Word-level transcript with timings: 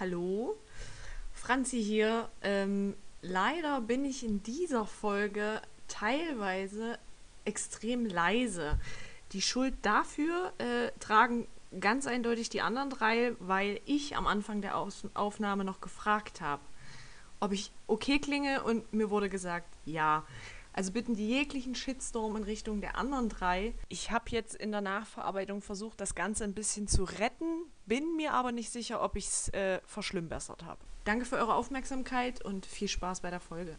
Hallo, 0.00 0.56
Franzi 1.34 1.84
hier. 1.84 2.30
Ähm, 2.40 2.96
leider 3.20 3.82
bin 3.82 4.06
ich 4.06 4.24
in 4.24 4.42
dieser 4.42 4.86
Folge 4.86 5.60
teilweise 5.88 6.98
extrem 7.44 8.06
leise. 8.06 8.80
Die 9.32 9.42
Schuld 9.42 9.74
dafür 9.82 10.54
äh, 10.56 10.90
tragen 11.00 11.46
ganz 11.80 12.06
eindeutig 12.06 12.48
die 12.48 12.62
anderen 12.62 12.88
drei, 12.88 13.34
weil 13.40 13.78
ich 13.84 14.16
am 14.16 14.26
Anfang 14.26 14.62
der 14.62 14.78
Aus 14.78 15.02
Aufnahme 15.12 15.66
noch 15.66 15.82
gefragt 15.82 16.40
habe, 16.40 16.62
ob 17.38 17.52
ich 17.52 17.70
okay 17.86 18.18
klinge 18.18 18.62
und 18.62 18.90
mir 18.94 19.10
wurde 19.10 19.28
gesagt, 19.28 19.68
ja. 19.84 20.24
Also 20.72 20.92
bitten 20.92 21.14
die 21.14 21.28
jeglichen 21.28 21.74
Shitstorm 21.74 22.36
in 22.36 22.44
Richtung 22.44 22.80
der 22.80 22.96
anderen 22.96 23.28
drei. 23.28 23.74
Ich 23.88 24.12
habe 24.12 24.26
jetzt 24.28 24.54
in 24.54 24.70
der 24.70 24.80
Nachverarbeitung 24.80 25.62
versucht, 25.62 26.00
das 26.00 26.14
Ganze 26.14 26.44
ein 26.44 26.54
bisschen 26.54 26.86
zu 26.86 27.02
retten, 27.02 27.64
bin 27.86 28.16
mir 28.16 28.32
aber 28.32 28.52
nicht 28.52 28.70
sicher, 28.70 29.02
ob 29.02 29.16
ich 29.16 29.26
es 29.26 29.48
äh, 29.48 29.80
verschlimmbessert 29.84 30.64
habe. 30.64 30.78
Danke 31.04 31.24
für 31.24 31.36
eure 31.36 31.54
Aufmerksamkeit 31.54 32.44
und 32.44 32.66
viel 32.66 32.86
Spaß 32.86 33.20
bei 33.20 33.30
der 33.30 33.40
Folge. 33.40 33.76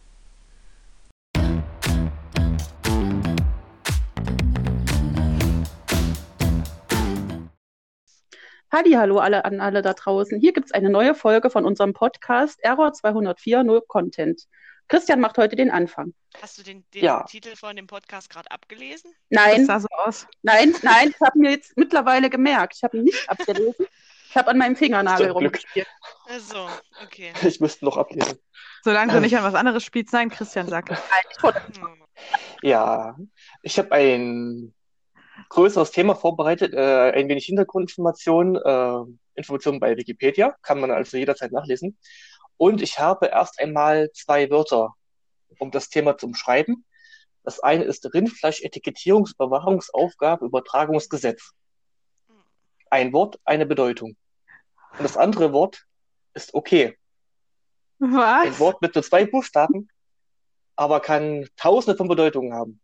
Halli, 8.70 8.92
hallo 8.92 9.18
alle 9.18 9.44
an 9.44 9.60
alle 9.60 9.82
da 9.82 9.92
draußen. 9.92 10.40
Hier 10.40 10.52
gibt 10.52 10.66
es 10.66 10.72
eine 10.72 10.88
neue 10.88 11.14
Folge 11.14 11.50
von 11.50 11.64
unserem 11.64 11.92
Podcast 11.92 12.58
Error 12.62 12.92
204 12.92 13.64
No 13.64 13.80
Content. 13.80 14.46
Christian 14.88 15.20
macht 15.20 15.38
heute 15.38 15.56
den 15.56 15.70
Anfang. 15.70 16.12
Hast 16.40 16.58
du 16.58 16.62
den, 16.62 16.84
den 16.92 17.04
Ja. 17.04 17.22
Titel 17.24 17.56
von 17.56 17.76
dem 17.76 17.86
Podcast 17.86 18.28
gerade 18.30 18.50
abgelesen? 18.50 19.12
Nein, 19.30 19.66
Das 19.66 19.66
sah 19.66 19.80
so 19.80 19.88
aus. 20.04 20.26
nein, 20.42 20.74
nein, 20.82 21.10
ich 21.10 21.20
habe 21.26 21.38
mir 21.38 21.50
jetzt 21.50 21.76
mittlerweile 21.76 22.28
gemerkt. 22.30 22.74
Ich 22.76 22.82
habe 22.82 22.98
ihn 22.98 23.04
nicht 23.04 23.28
abgelesen. 23.28 23.86
Ich 24.28 24.36
habe 24.36 24.48
an 24.50 24.58
meinem 24.58 24.76
Fingernagel 24.76 25.30
rumgespielt. 25.30 25.86
Also, 26.26 26.66
okay. 27.04 27.32
Ich 27.46 27.60
müsste 27.60 27.84
noch 27.84 27.96
ablesen. 27.98 28.38
Solange 28.82 29.12
du 29.12 29.20
nicht 29.20 29.36
an 29.36 29.44
was 29.44 29.54
anderes 29.54 29.84
spielst, 29.84 30.12
nein, 30.12 30.30
Christian 30.30 30.68
sagt. 30.68 30.90
Ja, 32.62 33.16
ich 33.62 33.78
habe 33.78 33.92
ein 33.92 34.72
größeres 35.48 35.90
Thema 35.90 36.14
vorbereitet, 36.14 36.72
äh, 36.74 37.10
ein 37.12 37.28
wenig 37.28 37.46
Hintergrundinformationen, 37.46 38.56
äh, 38.56 39.12
Informationen 39.34 39.80
bei 39.80 39.96
Wikipedia, 39.96 40.54
kann 40.62 40.78
man 40.78 40.90
also 40.90 41.16
jederzeit 41.16 41.52
nachlesen. 41.52 41.98
Und 42.56 42.82
ich 42.82 42.98
habe 42.98 43.26
erst 43.26 43.60
einmal 43.60 44.10
zwei 44.12 44.50
Wörter, 44.50 44.96
um 45.58 45.70
das 45.70 45.88
Thema 45.88 46.18
zu 46.18 46.26
umschreiben. 46.26 46.84
Das 47.44 47.60
eine 47.60 47.84
ist 47.84 48.12
Rindfleisch-Etikettierungsüberwachungsaufgabe, 48.12 50.46
Übertragungsgesetz. 50.46 51.52
Ein 52.90 53.12
Wort, 53.12 53.38
eine 53.44 53.66
Bedeutung. 53.66 54.16
Und 54.98 55.02
das 55.02 55.16
andere 55.16 55.52
Wort 55.52 55.84
ist 56.34 56.54
okay. 56.54 56.96
Ein 58.00 58.12
Was? 58.12 58.60
Wort 58.60 58.82
mit 58.82 58.94
nur 58.94 59.02
zwei 59.02 59.26
Buchstaben, 59.26 59.88
aber 60.76 61.00
kann 61.00 61.48
tausende 61.56 61.96
von 61.96 62.06
Bedeutungen 62.08 62.52
haben. 62.52 62.80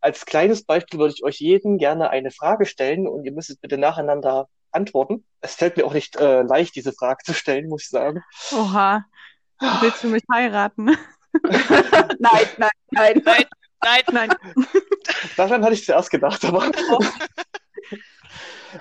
Als 0.00 0.24
kleines 0.24 0.64
Beispiel 0.64 0.98
würde 0.98 1.12
ich 1.14 1.24
euch 1.24 1.40
jeden 1.40 1.76
gerne 1.76 2.08
eine 2.10 2.30
Frage 2.30 2.64
stellen 2.64 3.06
und 3.06 3.24
ihr 3.24 3.32
müsst 3.32 3.60
bitte 3.60 3.76
nacheinander 3.76 4.48
antworten. 4.72 5.24
Es 5.40 5.54
fällt 5.54 5.76
mir 5.76 5.86
auch 5.86 5.94
nicht 5.94 6.16
äh, 6.16 6.42
leicht, 6.42 6.74
diese 6.76 6.92
Frage 6.92 7.22
zu 7.24 7.34
stellen, 7.34 7.68
muss 7.68 7.84
ich 7.84 7.88
sagen. 7.88 8.22
Oha. 8.52 9.04
Willst 9.80 10.02
du 10.04 10.08
mich 10.08 10.22
heiraten? 10.32 10.86
nein, 11.42 12.46
nein, 12.56 12.70
nein. 12.90 13.22
Nein, 13.22 13.22
nein, 13.22 14.04
Nein. 14.12 14.30
Daran 15.36 15.62
hatte 15.64 15.74
ich 15.74 15.84
zuerst 15.84 16.10
gedacht, 16.10 16.44
aber 16.44 16.70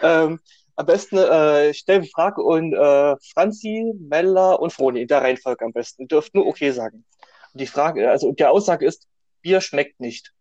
ähm, 0.01 0.39
am 0.75 0.85
besten 0.85 1.17
äh, 1.17 1.69
ich 1.69 1.79
stelle 1.79 2.01
die 2.01 2.09
Frage 2.09 2.41
und 2.41 2.73
äh, 2.73 3.15
Franzi, 3.33 3.93
Mella 3.97 4.53
und 4.53 4.73
Froni 4.73 5.01
in 5.01 5.07
der 5.07 5.21
Reihenfolge 5.21 5.63
am 5.63 5.71
besten. 5.71 6.03
Ihr 6.03 6.07
dürft 6.09 6.35
nur 6.35 6.47
okay 6.47 6.71
sagen. 6.71 7.05
Und 7.53 7.61
die 7.61 7.67
Frage, 7.67 8.09
also 8.09 8.31
die 8.33 8.45
Aussage 8.45 8.85
ist, 8.85 9.07
Bier 9.41 9.61
schmeckt 9.61 9.99
nicht. 10.01 10.33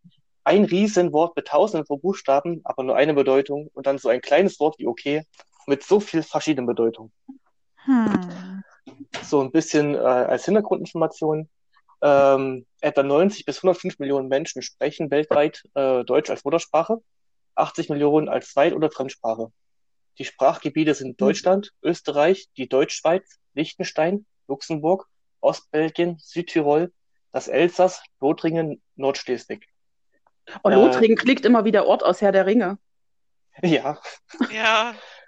Ein 0.45 0.65
Riesenwort 0.65 1.37
mit 1.37 1.47
tausenden 1.47 1.87
von 1.87 2.01
Buchstaben, 2.01 2.63
aber 2.65 2.83
nur 2.83 2.97
eine 2.97 3.15
Bedeutung. 3.15 3.71
Und 3.75 3.87
dann 3.87 3.99
so 3.99 4.09
ein 4.09 4.21
kleines 4.21 4.59
Wort 4.59 4.77
wie 4.79 4.89
okay 4.89 5.25
mit 5.67 5.85
so 5.85 6.01
viel 6.01 6.25
verschiedenen 6.25 6.67
Bedeutungen. 6.67 7.13
Hm. 7.85 8.65
So 9.23 9.41
ein 9.41 9.53
bisschen 9.53 9.95
äh, 9.95 9.99
als 9.99 10.45
Hintergrundinformation. 10.45 11.49
Ähm, 12.01 12.67
etwa 12.81 13.05
90 13.05 13.45
bis 13.45 13.59
105 13.59 14.01
Millionen 14.01 14.27
Menschen 14.29 14.63
sprechen 14.63 15.13
weltweit 15.13 15.63
äh, 15.75 16.03
Deutsch 16.05 16.31
als 16.31 16.45
Muttersprache, 16.45 17.01
80 17.55 17.91
Millionen 17.91 18.29
als 18.29 18.53
Zweit- 18.53 18.75
oder 18.75 18.91
Fremdsprache. 18.91 19.53
Die 20.19 20.25
Sprachgebiete 20.25 20.95
sind 20.95 21.21
Deutschland, 21.21 21.73
Österreich, 21.83 22.49
die 22.57 22.69
Deutschschweiz, 22.69 23.39
Liechtenstein, 23.55 24.27
Luxemburg, 24.47 25.07
Ostbelgien, 25.41 26.19
Südtirol, 26.19 26.93
das 27.33 27.49
Elsass, 27.49 28.03
Lothringen, 28.21 28.83
Nordschleswig. 28.97 29.69
Und 30.63 30.73
Äh, 30.73 30.77
Lothringen 30.77 31.17
klingt 31.17 31.45
immer 31.45 31.65
wie 31.65 31.73
der 31.73 31.87
Ort 31.87 32.05
aus 32.05 32.21
Herr 32.21 32.33
der 32.33 32.47
Ringe. 32.47 32.79
Ja, 33.63 34.01
Ja, 34.51 34.95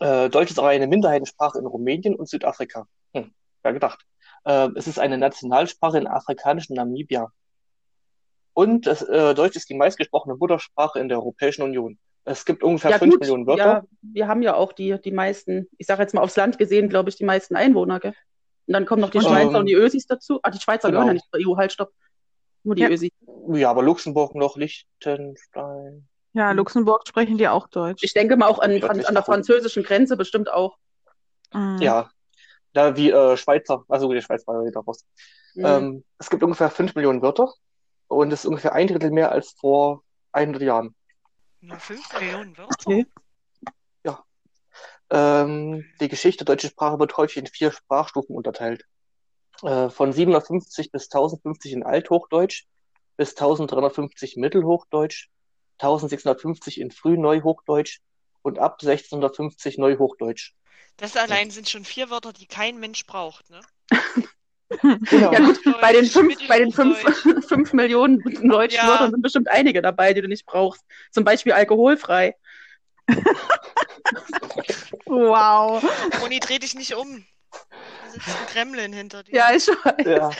Äh, 0.00 0.30
Deutsch 0.30 0.50
ist 0.50 0.58
aber 0.58 0.68
eine 0.68 0.86
Minderheitensprache 0.86 1.58
in 1.58 1.66
Rumänien 1.66 2.14
und 2.14 2.28
Südafrika. 2.28 2.86
Hm, 3.14 3.32
wer 3.62 3.72
gedacht. 3.74 4.00
Äh, 4.44 4.70
es 4.74 4.86
ist 4.86 4.98
eine 4.98 5.18
Nationalsprache 5.18 5.98
in 5.98 6.06
afrikanischen 6.06 6.74
Namibia. 6.74 7.30
Und 8.54 8.86
es, 8.86 9.02
äh, 9.02 9.34
Deutsch 9.34 9.56
ist 9.56 9.68
die 9.68 9.74
meistgesprochene 9.74 10.36
Muttersprache 10.36 10.98
in 10.98 11.08
der 11.08 11.18
Europäischen 11.18 11.62
Union. 11.62 11.98
Es 12.30 12.44
gibt 12.44 12.62
ungefähr 12.62 12.92
Ja, 12.92 12.98
5 12.98 13.12
gut. 13.12 13.20
Millionen 13.20 13.46
Wörter. 13.46 13.64
Ja, 13.64 13.84
wir 14.02 14.28
haben 14.28 14.42
ja 14.42 14.54
auch 14.54 14.72
die, 14.72 15.00
die 15.00 15.10
meisten, 15.10 15.68
ich 15.78 15.86
sage 15.86 16.02
jetzt 16.02 16.14
mal 16.14 16.20
aufs 16.20 16.36
Land 16.36 16.58
gesehen, 16.58 16.88
glaube 16.88 17.08
ich, 17.10 17.16
die 17.16 17.24
meisten 17.24 17.56
Einwohner, 17.56 17.98
gell? 17.98 18.14
Und 18.66 18.74
dann 18.74 18.86
kommen 18.86 19.02
noch 19.02 19.10
die 19.10 19.18
Ähm, 19.18 19.24
Schweizer 19.24 19.58
und 19.58 19.66
die 19.66 19.74
Ösis 19.74 20.06
dazu. 20.06 20.38
Ah, 20.42 20.50
die 20.50 20.60
Schweizer 20.60 20.88
genau. 20.88 21.00
gehören 21.00 21.08
ja 21.08 21.12
nicht 21.14 21.26
zur 21.32 21.40
EU, 21.40 21.56
halt, 21.56 21.72
stopp. 21.72 21.90
Nur 22.62 22.76
die 22.76 22.82
Ja. 22.82 22.88
Ösis. 22.90 23.10
Ja, 23.52 23.70
aber 23.70 23.82
Luxemburg 23.82 24.34
noch, 24.36 24.56
Liechtenstein. 24.56 26.06
Ja, 26.32 26.52
Luxemburg 26.52 27.08
sprechen 27.08 27.36
die 27.38 27.48
auch 27.48 27.66
Deutsch. 27.66 28.04
Ich 28.04 28.12
denke 28.12 28.36
mal 28.36 28.46
auch 28.46 28.60
an, 28.60 28.80
an, 28.84 29.04
an 29.04 29.14
der 29.14 29.24
französischen 29.24 29.82
Grenze 29.82 30.16
bestimmt 30.16 30.52
auch. 30.52 30.76
Mhm. 31.52 31.78
Ja, 31.80 32.10
da 32.72 32.96
wie 32.96 33.10
äh, 33.10 33.36
Schweizer, 33.36 33.84
also 33.88 34.12
die 34.12 34.22
Schweiz 34.22 34.46
war 34.46 34.62
ja 34.62 34.68
wieder 34.68 34.80
raus. 34.80 35.04
Mhm. 35.54 35.64
Ähm, 35.66 36.04
es 36.18 36.30
gibt 36.30 36.44
ungefähr 36.44 36.70
5 36.70 36.94
Millionen 36.94 37.22
Wörter 37.22 37.52
und 38.06 38.32
es 38.32 38.40
ist 38.40 38.46
ungefähr 38.46 38.72
ein 38.74 38.86
Drittel 38.86 39.10
mehr 39.10 39.32
als 39.32 39.56
vor 39.58 40.04
100 40.30 40.62
Jahren. 40.62 40.94
Nur 41.60 41.78
5 41.78 42.20
Millionen 42.20 42.56
Wörter. 42.56 42.76
Okay. 42.86 43.06
Ähm, 45.10 45.84
die 46.00 46.08
Geschichte 46.08 46.44
der 46.44 46.54
deutschen 46.54 46.70
Sprache 46.70 46.98
wird 47.00 47.16
häufig 47.16 47.38
in 47.38 47.46
vier 47.46 47.72
Sprachstufen 47.72 48.36
unterteilt. 48.36 48.84
Äh, 49.62 49.90
von 49.90 50.12
750 50.12 50.92
bis 50.92 51.04
1050 51.06 51.72
in 51.72 51.82
Althochdeutsch, 51.82 52.66
bis 53.16 53.30
1350 53.30 54.36
Mittelhochdeutsch, 54.36 55.28
1650 55.78 56.80
in 56.80 56.90
Frühneuhochdeutsch 56.92 58.00
und 58.42 58.58
ab 58.58 58.78
1650 58.80 59.78
Neuhochdeutsch. 59.78 60.54
Das 60.96 61.16
allein 61.16 61.50
sind 61.50 61.68
schon 61.68 61.84
vier 61.84 62.10
Wörter, 62.10 62.32
die 62.32 62.46
kein 62.46 62.78
Mensch 62.78 63.04
braucht, 63.06 63.50
ne? 63.50 63.60
Genau. 64.82 65.32
Ja 65.32 65.40
gut, 65.40 65.60
bei 65.80 65.92
den 65.92 66.06
fünf, 66.06 66.36
bei 66.46 66.58
den 66.60 66.72
fünf, 66.72 66.98
fünf 67.48 67.72
Millionen 67.72 68.20
deutschen 68.48 68.76
Ja. 68.76 68.88
Wörtern 68.88 69.10
sind 69.10 69.22
bestimmt 69.22 69.48
einige 69.48 69.82
dabei, 69.82 70.14
die 70.14 70.22
du 70.22 70.28
nicht 70.28 70.46
brauchst. 70.46 70.84
Zum 71.10 71.24
Beispiel 71.24 71.52
alkoholfrei. 71.52 72.36
Wow. 75.06 75.82
Moni, 76.20 76.38
dreh 76.38 76.58
dich 76.58 76.74
nicht 76.74 76.94
um. 76.94 77.24
Da 77.50 78.10
sitzt 78.12 78.28
ein 78.28 78.46
Gremlin 78.52 78.92
hinter 78.92 79.24
dir. 79.24 79.34
Ja, 79.34 79.52
ich 79.52 79.66
weiß. 79.84 80.06
Ja. 80.06 80.30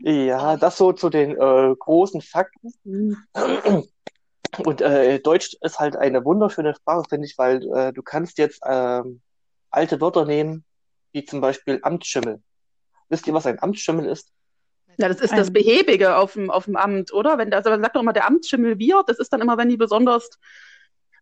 Ja, 0.00 0.56
das 0.56 0.76
so 0.76 0.92
zu 0.92 1.08
den 1.08 1.32
äh, 1.32 1.74
großen 1.78 2.20
Fakten. 2.20 3.16
Und 4.64 4.80
äh, 4.80 5.18
Deutsch 5.20 5.56
ist 5.60 5.80
halt 5.80 5.96
eine 5.96 6.24
wunderschöne 6.24 6.74
Sprache, 6.74 7.04
finde 7.08 7.26
ich, 7.26 7.38
weil 7.38 7.62
äh, 7.74 7.92
du 7.92 8.02
kannst 8.02 8.38
jetzt 8.38 8.60
ähm, 8.66 9.22
alte 9.74 10.00
Wörter 10.00 10.24
nehmen, 10.24 10.64
wie 11.12 11.24
zum 11.24 11.40
Beispiel 11.40 11.78
Amtsschimmel. 11.82 12.42
Wisst 13.08 13.26
ihr, 13.26 13.34
was 13.34 13.46
ein 13.46 13.62
Amtsschimmel 13.62 14.06
ist? 14.06 14.30
Ja, 14.96 15.08
das 15.08 15.20
ist 15.20 15.32
das 15.32 15.48
Ein- 15.48 15.52
Behäbige 15.52 16.16
auf 16.16 16.34
dem, 16.34 16.50
auf 16.50 16.66
dem 16.66 16.76
Amt, 16.76 17.12
oder? 17.12 17.36
Wenn 17.38 17.52
also 17.52 17.70
man 17.70 17.82
sagt 17.82 17.96
doch 17.96 18.00
immer, 18.02 18.12
der 18.12 18.26
Amtsschimmel 18.26 18.78
wird, 18.78 19.08
das 19.08 19.18
ist 19.18 19.32
dann 19.32 19.40
immer, 19.40 19.58
wenn 19.58 19.68
die 19.68 19.76
besonders 19.76 20.30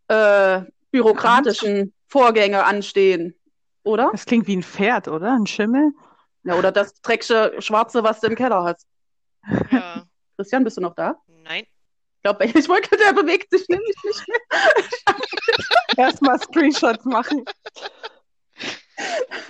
äh, 0.08 0.60
bürokratischen 0.90 1.94
Vorgänge 2.06 2.64
anstehen, 2.64 3.34
oder? 3.82 4.10
Das 4.12 4.26
klingt 4.26 4.46
wie 4.46 4.56
ein 4.56 4.62
Pferd, 4.62 5.08
oder? 5.08 5.32
Ein 5.34 5.46
Schimmel? 5.46 5.92
Ja, 6.44 6.56
oder 6.56 6.70
das 6.72 6.94
dreckige 7.00 7.54
Schwarze, 7.60 8.02
was 8.02 8.20
du 8.20 8.26
im 8.26 8.34
Keller 8.34 8.62
hast. 8.64 8.86
Ja. 9.70 10.04
Christian, 10.36 10.64
bist 10.64 10.76
du 10.76 10.80
noch 10.82 10.94
da? 10.94 11.16
Nein. 11.26 11.64
Ich 11.64 12.22
glaube, 12.22 12.44
ich 12.58 12.68
wollte, 12.68 12.96
der 12.96 13.12
bewegt 13.14 13.50
sich 13.50 13.66
nämlich 13.68 13.96
nicht 14.04 14.28
mehr. 14.28 16.06
Erstmal 16.06 16.38
Screenshots 16.40 17.04
machen. 17.04 17.44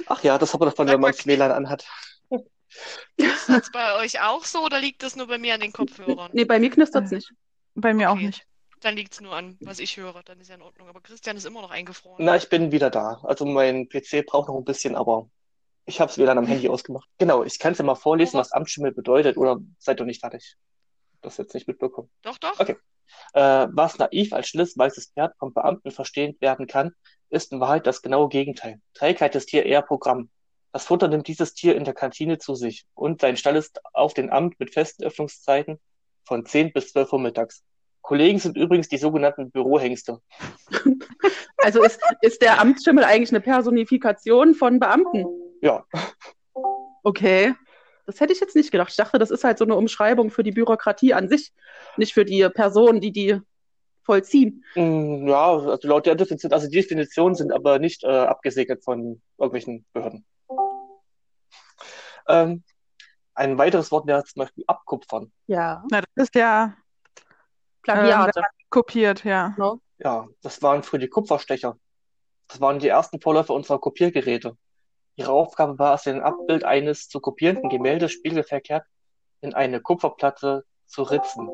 Ach 0.07 0.23
ja, 0.23 0.39
das 0.39 0.53
hat 0.53 0.61
man 0.61 0.69
davon, 0.71 0.87
Sag 0.87 0.95
wenn 0.95 1.01
man 1.01 1.13
das 1.13 1.27
WLAN 1.27 1.51
anhat. 1.51 1.87
Ist 3.17 3.49
das 3.49 3.71
bei 3.71 3.97
euch 3.97 4.21
auch 4.21 4.45
so 4.45 4.65
oder 4.65 4.81
liegt 4.81 5.03
das 5.03 5.17
nur 5.17 5.27
bei 5.27 5.39
mir 5.39 5.55
an 5.55 5.61
den 5.61 5.73
Kopfhörern? 5.73 6.31
Nee, 6.33 6.45
bei 6.45 6.59
mir 6.59 6.71
knistert's 6.71 7.11
nicht. 7.11 7.31
Bei 7.75 7.93
mir 7.93 8.11
auch 8.11 8.15
Okay. 8.15 8.27
nicht. 8.27 8.47
Dann 8.81 8.97
liegt 8.97 9.13
es 9.13 9.21
nur 9.21 9.35
an, 9.35 9.57
was 9.61 9.79
ich 9.79 9.97
höre. 9.97 10.23
Dann 10.25 10.41
ist 10.41 10.49
ja 10.49 10.57
in 10.57 10.63
Ordnung. 10.63 10.89
Aber 10.89 11.01
Christian 11.01 11.37
ist 11.37 11.45
immer 11.45 11.63
noch 11.63 11.71
eingefroren. 11.71 12.25
Na, 12.25 12.37
ich 12.37 12.49
bin 12.49 12.73
wieder 12.73 12.91
da. 12.91 13.21
Also 13.23 13.45
mein 13.45 13.89
PC 13.89 14.27
braucht 14.27 14.49
noch 14.49 14.57
ein 14.57 14.65
bisschen, 14.65 14.97
aber 14.97 15.29
ich 15.85 16.01
habe 16.01 16.11
es 16.11 16.19
WLAN 16.19 16.39
am 16.39 16.47
Handy 16.47 16.69
ausgemacht. 16.69 17.09
Genau, 17.19 17.45
ich 17.45 17.59
kann 17.59 17.73
es 17.73 17.79
ja 17.79 17.85
mal 17.85 17.95
vorlesen, 17.95 18.39
was 18.39 18.53
Amtsschimmel 18.53 18.93
bedeutet, 18.93 19.37
oder 19.37 19.59
seid 19.79 20.01
ihr 20.01 20.07
nicht 20.07 20.21
fertig? 20.21 20.57
Das 21.21 21.37
jetzt 21.37 21.55
nicht 21.55 21.69
mitbekommen. 21.69 22.11
Doch, 22.23 22.39
doch. 22.39 22.59
Okay. 22.59 22.77
Äh, 23.35 23.69
was 23.71 23.99
naiv 23.99 24.33
als 24.33 24.49
stilles 24.49 24.77
weißes 24.77 25.13
Pferd 25.13 25.35
vom 25.39 25.53
Beamten 25.53 25.91
verstehen 25.91 26.37
werden 26.41 26.67
kann, 26.67 26.93
ist 27.31 27.53
in 27.53 27.61
Wahrheit 27.61 27.87
das 27.87 28.03
genaue 28.03 28.29
Gegenteil. 28.29 28.81
Trägheit 28.95 29.35
des 29.35 29.47
Tier 29.47 29.65
eher 29.65 29.83
Programm. 29.83 30.31
Das 30.73 30.85
Futter 30.85 31.09
nimmt 31.09 31.29
dieses 31.29 31.55
Tier 31.55 31.77
in 31.77 31.85
der 31.85 31.95
Kantine 31.95 32.39
zu 32.39 32.55
sich 32.55 32.85
und 32.95 33.21
sein 33.21 33.37
Stall 33.37 33.57
ist 33.57 33.81
auf 33.93 34.15
den 34.15 34.31
Amt 34.31 34.59
mit 34.59 34.73
festen 34.73 35.05
Öffnungszeiten 35.05 35.79
von 36.25 36.47
10 36.47 36.73
bis 36.73 36.93
12 36.93 37.13
Uhr 37.13 37.21
mittags. 37.21 37.63
Kollegen 38.01 38.39
sind 38.39 38.57
übrigens 38.57 38.89
die 38.89 38.99
sogenannten 38.99 39.51
Bürohengste. 39.51 40.21
Also 41.65 41.81
ist, 41.85 42.01
ist 42.23 42.43
der 42.43 42.61
Amtsschimmel 42.61 43.05
eigentlich 43.05 43.31
eine 43.31 43.41
Personifikation 43.41 44.57
von 44.57 44.81
Beamten? 44.81 45.25
Ja, 45.61 45.85
Okay. 47.03 47.55
Das 48.07 48.21
hätte 48.21 48.33
ich 48.33 48.41
jetzt 48.41 48.57
nicht 48.57 48.73
gedacht. 48.73 48.91
Ich 48.91 48.97
dachte, 48.97 49.19
das 49.19 49.31
ist 49.31 49.45
halt 49.45 49.59
so 49.59 49.65
eine 49.65 49.77
Umschreibung 49.77 50.31
für 50.31 50.43
die 50.43 50.53
Bürokratie 50.53 51.15
an 51.15 51.29
sich, 51.29 51.53
nicht 51.97 52.15
für 52.15 52.25
die 52.25 52.49
Personen, 52.49 53.01
die 53.01 53.13
die 53.13 53.41
vollziehen. 54.03 54.65
Mm, 54.75 55.29
ja, 55.29 55.53
also 55.53 55.89
laut 55.89 56.07
der 56.07 56.17
Definition, 56.17 56.53
also 56.53 56.69
die 56.69 56.77
Definitionen 56.77 57.35
sind 57.35 57.53
aber 57.53 57.79
nicht 57.79 58.03
äh, 58.03 58.09
abgesegnet 58.09 58.83
von 58.83 59.23
irgendwelchen 59.39 59.87
Behörden. 59.93 60.27
Ähm, 62.29 62.63
ein 63.35 63.59
weiteres 63.59 63.91
Wort 63.91 64.07
wäre 64.07 64.25
zum 64.25 64.41
Beispiel 64.41 64.65
abkupfern. 64.67 65.33
Ja. 65.47 65.85
Na, 65.91 66.01
das 66.01 66.27
ist 66.29 66.35
ja 66.35 66.75
Plagiate. 67.83 68.41
kopiert, 68.71 69.25
ja. 69.25 69.55
Ja, 69.99 70.29
das 70.43 70.63
waren 70.63 70.83
früher 70.83 71.01
die 71.01 71.09
Kupferstecher. 71.09 71.77
Das 72.49 72.61
waren 72.61 72.79
die 72.79 72.89
ersten 72.89 73.21
Vorläufer 73.21 73.55
unserer 73.55 73.79
Kopiergeräte. 73.79 74.57
Ihre 75.23 75.33
Aufgabe 75.33 75.79
war 75.79 75.95
es, 75.95 76.09
ein 76.09 76.21
Abbild 76.21 76.65
eines 76.65 77.09
zu 77.09 77.21
kopierenden 77.21 77.71
Gemäldes 77.71 78.11
spiegelverkehrt 78.11 78.85
in 79.41 79.55
eine 79.55 79.81
Kupferplatte 79.81 80.65
zu 80.87 81.05
ritzen. 81.05 81.49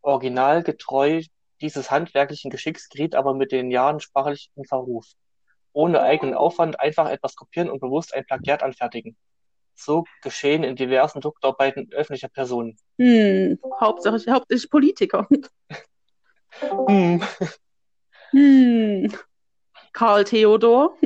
Originalgetreu 0.00 1.20
dieses 1.60 1.90
handwerklichen 1.90 2.50
Geschicks 2.50 2.88
geriet 2.88 3.14
aber 3.14 3.34
mit 3.34 3.52
den 3.52 3.70
Jahren 3.70 4.00
sprachlich 4.00 4.50
in 4.56 4.64
Verruf. 4.64 5.04
Ohne 5.74 6.00
eigenen 6.00 6.34
Aufwand 6.34 6.80
einfach 6.80 7.10
etwas 7.10 7.36
kopieren 7.36 7.68
und 7.68 7.80
bewusst 7.80 8.14
ein 8.14 8.24
Plagiat 8.24 8.62
anfertigen. 8.62 9.18
So 9.74 10.04
geschehen 10.22 10.64
in 10.64 10.74
diversen 10.74 11.20
Druckarbeiten 11.20 11.92
öffentlicher 11.92 12.28
Personen. 12.28 12.78
Hm. 12.98 13.58
Hauptsächlich, 13.80 14.28
hauptsächlich 14.28 14.70
Politiker. 14.70 15.28
Hm. 16.88 17.20
Hm. 18.30 19.12
Karl 19.92 20.24
Theodor, 20.24 20.96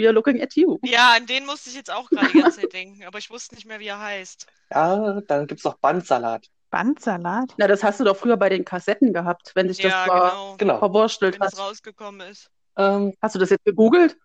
we 0.00 0.06
are 0.06 0.12
looking 0.14 0.40
at 0.42 0.54
you. 0.56 0.78
Ja, 0.82 1.12
an 1.16 1.26
den 1.26 1.46
musste 1.46 1.70
ich 1.70 1.76
jetzt 1.76 1.90
auch 1.92 2.08
gerade 2.10 2.28
die 2.32 2.40
ganze 2.40 2.60
Zeit 2.62 2.72
denken. 2.72 3.04
Aber 3.04 3.18
ich 3.18 3.30
wusste 3.30 3.54
nicht 3.54 3.66
mehr, 3.66 3.78
wie 3.80 3.86
er 3.88 4.00
heißt. 4.00 4.46
Ja, 4.72 5.20
dann 5.20 5.46
gibt's 5.46 5.64
noch 5.64 5.74
Bandsalat. 5.78 6.46
Bandsalat? 6.70 7.54
Na, 7.56 7.66
das 7.66 7.82
hast 7.82 8.00
du 8.00 8.04
doch 8.04 8.16
früher 8.16 8.36
bei 8.36 8.48
den 8.48 8.64
Kassetten 8.64 9.12
gehabt, 9.12 9.52
wenn 9.54 9.68
dich 9.68 9.78
das 9.78 9.90
Ja, 9.92 10.04
mal 10.06 10.30
genau. 10.30 10.54
Genau. 10.58 10.78
verwurstelt 10.78 11.34
Wenn 11.34 11.40
das 11.40 11.52
hat. 11.58 11.68
rausgekommen 11.68 12.20
ist. 12.28 12.48
Ähm, 12.76 13.12
Hast 13.20 13.34
du 13.34 13.38
das 13.38 13.50
jetzt 13.50 13.64
gegoogelt? 13.64 14.16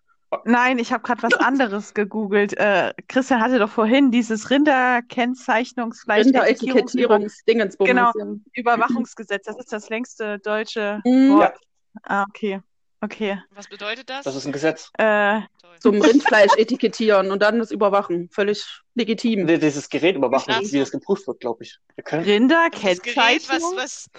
Nein, 0.44 0.78
ich 0.78 0.92
habe 0.92 1.02
gerade 1.04 1.22
was 1.22 1.34
anderes 1.34 1.94
gegoogelt. 1.94 2.52
Äh, 2.58 2.92
Christian 3.08 3.40
hatte 3.40 3.58
doch 3.58 3.70
vorhin 3.70 4.10
dieses 4.10 4.50
Rinderkennzeichnungsfleisch 4.50 6.26
Etikettierungsdingensbums. 6.28 7.88
Genau. 7.88 8.12
Überwachungsgesetz. 8.54 9.44
Das 9.46 9.56
ist 9.56 9.72
das 9.72 9.88
längste 9.88 10.38
deutsche 10.40 11.00
Mhm. 11.04 11.30
Wort. 11.38 11.56
Ah, 12.02 12.24
okay. 12.28 12.60
Okay. 13.06 13.40
Was 13.54 13.68
bedeutet 13.68 14.10
das? 14.10 14.24
das 14.24 14.34
ist 14.34 14.46
ein 14.46 14.52
Gesetz. 14.52 14.90
Äh. 14.98 15.40
Zum 15.78 16.00
Rindfleisch 16.02 16.50
etikettieren 16.56 17.30
und 17.30 17.40
dann 17.40 17.60
das 17.60 17.70
Überwachen. 17.70 18.28
Völlig 18.30 18.64
legitim. 18.94 19.44
Nee, 19.44 19.58
Dieses 19.58 19.88
Gerät 19.88 20.16
überwachen, 20.16 20.52
Ach 20.56 20.60
wie 20.62 20.78
das 20.80 20.90
geprüft 20.90 21.26
wird, 21.28 21.38
glaube 21.38 21.62
ich. 21.62 21.78
Wir 21.94 22.02
können, 22.02 22.48
das 22.48 23.02
Gerät, 23.02 23.48
was. 23.48 24.10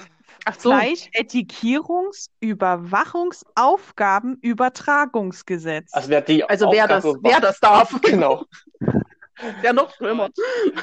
Ach 0.46 0.58
so. 0.58 0.72
Fleischetikierungs-, 0.72 2.30
Überwachungsaufgaben, 2.40 4.38
Übertragungsgesetz. 4.42 5.92
also 5.92 6.10
wer 6.10 6.22
die 6.22 6.46
Also 6.46 6.72
wer 6.72 6.88
das, 6.88 7.04
wer 7.04 7.42
das 7.42 7.60
darf, 7.60 7.90
Genau. 8.02 8.46
wäre 9.62 9.74
noch 9.74 9.94
schlimmer. 9.96 10.30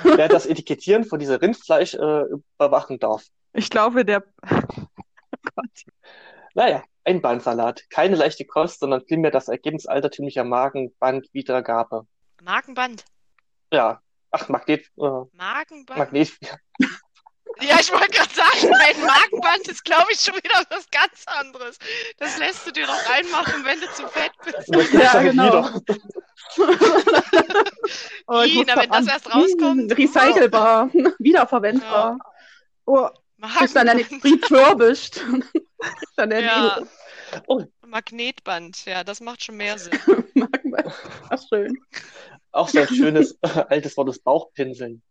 Wer 0.03 0.29
das 0.29 0.45
Etikettieren 0.45 1.05
von 1.05 1.19
diesem 1.19 1.37
Rindfleisch 1.37 1.95
äh, 1.95 2.25
überwachen 2.59 2.99
darf. 2.99 3.25
Ich 3.55 3.71
glaube, 3.71 4.05
der. 4.05 4.25
Naja, 6.55 6.83
ein 7.05 7.21
Bandsalat. 7.21 7.85
Keine 7.91 8.17
leichte 8.17 8.45
Kost, 8.45 8.81
sondern 8.81 9.05
vielmehr 9.07 9.31
das 9.31 9.49
Ergebnis 9.49 9.87
altertümlicher 9.87 10.45
Magenbandwiedergabe. 10.45 12.07
Markenband. 12.43 13.05
Ja. 13.73 14.01
Ach, 14.31 14.49
Magnet, 14.49 14.87
äh, 14.99 15.27
Markenband. 15.33 15.99
Magnet, 15.99 16.33
Ja, 17.61 17.77
ich 17.81 17.93
wollte 17.93 18.11
gerade 18.11 18.35
sagen, 18.35 18.75
ein 18.75 19.01
Markenband 19.07 19.69
ist, 19.69 19.85
glaube 19.85 20.09
ich, 20.11 20.21
schon 20.21 20.35
wieder 20.35 20.61
was 20.71 20.91
ganz 20.91 21.23
anderes. 21.27 21.79
Das 22.19 22.37
lässt 22.39 22.67
du 22.67 22.73
dir 22.73 22.87
doch 22.87 23.09
reinmachen, 23.09 23.65
wenn 23.65 23.81
du 23.81 23.87
zu 23.93 24.09
fett 24.09 24.33
bist. 24.45 24.93
Ja, 24.93 25.23
genau. 25.23 25.69
Oh, 28.27 28.41
ich 28.43 28.55
Ih, 28.55 28.57
muss 28.59 28.67
na, 28.67 28.77
wenn 28.77 28.91
das 28.91 29.07
erst 29.07 29.35
rauskommt. 29.35 29.91
Hm, 29.91 29.97
recycelbar, 29.97 30.89
wiederverwendbar. 31.19 32.19
Oh, 32.87 33.09
Kriegst 33.59 33.77
dann 33.77 33.87
Markenband. 33.87 34.25
eine 34.25 34.35
refurbished. 34.43 35.25
dann 36.17 36.31
Ja. 36.31 36.79
Oh. 37.47 37.63
Magnetband, 37.87 38.85
ja, 38.87 39.05
das 39.05 39.21
macht 39.21 39.43
schon 39.45 39.57
mehr 39.57 39.79
Sinn. 39.79 39.93
Magnetband. 40.35 40.93
Ach, 41.31 41.43
schön. 41.49 41.77
Auch 42.53 42.69
so 42.69 42.81
ein 42.81 42.89
schönes 42.89 43.39
äh, 43.43 43.65
altes 43.69 43.97
Wort 43.97 44.09
ist 44.11 44.23
Bauchpinseln. 44.25 45.03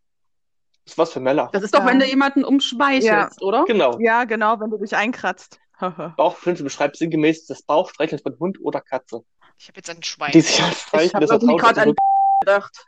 Das 0.86 0.94
ist 0.94 0.98
was 0.98 1.14
für 1.14 1.20
Männer. 1.20 1.50
Das 1.54 1.64
ist 1.64 1.74
doch, 1.74 1.80
Ja. 1.80 1.86
wenn 1.88 2.00
du 2.00 2.06
jemanden 2.06 2.44
umschmeichelst, 2.44 3.42
oder? 3.42 3.64
Genau. 3.66 3.98
ja, 4.00 4.24
genau, 4.26 4.60
wenn 4.60 4.70
du 4.70 4.78
dich 4.78 4.96
einkratzt. 4.96 5.60
Bauchpinseln 6.18 6.66
beschreibt 6.66 6.98
sinngemäß 6.98 7.46
das 7.48 7.62
Bauchstreicheln 7.64 8.22
von 8.22 8.38
Hund 8.40 8.58
oder 8.62 8.82
Katze, 8.82 9.24
Ich 9.58 9.68
habe 9.68 9.78
jetzt 9.78 9.90
an 9.90 9.98
ein 9.98 10.04
Schwein. 10.04 10.32
die 10.32 10.42
sich 10.42 10.62
als 10.62 10.78
Ich 10.78 10.86
Zeichen 10.88 11.14
habe 11.16 11.26
des 11.26 11.40
gerade 11.58 11.82
an 11.82 11.94
gedacht. 12.42 12.86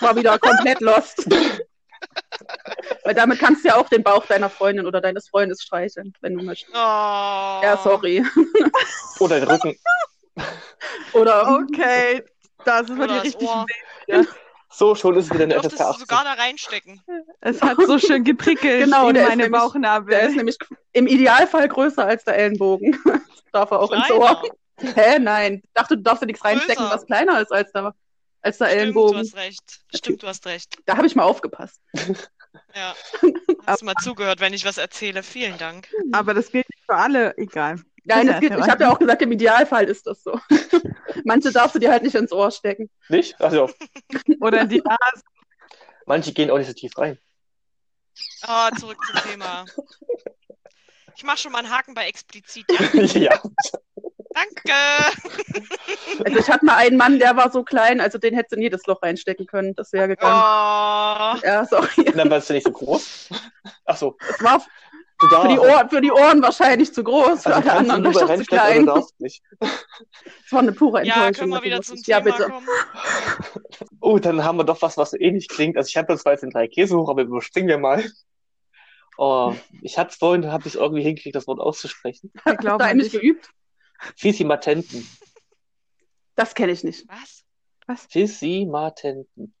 War 0.00 0.14
wieder 0.16 0.38
komplett 0.38 0.80
lost. 0.80 1.26
Weil 3.04 3.14
damit 3.14 3.38
kannst 3.38 3.64
du 3.64 3.68
ja 3.68 3.76
auch 3.76 3.88
den 3.88 4.02
Bauch 4.02 4.24
deiner 4.26 4.48
Freundin 4.50 4.86
oder 4.86 5.00
deines 5.00 5.28
Freundes 5.28 5.62
streicheln, 5.62 6.12
wenn 6.20 6.36
du 6.36 6.44
möchtest. 6.44 6.72
Oh. 6.74 6.76
Ja, 6.76 7.78
sorry. 7.82 8.24
oder 9.20 9.40
den 9.40 9.48
Rücken. 9.48 9.76
Oder 11.14 11.58
Okay, 11.60 12.22
da 12.64 12.84
sind 12.84 12.98
wir 12.98 13.06
die 13.08 13.18
richtigen. 13.18 13.50
Ohr. 13.50 13.66
So, 14.70 14.94
schon 14.94 15.16
ist 15.16 15.26
es 15.26 15.32
wieder 15.32 15.44
eine 15.44 15.54
FSK 15.60 15.76
du 15.78 15.84
18. 15.84 16.00
sogar 16.00 16.24
da 16.24 16.32
reinstecken. 16.34 17.02
Es 17.40 17.60
hat 17.62 17.78
so 17.84 17.98
schön 17.98 18.22
geprickelt 18.22 18.84
Genau, 18.84 19.08
in 19.08 19.16
meine 19.16 19.36
nämlich- 19.44 19.50
Bauchnabel. 19.60 20.10
der 20.10 20.28
ist 20.28 20.36
nämlich 20.36 20.58
im 20.92 21.06
Idealfall 21.06 21.68
größer 21.68 22.04
als 22.04 22.24
der 22.24 22.36
Ellenbogen. 22.36 22.96
Darf 23.52 23.70
er 23.70 23.80
auch 23.80 23.90
ins 23.90 24.04
Kleiner. 24.06 24.20
Ohr. 24.20 24.42
Hä? 24.94 25.18
Nein. 25.18 25.62
Ich 25.64 25.70
dachte, 25.74 25.96
du 25.96 26.02
darfst 26.02 26.20
ja 26.22 26.26
nichts 26.26 26.44
reinstecken, 26.44 26.76
Größer. 26.84 26.94
was 26.94 27.06
kleiner 27.06 27.40
ist 27.40 27.50
als 27.50 27.72
der, 27.72 27.94
als 28.42 28.58
der 28.58 28.66
Stimmt, 28.66 28.78
du 28.78 28.82
Ellenbogen. 28.82 29.18
hast 29.18 29.36
recht. 29.36 29.80
Stimmt, 29.94 30.22
du 30.22 30.26
hast 30.26 30.46
recht. 30.46 30.76
Da 30.86 30.96
habe 30.96 31.06
ich 31.06 31.14
mal 31.14 31.24
aufgepasst. 31.24 31.80
Ja. 32.74 32.96
Hast 33.66 33.82
du 33.82 33.84
mal 33.86 33.94
zugehört, 34.02 34.40
wenn 34.40 34.54
ich 34.54 34.64
was 34.64 34.78
erzähle? 34.78 35.22
Vielen 35.22 35.58
Dank. 35.58 35.86
Aber 36.12 36.32
das 36.32 36.50
gilt 36.50 36.66
nicht 36.70 36.82
für 36.86 36.96
alle, 36.96 37.36
egal. 37.36 37.76
Nein, 38.04 38.26
das 38.26 38.40
geht, 38.40 38.52
ich 38.52 38.68
habe 38.68 38.84
ja 38.84 38.90
auch 38.90 38.98
gesagt, 38.98 39.20
im 39.20 39.30
Idealfall 39.32 39.84
ist 39.84 40.06
das 40.06 40.22
so. 40.22 40.40
Manche 41.24 41.52
darfst 41.52 41.74
du 41.74 41.78
dir 41.78 41.90
halt 41.90 42.02
nicht 42.02 42.14
ins 42.14 42.32
Ohr 42.32 42.50
stecken. 42.50 42.90
Nicht? 43.10 43.38
Also, 43.40 43.70
Oder 44.40 44.62
in 44.62 44.70
die 44.70 44.80
Nase. 44.80 45.22
manche 46.06 46.32
gehen 46.32 46.50
auch 46.50 46.56
nicht 46.56 46.68
so 46.68 46.72
tief 46.72 46.96
rein. 46.96 47.18
Oh, 48.48 48.68
zurück 48.80 48.98
zum 49.04 49.30
Thema. 49.30 49.66
Ich 51.14 51.22
mache 51.22 51.36
schon 51.36 51.52
mal 51.52 51.58
einen 51.58 51.70
Haken 51.70 51.92
bei 51.94 52.06
explizit. 52.06 52.64
Ja? 53.14 53.40
Ja. 54.64 55.10
Danke. 55.14 56.24
Also 56.24 56.38
ich 56.38 56.48
hatte 56.48 56.64
mal 56.64 56.76
einen 56.76 56.96
Mann, 56.96 57.18
der 57.18 57.36
war 57.36 57.50
so 57.50 57.62
klein, 57.64 58.00
also 58.00 58.18
den 58.18 58.34
hätte 58.34 58.56
in 58.56 58.62
jedes 58.62 58.86
Loch 58.86 59.02
reinstecken 59.02 59.46
können. 59.46 59.74
Das 59.74 59.92
wäre 59.92 60.04
Oh, 60.04 60.08
gegangen. 60.08 61.40
Ja, 61.44 61.64
sorry. 61.66 62.04
Dann 62.14 62.30
warst 62.30 62.50
du 62.50 62.54
nicht 62.54 62.64
so 62.66 62.72
groß. 62.72 63.30
Ach 63.86 63.96
so, 63.96 64.16
Es 64.28 64.42
war 64.42 64.62
du 65.20 65.28
für 65.28 65.48
die, 65.48 65.58
Ohren, 65.58 65.90
für 65.90 66.00
die 66.00 66.12
Ohren 66.12 66.42
wahrscheinlich 66.42 66.92
zu 66.94 67.02
groß, 67.04 67.46
für 67.46 67.54
Also 67.54 67.70
alle 67.70 67.70
kannst 67.70 67.90
du 67.90 67.94
anderen 67.94 68.04
doch 68.04 68.34
zu 68.36 68.44
klein. 68.44 68.86
du 68.86 68.92
darfst 68.94 69.20
nicht. 69.20 69.42
Es 70.44 70.52
war 70.52 70.60
eine 70.60 70.72
pure 70.72 71.04
ja, 71.04 71.26
Enttäuschung. 71.26 71.34
können 71.34 71.50
wir 71.52 71.56
dass 71.56 71.64
wieder 71.64 71.82
zum 71.82 71.94
ist. 71.96 72.04
Thema 72.04 72.18
Ja, 72.18 72.20
bitte. 72.20 72.44
kommen? 72.44 72.68
Oh, 74.00 74.18
dann 74.18 74.44
haben 74.44 74.58
wir 74.58 74.64
doch 74.64 74.80
was, 74.82 74.96
was 74.96 75.10
so 75.10 75.18
ähnlich 75.18 75.48
klingt. 75.48 75.76
Also 75.76 75.88
ich 75.88 75.96
habe 75.96 76.12
jetzt 76.12 76.22
zwar 76.22 76.32
jetzt 76.32 76.42
den 76.42 76.50
drei 76.50 76.68
Käse 76.68 76.96
hoch, 76.96 77.08
aber 77.08 77.22
überspringen 77.22 77.68
wir 77.68 77.78
mal. 77.78 78.04
Oh, 79.16 79.54
ich 79.82 79.98
hatte 79.98 80.10
es 80.12 80.16
vorhin, 80.16 80.50
habe 80.52 80.62
ich 80.68 80.74
es 80.74 80.80
irgendwie 80.80 81.02
hingekriegt, 81.02 81.34
das 81.34 81.46
Wort 81.48 81.60
auszusprechen. 81.60 82.32
Du 82.44 82.68
an 82.68 82.80
eigentlich 82.80 83.10
dich. 83.10 83.20
geübt? 83.20 83.50
Fisimatenten. 84.16 85.06
Das 86.34 86.54
kenne 86.54 86.72
ich 86.72 86.84
nicht. 86.84 87.04
Was? 87.08 88.06
Fisimatenten. 88.10 89.54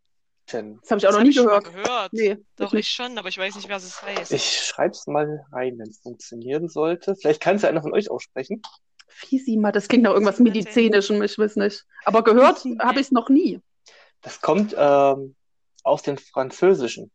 Das 0.50 0.54
habe 0.90 0.98
ich 0.98 1.06
auch 1.06 1.10
Das 1.10 1.14
noch 1.16 1.22
nie 1.22 1.34
gehört. 1.34 1.64
gehört. 1.64 2.12
Nee, 2.14 2.38
Doch, 2.56 2.72
ich 2.72 2.88
schon, 2.88 3.18
aber 3.18 3.28
ich 3.28 3.36
weiß 3.36 3.54
nicht, 3.56 3.68
was 3.68 3.84
es 3.84 4.02
heißt. 4.02 4.32
Ich 4.32 4.58
schreib's 4.60 5.06
mal 5.06 5.44
rein, 5.52 5.78
wenn 5.78 5.88
es 5.90 5.98
funktionieren 6.00 6.70
sollte. 6.70 7.14
Vielleicht 7.16 7.42
kann 7.42 7.56
es 7.56 7.62
ja 7.62 7.68
einer 7.68 7.82
von 7.82 7.92
euch 7.92 8.10
aussprechen. 8.10 8.62
Fisima, 9.08 9.72
das 9.72 9.88
klingt 9.88 10.04
nach 10.04 10.12
irgendwas. 10.12 10.38
Medizinischem, 10.38 11.22
ich 11.22 11.38
weiß 11.38 11.56
nicht. 11.56 11.84
Aber 12.06 12.24
gehört 12.24 12.64
habe 12.78 13.00
ich 13.00 13.06
es 13.08 13.12
noch 13.12 13.28
nie. 13.28 13.60
Das 14.22 14.40
kommt 14.40 14.74
ähm, 14.78 15.34
aus 15.82 16.02
dem 16.02 16.16
Französischen. 16.16 17.10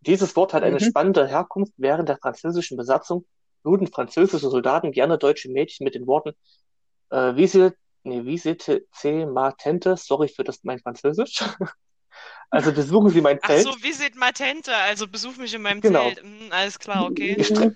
Dieses 0.00 0.36
Wort 0.36 0.52
hat 0.52 0.64
eine 0.64 0.76
Mhm. 0.76 0.84
spannende 0.84 1.26
Herkunft. 1.26 1.72
Während 1.78 2.10
der 2.10 2.18
französischen 2.18 2.76
Besatzung 2.76 3.24
luden 3.64 3.86
französische 3.86 4.48
Soldaten 4.50 4.92
gerne 4.92 5.18
deutsche 5.18 5.50
Mädchen 5.50 5.84
mit 5.84 5.94
den 5.94 6.06
Worten 6.06 6.34
äh, 7.10 7.36
Visite, 7.36 7.74
nee, 8.02 8.24
Visite 8.24 8.86
C 8.92 9.26
Matente, 9.26 9.96
sorry 9.96 10.28
für 10.28 10.44
das 10.44 10.62
mein 10.64 10.78
Französisch. 10.78 11.42
Also 12.50 12.72
besuchen 12.72 13.10
Sie 13.10 13.20
mein 13.20 13.40
Ach 13.42 13.48
Zelt. 13.48 13.64
so, 13.64 13.70
Visit 13.82 14.14
Matente, 14.14 14.72
also 14.76 15.08
besuch 15.08 15.36
mich 15.36 15.52
in 15.54 15.62
meinem 15.62 15.80
Genau. 15.80 16.04
Zelt. 16.04 16.22
Hm, 16.22 16.48
alles 16.50 16.78
klar, 16.78 17.10
okay. 17.10 17.34
Gestre 17.34 17.72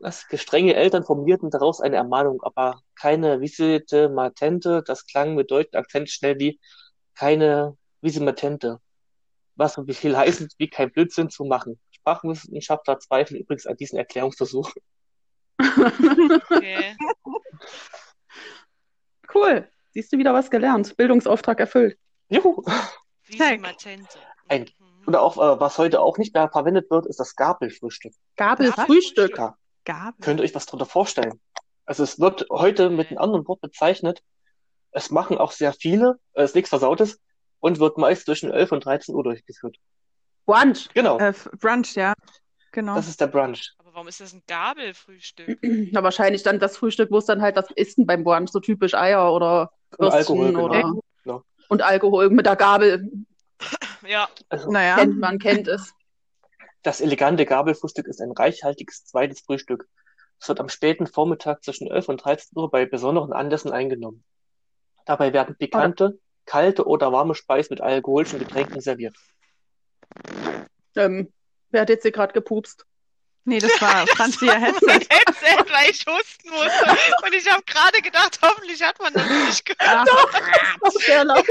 das 0.00 0.26
gestrenge 0.28 0.74
Eltern 0.74 1.04
formulierten 1.04 1.50
daraus 1.50 1.80
eine 1.80 1.96
Ermahnung, 1.96 2.42
aber 2.42 2.82
keine 2.94 3.40
Visite 3.40 4.10
Matente. 4.10 4.82
Das 4.84 5.06
klang 5.06 5.34
mit 5.34 5.50
deutlichem 5.50 5.80
Akzent 5.80 6.10
schnell 6.10 6.38
wie 6.38 6.60
keine 7.14 7.78
Visite 8.02 8.24
Matente. 8.26 8.80
Was 9.54 9.74
so 9.74 9.84
viel 9.86 10.14
heißt, 10.14 10.46
wie 10.58 10.68
kein 10.68 10.92
Blödsinn 10.92 11.30
zu 11.30 11.44
machen. 11.44 11.80
Sprachwissenschaftler 11.92 12.98
zweifeln 12.98 13.40
übrigens 13.40 13.66
an 13.66 13.78
diesen 13.78 13.98
Erklärungsversuch. 13.98 14.70
Okay. 15.60 16.96
Cool. 19.34 19.68
Siehst 19.92 20.12
du 20.12 20.18
wieder 20.18 20.32
was 20.34 20.50
gelernt? 20.50 20.96
Bildungsauftrag 20.96 21.60
erfüllt. 21.60 21.98
Juhu. 22.28 22.62
Matente. 23.60 24.18
Ein- 24.48 24.70
Mhm. 24.78 24.86
Oder 25.08 25.22
auch, 25.22 25.36
äh, 25.36 25.60
was 25.60 25.78
heute 25.78 26.00
auch 26.00 26.18
nicht 26.18 26.34
mehr 26.34 26.48
verwendet 26.50 26.90
wird, 26.90 27.06
ist 27.06 27.18
das 27.20 27.34
Gabelfrühstück. 27.34 28.12
Gabelfrühstück. 28.36 29.38
Ja. 29.38 29.56
Gabe. 29.84 30.16
Könnt 30.20 30.40
ihr 30.40 30.44
euch 30.44 30.54
was 30.54 30.66
darunter 30.66 30.84
vorstellen? 30.86 31.40
Also 31.86 32.02
es 32.02 32.20
wird 32.20 32.46
heute 32.50 32.90
mit 32.90 33.08
einem 33.08 33.18
anderen 33.18 33.48
Wort 33.48 33.60
bezeichnet. 33.62 34.22
Es 34.90 35.10
machen 35.10 35.38
auch 35.38 35.52
sehr 35.52 35.72
viele, 35.72 36.18
äh, 36.34 36.44
ist 36.44 36.54
nichts 36.54 36.68
Versautes 36.68 37.18
und 37.60 37.78
wird 37.80 37.96
meist 37.96 38.26
zwischen 38.26 38.50
11 38.50 38.72
und 38.72 38.84
13 38.84 39.14
Uhr 39.14 39.22
durchgeführt. 39.24 39.76
Brunch. 40.44 40.88
Genau, 40.94 41.18
Äh, 41.18 41.32
Brunch, 41.58 41.94
ja. 41.94 42.12
Genau. 42.72 42.94
das 42.96 43.08
ist 43.08 43.20
der 43.20 43.26
Brunch. 43.28 43.74
Warum 43.98 44.06
ist 44.06 44.20
das 44.20 44.32
ein 44.32 44.44
Gabelfrühstück? 44.46 45.58
Na, 45.90 46.04
wahrscheinlich 46.04 46.44
dann 46.44 46.60
das 46.60 46.76
Frühstück, 46.76 47.10
wo 47.10 47.18
es 47.18 47.24
dann 47.24 47.42
halt 47.42 47.56
das 47.56 47.68
ist 47.74 47.96
beim 48.06 48.22
Brunch, 48.22 48.48
so 48.48 48.60
typisch 48.60 48.94
Eier 48.94 49.32
oder 49.34 49.72
Und 49.96 50.12
Würstchen 50.12 50.38
Alkohol, 50.40 50.46
genau. 50.52 50.64
oder 50.66 50.94
Genau. 51.24 51.42
und 51.68 51.82
Alkohol 51.82 52.30
mit 52.30 52.46
der 52.46 52.54
Gabel. 52.54 53.10
Ja, 54.06 54.28
Also 54.50 54.70
naja. 54.70 54.94
Kennt 54.94 55.18
man, 55.18 55.40
kennt 55.40 55.66
es. 55.66 55.92
das 56.84 57.00
elegante 57.00 57.44
Gabelfrühstück 57.44 58.06
ist 58.06 58.20
ein 58.20 58.30
reichhaltiges 58.30 59.04
zweites 59.04 59.40
Frühstück. 59.40 59.88
Es 60.40 60.48
wird 60.48 60.60
am 60.60 60.68
späten 60.68 61.08
Vormittag 61.08 61.64
zwischen 61.64 61.90
11 61.90 62.08
und 62.08 62.24
13 62.24 62.56
Uhr 62.56 62.70
bei 62.70 62.86
besonderen 62.86 63.32
Anlässen 63.32 63.72
eingenommen. 63.72 64.22
Dabei 65.06 65.32
werden 65.32 65.56
pikante, 65.58 66.20
kalte 66.46 66.86
oder 66.86 67.10
warme 67.12 67.34
Speisen 67.34 67.70
mit 67.74 67.80
alkoholischen 67.80 68.38
Getränken 68.38 68.80
serviert. 68.80 69.16
Ähm, 70.94 71.32
wer 71.70 71.80
hat 71.80 71.88
jetzt 71.88 72.02
hier 72.02 72.12
gerade 72.12 72.32
gepupst? 72.32 72.86
Nee, 73.48 73.58
das 73.60 73.80
war 73.80 74.06
Franzi 74.08 74.44
ihr 74.46 74.58
Headset. 74.58 75.06
Headset, 75.10 75.64
weil 75.72 75.90
ich 75.90 76.04
husten 76.06 76.50
musste. 76.50 76.96
Und 77.24 77.34
ich 77.34 77.50
habe 77.50 77.62
gerade 77.64 78.02
gedacht, 78.02 78.38
hoffentlich 78.42 78.82
hat 78.82 79.00
man 79.00 79.12
das 79.14 79.26
nicht 79.28 79.64
gehört. 79.64 80.06
Laut. 81.26 81.46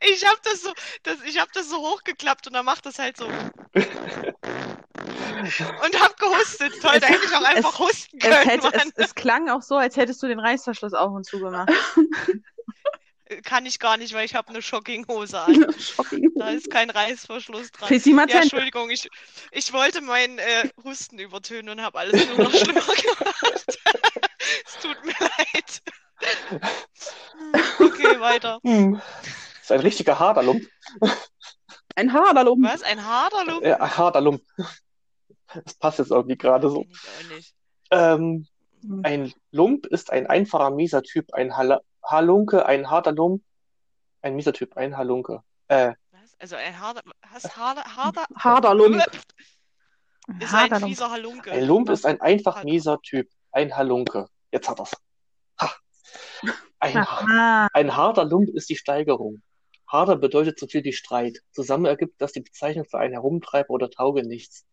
Ich 0.00 0.26
habe 0.26 0.38
das 0.42 0.62
so, 0.62 0.72
das, 1.04 1.16
ich 1.24 1.38
habe 1.38 1.50
das 1.54 1.68
so 1.68 1.76
hochgeklappt 1.78 2.48
und 2.48 2.54
dann 2.54 2.64
macht 2.64 2.84
das 2.86 2.98
halt 2.98 3.16
so. 3.16 3.26
Und 3.26 3.52
hab 6.00 6.18
gehustet. 6.18 6.72
Toll, 6.82 6.94
Es- 6.94 7.00
da 7.00 7.06
hätte 7.06 7.24
ich 7.24 7.36
auch 7.36 7.44
einfach 7.44 7.72
es- 7.74 7.78
husten 7.78 8.18
Es, 8.18 8.24
können. 8.24 8.48
hätte, 8.50 8.72
es, 8.74 8.92
es 8.96 9.14
klang 9.14 9.48
auch 9.48 9.62
so, 9.62 9.76
als 9.76 9.96
hättest 9.96 10.20
du 10.22 10.26
den 10.26 10.40
Reißverschluss 10.40 10.94
auf 10.94 11.12
und 11.12 11.24
zu 11.24 11.38
gemacht. 11.38 11.70
Kann 13.44 13.66
ich 13.66 13.78
gar 13.78 13.96
nicht, 13.96 14.14
weil 14.14 14.24
ich 14.24 14.34
habe 14.34 14.48
eine 14.48 14.62
Shocking-Hose 14.62 15.40
an. 15.40 15.66
Da 16.36 16.50
ist 16.50 16.70
kein 16.70 16.88
Reißverschluss 16.88 17.70
dran. 17.72 18.28
Ja. 18.28 18.40
Entschuldigung, 18.40 18.90
ich, 18.90 19.08
ich 19.52 19.72
wollte 19.72 20.00
meinen 20.00 20.38
äh, 20.38 20.70
Husten 20.82 21.18
übertönen 21.18 21.68
und 21.70 21.82
habe 21.82 21.98
alles 21.98 22.26
nur 22.26 22.44
noch 22.44 22.54
schlimmer 22.54 22.80
gemacht. 22.80 23.78
es 24.66 24.78
tut 24.80 25.04
mir 25.04 25.14
leid. 25.20 25.82
Okay, 27.78 28.20
weiter. 28.20 28.60
Hm. 28.64 28.94
Das 28.94 29.64
ist 29.64 29.72
ein 29.72 29.80
richtiger 29.80 30.18
Haderlump. 30.18 30.64
Ein 31.94 32.12
Haderlumpen. 32.12 32.64
Was? 32.64 32.82
Ein 32.82 33.04
Haderlump? 33.04 33.64
Äh, 33.64 33.74
Haderlump. 33.74 34.42
Das 35.52 35.74
passt 35.74 35.98
jetzt 35.98 36.10
irgendwie 36.10 36.36
gerade 36.38 36.70
so. 36.70 36.86
Ich 36.88 36.98
auch 36.98 37.36
nicht. 37.36 37.54
Ähm, 37.90 38.46
ein 39.02 39.32
Lump 39.50 39.86
ist 39.86 40.10
ein 40.10 40.26
einfacher 40.26 40.70
mieser 40.70 41.02
Typ, 41.02 41.34
ein 41.34 41.56
Hal 41.56 41.80
Halunke, 42.08 42.64
ein 42.64 42.90
harter 42.90 43.12
Lump, 43.12 43.42
ein 44.22 44.34
mieser 44.34 44.52
Typ, 44.52 44.76
ein 44.76 44.96
Halunke. 44.96 45.42
Äh, 45.68 45.92
Was? 46.10 46.34
Also 46.38 46.56
ein 46.56 46.80
Hader, 46.80 47.02
hast 47.22 47.56
Hader, 47.56 47.84
Hader, 47.96 48.24
Haderlump. 48.34 48.96
ist 48.96 49.26
ein 50.28 50.52
Haderlump. 50.52 50.90
fieser 50.90 51.10
Halunke. 51.10 51.52
ein 51.52 51.64
Lump 51.64 51.90
ist 51.90 52.06
ein 52.06 52.20
einfach 52.20 52.64
mieser 52.64 52.98
Typ, 53.02 53.28
ein 53.52 53.76
Halunke. 53.76 54.28
Jetzt 54.50 54.68
hat 54.68 54.78
er's. 54.78 54.92
Ha. 55.60 55.70
Ein, 56.80 56.96
Aha. 56.96 57.68
ein 57.74 57.94
harter 57.96 58.24
Lump 58.24 58.48
ist 58.50 58.70
die 58.70 58.76
Steigerung. 58.76 59.42
Harder 59.86 60.16
bedeutet 60.16 60.58
so 60.58 60.66
viel 60.66 60.84
wie 60.84 60.92
Streit. 60.92 61.38
Zusammen 61.52 61.86
ergibt 61.86 62.20
das 62.20 62.32
die 62.32 62.40
Bezeichnung 62.40 62.84
für 62.84 62.98
einen 62.98 63.14
Herumtreiber 63.14 63.70
oder 63.70 63.90
Taugenichts. 63.90 64.66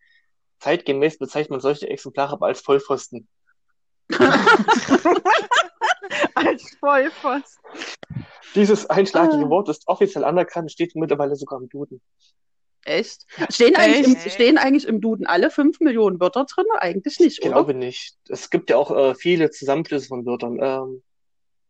Zeitgemäß 0.60 1.18
bezeichnet 1.18 1.52
man 1.52 1.60
solche 1.60 1.90
Exemplare 1.90 2.34
aber 2.34 2.48
als 2.48 2.62
Vollpfosten. 2.62 3.28
Als 6.36 6.76
Vollpfosten. 6.80 7.64
Dieses 8.54 8.90
einschlagige 8.90 9.50
Wort 9.50 9.70
ist 9.70 9.88
offiziell 9.88 10.24
anerkannt, 10.24 10.72
steht 10.72 10.96
mittlerweile 10.96 11.36
sogar 11.36 11.60
im 11.60 11.70
Duden. 11.70 12.02
Echt? 12.86 13.26
Stehen 13.50 13.76
eigentlich, 13.76 14.06
im, 14.06 14.16
Echt? 14.16 14.32
stehen 14.32 14.58
eigentlich 14.58 14.88
im 14.88 15.02
Duden 15.02 15.26
alle 15.26 15.50
fünf 15.50 15.80
Millionen 15.80 16.20
Wörter 16.20 16.46
drin? 16.46 16.66
Eigentlich 16.78 17.20
nicht, 17.20 17.40
Ich 17.40 17.46
oder? 17.46 17.56
glaube 17.56 17.74
nicht. 17.74 18.16
Es 18.30 18.52
gibt 18.52 18.70
ja 18.70 18.78
auch 18.78 18.92
äh, 18.96 19.16
viele 19.16 19.50
Zusammenflüsse 19.50 20.08
von 20.08 20.26
Wörtern. 20.26 20.60
Ähm, 20.62 21.04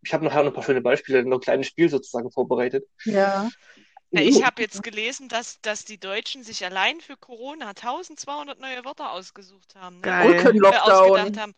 ich 0.03 0.13
habe 0.13 0.25
nachher 0.25 0.43
noch 0.43 0.51
ein 0.51 0.53
paar 0.53 0.63
schöne 0.63 0.81
Beispiele, 0.81 1.23
noch 1.23 1.37
ein 1.37 1.41
kleines 1.41 1.67
Spiel 1.67 1.89
sozusagen 1.89 2.29
vorbereitet. 2.31 2.85
Ja. 3.05 3.49
Na, 4.11 4.21
ich 4.21 4.45
habe 4.45 4.61
jetzt 4.61 4.83
gelesen, 4.83 5.29
dass, 5.29 5.59
dass 5.61 5.83
die 5.83 5.99
Deutschen 5.99 6.43
sich 6.43 6.63
allein 6.63 7.01
für 7.01 7.17
Corona 7.17 7.69
1200 7.69 8.59
neue 8.59 8.85
Wörter 8.85 9.11
ausgesucht 9.11 9.75
haben. 9.75 9.95
Ne? 9.95 10.01
Geil. 10.01 10.39
Ausgedacht 10.39 11.37
haben. 11.37 11.53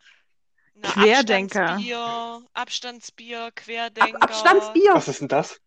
Na, 0.80 0.90
Querdenker. 0.90 1.62
Abstandsbier, 1.74 2.42
Abstandsbier, 2.54 3.50
Querdenker. 3.54 4.16
Ab 4.16 4.22
Abstandsbier. 4.30 4.94
Was 4.94 5.08
ist 5.08 5.20
denn 5.20 5.28
das? 5.28 5.60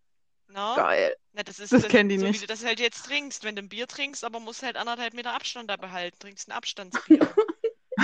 Na? 0.47 0.75
Geil. 0.75 1.15
Na, 1.33 1.43
das 1.43 1.59
ist 1.59 1.71
Das 1.73 1.83
das, 1.83 1.91
kennen 1.91 2.09
die 2.09 2.17
so, 2.17 2.25
nicht. 2.25 2.41
wie 2.41 2.45
du 2.45 2.53
das 2.53 2.63
halt 2.65 2.79
jetzt 2.79 3.05
trinkst. 3.05 3.43
Wenn 3.43 3.55
du 3.55 3.61
ein 3.61 3.69
Bier 3.69 3.87
trinkst, 3.87 4.23
aber 4.25 4.39
musst 4.39 4.63
halt 4.63 4.75
anderthalb 4.77 5.13
Meter 5.13 5.33
Abstand 5.33 5.69
da 5.69 5.77
behalten, 5.77 6.17
trinkst 6.19 6.47
ein 6.49 6.51
Abstandsbier. 6.53 7.19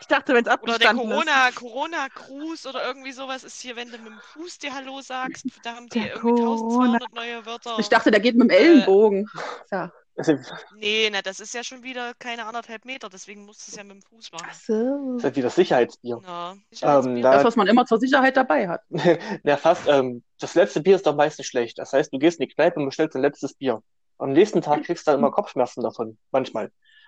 Ich 0.00 0.06
dachte, 0.06 0.32
wenn 0.32 0.46
es 0.46 0.50
Oder 0.50 0.78
der 0.78 0.90
abgestanden 0.90 1.04
ist. 1.10 1.10
Corona, 1.26 1.50
Corona 1.50 2.08
Cruise 2.08 2.66
oder 2.68 2.82
irgendwie 2.86 3.12
sowas 3.12 3.44
ist 3.44 3.60
hier, 3.60 3.76
wenn 3.76 3.90
du 3.90 3.98
mit 3.98 4.06
dem 4.06 4.18
Fuß 4.32 4.58
dir 4.58 4.74
Hallo 4.74 5.02
sagst, 5.02 5.44
da 5.64 5.74
haben 5.74 5.88
die 5.90 5.98
Der 6.00 6.14
irgendwie 6.14 6.40
Corona- 6.40 6.94
1200 6.94 7.12
neue 7.12 7.44
Wörter. 7.46 7.78
Ich 7.78 7.88
dachte, 7.90 8.10
der 8.10 8.20
geht 8.20 8.34
mit 8.36 8.44
dem 8.44 8.56
Ellenbogen. 8.56 9.28
Ja. 9.70 9.92
Ist 10.18 10.52
Nee, 10.76 11.08
na, 11.12 11.22
das 11.22 11.40
ist 11.40 11.54
ja 11.54 11.62
schon 11.62 11.82
wieder 11.82 12.12
keine 12.18 12.44
anderthalb 12.46 12.84
Meter, 12.84 13.08
deswegen 13.08 13.44
musst 13.44 13.66
du 13.66 13.70
es 13.70 13.76
ja 13.76 13.84
mit 13.84 13.94
dem 13.96 14.02
Fuß 14.02 14.32
machen. 14.32 14.46
Ach 14.50 14.54
so. 14.54 15.14
das 15.16 15.30
ist 15.30 15.36
wie 15.36 15.42
das 15.42 15.54
Sicherheitsbier. 15.54 16.20
Na, 16.22 16.52
Ähm, 16.52 16.62
Sicherheitsbier. 16.70 17.22
da- 17.22 17.32
Das, 17.34 17.44
was 17.44 17.56
man 17.56 17.66
immer 17.68 17.86
zur 17.86 17.98
Sicherheit 17.98 18.36
dabei 18.36 18.68
hat. 18.68 18.82
Ja, 19.44 19.56
fast. 19.56 19.86
Ähm, 19.88 20.22
das 20.40 20.54
letzte 20.54 20.80
Bier 20.80 20.96
ist 20.96 21.06
doch 21.06 21.14
meistens 21.16 21.46
schlecht. 21.46 21.78
Das 21.78 21.92
heißt, 21.92 22.12
du 22.12 22.18
gehst 22.18 22.40
in 22.40 22.48
die 22.48 22.54
Kneipe 22.54 22.78
und 22.80 22.86
bestellst 22.86 23.16
ein 23.16 23.22
letztes 23.22 23.54
Bier. 23.54 23.82
Am 24.18 24.32
nächsten 24.32 24.60
Tag 24.62 24.82
kriegst 24.84 25.06
du 25.06 25.12
dann 25.12 25.20
immer 25.20 25.30
Kopfschmerzen 25.32 25.82
davon. 25.82 26.18
Manchmal. 26.32 26.66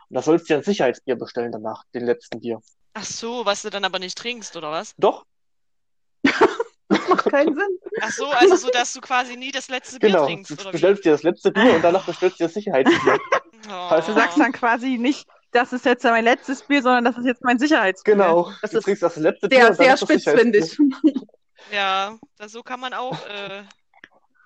Und 0.08 0.14
da 0.16 0.22
sollst 0.22 0.48
du 0.48 0.54
dir 0.54 0.58
ein 0.58 0.64
Sicherheitsbier 0.64 1.16
bestellen 1.16 1.52
danach, 1.52 1.84
den 1.94 2.04
letzten 2.04 2.40
Bier. 2.40 2.60
Ach 2.94 3.04
so, 3.04 3.44
was 3.44 3.62
du 3.62 3.70
dann 3.70 3.84
aber 3.84 3.98
nicht 3.98 4.16
trinkst, 4.18 4.56
oder 4.56 4.70
was? 4.70 4.94
Doch? 4.98 5.24
macht 7.10 7.30
keinen 7.30 7.54
Sinn. 7.54 7.78
Ach 8.00 8.10
so, 8.12 8.26
also 8.28 8.56
so, 8.56 8.70
dass 8.70 8.92
du 8.94 9.00
quasi 9.00 9.36
nie 9.36 9.50
das 9.52 9.68
letzte 9.68 9.98
Bier 9.98 10.10
Genau, 10.10 10.24
trinkst, 10.26 10.50
du 10.50 10.54
oder 10.54 10.64
wie? 10.66 10.72
bestellst 10.72 11.04
dir 11.04 11.12
das 11.12 11.22
letzte 11.22 11.52
Bier 11.52 11.74
und 11.74 11.82
danach 11.82 12.04
bestellst 12.06 12.40
du 12.40 12.44
dir 12.44 12.48
das 12.48 12.54
Sicherheitsbier. 12.54 13.18
Oh. 13.68 14.00
Du 14.06 14.12
sagst 14.14 14.38
dann 14.38 14.52
quasi 14.52 14.96
nicht, 14.98 15.28
das 15.52 15.72
ist 15.72 15.84
jetzt 15.84 16.04
mein 16.04 16.24
letztes 16.24 16.62
Bier, 16.62 16.82
sondern 16.82 17.04
das 17.04 17.18
ist 17.18 17.26
jetzt 17.26 17.42
mein 17.44 17.58
Sicherheitsbier. 17.58 18.14
Genau, 18.14 18.50
Das 18.62 18.70
du 18.70 18.78
ist 18.78 18.84
trinkst 18.84 19.02
das 19.02 19.16
letzte 19.16 19.48
Bier 19.48 19.60
Sehr, 19.60 19.68
und 19.70 19.76
sehr 19.76 19.96
spitzfindig. 19.96 20.78
Ja, 21.72 22.16
das, 22.38 22.52
so 22.52 22.62
kann 22.62 22.80
man 22.80 22.94
auch 22.94 23.18
äh, 23.26 23.62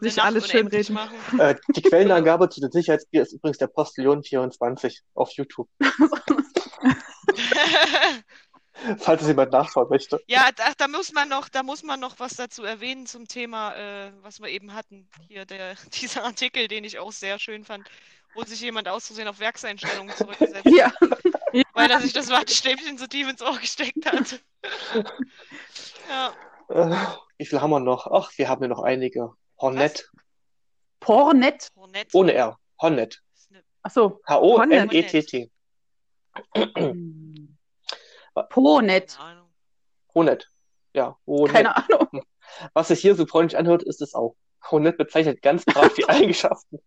Sich 0.00 0.21
alles 0.21 0.49
schön 0.50 0.66
reden. 0.66 0.94
machen. 0.94 1.14
Äh, 1.38 1.54
die 1.76 1.83
Quellenangabe 1.83 2.49
zu 2.50 2.61
dem 2.61 2.73
Sicherheitsbier 2.73 3.23
ist 3.23 3.33
übrigens 3.33 3.59
der 3.59 3.68
Postillon24 3.73 4.99
auf 5.14 5.30
YouTube, 5.33 5.68
falls 8.99 9.23
es 9.23 9.28
jemand 9.28 9.52
nachschauen 9.52 9.88
möchte. 9.88 10.21
Ja, 10.26 10.50
da, 10.57 10.73
da 10.76 10.88
muss 10.88 11.12
man 11.12 11.28
noch, 11.28 11.49
da 11.49 11.62
muss 11.62 11.83
man 11.83 12.00
noch 12.00 12.19
was 12.19 12.35
dazu 12.35 12.64
erwähnen 12.64 13.07
zum 13.07 13.26
Thema, 13.28 13.75
äh, 13.75 14.12
was 14.23 14.40
wir 14.40 14.49
eben 14.49 14.75
hatten. 14.75 15.09
Hier 15.28 15.45
der, 15.47 15.75
dieser 16.00 16.25
Artikel, 16.25 16.69
den 16.69 16.85
ich 16.85 16.99
auch 16.99 17.12
sehr 17.12 17.38
schön 17.38 17.64
fand, 17.64 17.88
wo 18.35 18.43
sich 18.45 18.61
jemand 18.61 18.88
aus 18.88 19.07
Versehen 19.07 19.28
auf 19.28 19.38
Werkseinstellungen 19.38 20.14
zurückgesetzt 20.16 20.66
Ja. 20.66 20.87
hat, 21.00 21.23
weil 21.75 21.90
er 21.90 22.00
sich 22.00 22.12
das 22.12 22.31
Wattestäbchen 22.31 22.99
so 22.99 23.07
tief 23.07 23.28
ins 23.28 23.43
Ohr 23.43 23.57
gesteckt 23.59 24.04
hat. 24.07 24.40
Ja, 26.09 26.33
Äh, 26.69 26.97
wie 27.38 27.47
viel 27.47 27.61
haben 27.61 27.71
wir 27.71 27.81
noch? 27.81 28.07
Ach, 28.11 28.31
wir 28.37 28.49
haben 28.49 28.62
ja 28.62 28.69
noch 28.69 28.83
einige. 28.83 29.33
Hornet, 29.61 30.11
Pornet. 31.00 31.71
Hornet. 31.76 32.09
ohne 32.14 32.33
R. 32.33 32.59
Hornet. 32.81 33.21
Achso. 33.83 34.21
H-O-N-E-T-T. 34.26 35.50
Pornet. 36.52 36.75
Keine 36.75 36.95
Ahnung. 39.19 39.49
Hornet. 40.14 40.49
Ja, 40.95 41.17
Hornet. 41.26 41.53
Keine 41.55 41.76
Ahnung. 41.76 42.23
Was 42.73 42.88
sich 42.88 43.00
hier 43.00 43.14
so 43.14 43.26
freundlich 43.26 43.59
anhört, 43.59 43.83
ist 43.83 44.00
es 44.03 44.14
auch. 44.14 44.37
Hornet 44.71 44.97
bezeichnet 44.97 45.43
ganz 45.43 45.64
brav 45.64 45.93
die 45.95 46.05
Eigenschaften. 46.09 46.79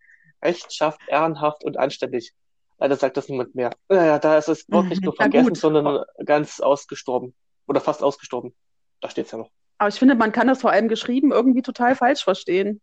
Rechtschaft, 0.44 1.00
ehrenhaft 1.08 1.64
und 1.64 1.78
anständig. 1.78 2.34
Leider 2.80 2.96
sagt 2.96 3.18
das 3.18 3.28
niemand 3.28 3.56
mehr. 3.56 3.72
Naja, 3.90 4.20
da 4.20 4.38
ist 4.38 4.48
das 4.48 4.66
Wort 4.70 4.88
nicht 4.88 5.04
nur 5.04 5.14
vergessen, 5.16 5.50
gut. 5.50 5.58
sondern 5.58 6.06
ganz 6.26 6.60
ausgestorben. 6.60 7.34
Oder 7.68 7.82
fast 7.82 8.04
ausgestorben. 8.04 8.56
Da 9.02 9.10
steht's 9.10 9.32
ja 9.32 9.40
noch. 9.40 9.50
Aber 9.80 9.90
ich 9.90 10.00
finde, 10.00 10.16
man 10.16 10.32
kann 10.32 10.48
das 10.48 10.62
vor 10.62 10.72
allem 10.72 10.88
geschrieben 10.88 11.32
irgendwie 11.32 11.62
total 11.62 11.96
falsch 11.96 12.24
verstehen. 12.24 12.82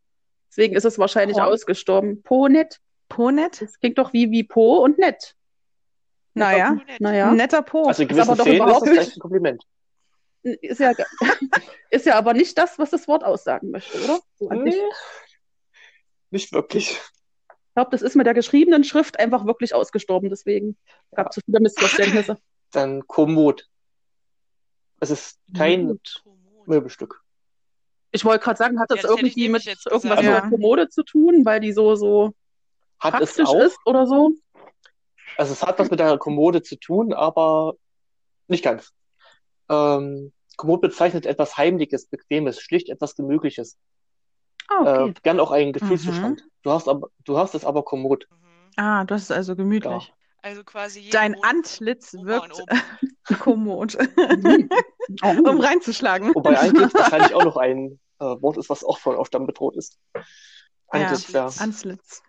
Deswegen 0.51 0.77
ist 0.77 0.85
es 0.85 0.99
wahrscheinlich 0.99 1.37
Porn? 1.37 1.49
ausgestorben. 1.49 2.23
Ponet. 2.23 2.81
Ponet? 3.09 3.63
Das 3.63 3.79
klingt 3.79 3.99
doch 3.99 4.13
wie, 4.13 4.31
wie 4.31 4.45
Po 4.45 4.79
und 4.79 4.99
nett. 4.99 5.35
Naja. 6.35 6.77
Naja. 6.99 7.31
ein 7.31 7.37
netter 7.37 7.63
Po. 7.63 7.85
Also 7.87 8.03
in 8.03 8.11
ist 8.11 8.19
aber 8.19 8.37
doch 8.37 8.43
Szenen 8.45 8.57
ist 8.57 8.63
überhaupt 8.65 8.83
das 8.83 8.89
nicht- 8.91 8.99
vielleicht 8.99 9.17
ein 9.17 9.21
Kompliment. 9.21 9.65
Ist 10.43 10.81
ja, 10.81 10.93
ist 11.91 12.05
ja 12.07 12.17
aber 12.19 12.35
nicht 12.35 12.59
das, 12.59 12.79
was 12.79 12.91
das 12.91 13.09
Wort 13.09 13.25
aussagen 13.25 13.71
möchte, 13.71 13.99
oder? 14.05 14.19
So. 14.37 14.49
Nee, 14.51 14.75
nicht 16.31 16.53
wirklich. 16.53 16.91
Ich 16.91 17.75
glaube, 17.75 17.91
das 17.91 18.03
ist 18.03 18.15
mit 18.15 18.27
der 18.27 18.35
geschriebenen 18.35 18.85
Schrift 18.85 19.19
einfach 19.19 19.47
wirklich 19.47 19.75
ausgestorben. 19.75 20.29
Deswegen 20.31 20.77
gab 21.15 21.29
es 21.31 21.37
so 21.37 21.41
viele 21.47 21.61
Missverständnisse. 21.61 22.37
Dann 22.73 23.07
Kommod. 23.07 23.67
Es 25.01 25.11
ist 25.11 25.39
kein. 25.57 25.87
Kommode. 25.89 26.01
Möbelstück. 26.67 27.21
Ich 28.11 28.25
wollte 28.25 28.45
gerade 28.45 28.57
sagen, 28.59 28.79
hat 28.81 28.91
das 28.91 29.03
Ja, 29.03 29.09
das 29.09 29.17
irgendwie 29.19 29.49
mit 29.49 29.67
irgendwas 29.67 30.03
gesagt. 30.03 30.23
mit 30.23 30.25
Ja. 30.31 30.41
der 30.41 30.51
Kommode 30.51 30.89
zu 30.89 31.03
tun, 31.03 31.45
weil 31.45 31.61
die 31.61 31.73
so, 31.73 31.95
so 31.97 32.33
Hat 33.01 33.15
es 33.21 33.35
praktisch 33.37 33.47
auch. 33.49 33.61
ist 33.61 33.79
oder 33.87 34.07
so? 34.07 34.31
Also 35.37 35.53
es 35.53 35.63
hat 35.63 35.79
was 35.79 35.91
mit 35.91 36.01
der 36.01 36.19
Kommode 36.19 36.63
zu 36.63 36.77
tun, 36.77 37.13
aber 37.13 37.75
nicht 38.49 38.65
ganz. 38.65 38.93
Ähm, 39.69 40.33
Kommod 40.57 40.81
bezeichnet 40.81 41.27
etwas 41.27 41.57
Heimliches, 41.57 42.07
Bequemes, 42.07 42.61
schlicht 42.61 42.89
etwas 42.89 43.17
Gemütliches. 43.17 43.77
Ah, 44.69 44.81
okay. 44.81 45.11
Äh, 45.11 45.15
gern 45.23 45.41
auch 45.41 45.51
einen 45.51 45.73
Gefühlszustand. 45.73 46.45
Du 46.63 46.71
hast 46.71 46.89
aber, 46.89 47.09
du 47.25 47.39
hast 47.39 47.55
es 47.55 47.65
aber 47.65 47.83
Kommod. 47.83 48.27
Mhm. 48.31 48.71
Ah, 48.77 49.05
das 49.05 49.23
ist 49.23 49.33
also 49.33 49.57
gemütlich. 49.57 50.13
Also 50.43 50.63
quasi 50.63 51.09
Dein 51.11 51.33
Monat 51.33 51.51
Antlitz 51.51 52.13
wirkt 52.13 52.63
kommod, 53.41 53.97
Mhm. 54.17 54.69
um 55.47 55.61
reinzuschlagen. 55.61 56.35
Wobei 56.35 56.59
eigentlich 56.59 56.93
wahrscheinlich 56.95 57.35
auch 57.35 57.45
noch 57.45 57.57
ein 57.57 57.99
äh, 58.19 58.25
Wort 58.25 58.59
ist, 58.59 58.69
was 58.69 58.85
auch 58.85 58.99
von 58.99 59.17
Aufstand 59.17 59.47
bedroht 59.47 59.77
ist. 59.77 59.99
Antlitz, 60.89 61.33
ja. 61.33 61.49
Antlitz. 61.59 62.23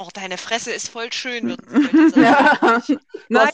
Oh, 0.00 0.08
deine 0.14 0.38
Fresse 0.38 0.70
ist 0.70 0.90
voll 0.90 1.12
schön, 1.12 1.50
sagen. 1.68 2.12
Ja. 2.14 2.80
Nein, 3.28 3.50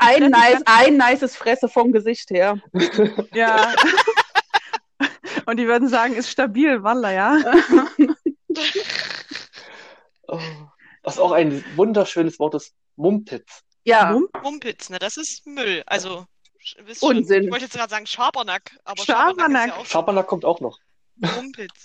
Ein, 0.00 0.30
nice, 0.30 0.62
ein 0.66 0.96
nices 0.96 1.36
Fresse 1.36 1.68
vom 1.68 1.92
Gesicht 1.92 2.30
her. 2.30 2.60
ja. 3.34 3.72
Und 5.46 5.58
die 5.58 5.68
würden 5.68 5.88
sagen, 5.88 6.14
ist 6.14 6.28
stabil, 6.28 6.82
Walla, 6.82 7.12
ja. 7.12 7.38
Oh, 10.26 10.40
was 11.04 11.20
auch 11.20 11.30
ein 11.30 11.64
wunderschönes 11.76 12.40
Wort 12.40 12.56
ist, 12.56 12.74
Mumpitz. 12.96 13.62
Ja? 13.84 14.18
Mumpitz, 14.42 14.90
ne? 14.90 14.98
Das 14.98 15.16
ist 15.16 15.46
Müll. 15.46 15.84
Also, 15.86 16.26
wisst 16.82 17.00
schon. 17.00 17.18
Unsinn. 17.18 17.44
Ich 17.44 17.50
wollte 17.52 17.66
jetzt 17.66 17.76
gerade 17.76 17.90
sagen 17.90 18.06
Schabernack, 18.06 18.76
aber 18.84 19.04
Schabernack. 19.04 19.36
Schabernack 19.38 19.68
ist 19.68 19.74
ja 19.74 19.80
auch 19.80 19.86
Schabernack 19.86 20.26
kommt 20.26 20.44
auch 20.44 20.60
noch. 20.60 20.80
Mumpitz. 21.16 21.84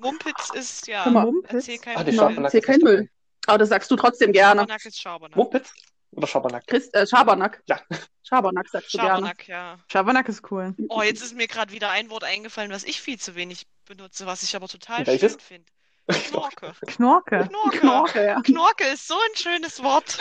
Mumpitz 0.00 0.50
ist 0.54 0.86
ja. 0.86 1.04
Guck 1.04 1.12
mal, 1.12 1.24
Mumpitz. 1.26 1.52
Erzähl 1.52 1.78
keinen 1.78 2.18
Ah, 2.18 2.28
Müll. 2.30 2.44
Erzähl 2.44 2.60
kein 2.60 2.76
nicht 2.76 2.84
Müll. 2.84 3.10
aber 3.46 3.58
das 3.58 3.68
sagst 3.70 3.90
du 3.90 3.96
trotzdem 3.96 4.32
gerne. 4.32 4.60
Schabernack 4.62 4.84
ist 4.86 5.00
Schabernack. 5.00 5.36
Mumpitz 5.36 5.72
oder 6.12 6.26
Schabernack? 6.26 6.66
Christ, 6.66 6.94
äh, 6.94 7.06
Schabernack. 7.06 7.62
Ja. 7.66 7.80
Schabernack 8.22 8.68
sagst 8.68 8.92
du 8.94 8.98
gerne. 8.98 9.10
Schabernack, 9.14 9.48
ja. 9.48 9.78
Schabernack 9.90 10.28
ist 10.28 10.50
cool. 10.50 10.74
Oh, 10.88 11.02
jetzt 11.02 11.22
ist 11.22 11.34
mir 11.34 11.46
gerade 11.48 11.72
wieder 11.72 11.90
ein 11.90 12.10
Wort 12.10 12.24
eingefallen, 12.24 12.70
was 12.70 12.84
ich 12.84 13.00
viel 13.00 13.18
zu 13.18 13.34
wenig 13.34 13.66
benutze, 13.86 14.26
was 14.26 14.42
ich 14.42 14.54
aber 14.56 14.68
total 14.68 15.06
Welches? 15.06 15.32
schön 15.32 15.40
finde. 15.40 15.72
Knorke. 16.28 16.74
Knorke. 16.86 17.48
Knorke. 17.48 17.78
Knorke, 17.78 18.26
ja. 18.26 18.40
Knorke 18.42 18.84
ist 18.88 19.06
so 19.08 19.14
ein 19.14 19.36
schönes 19.36 19.82
Wort. 19.82 20.18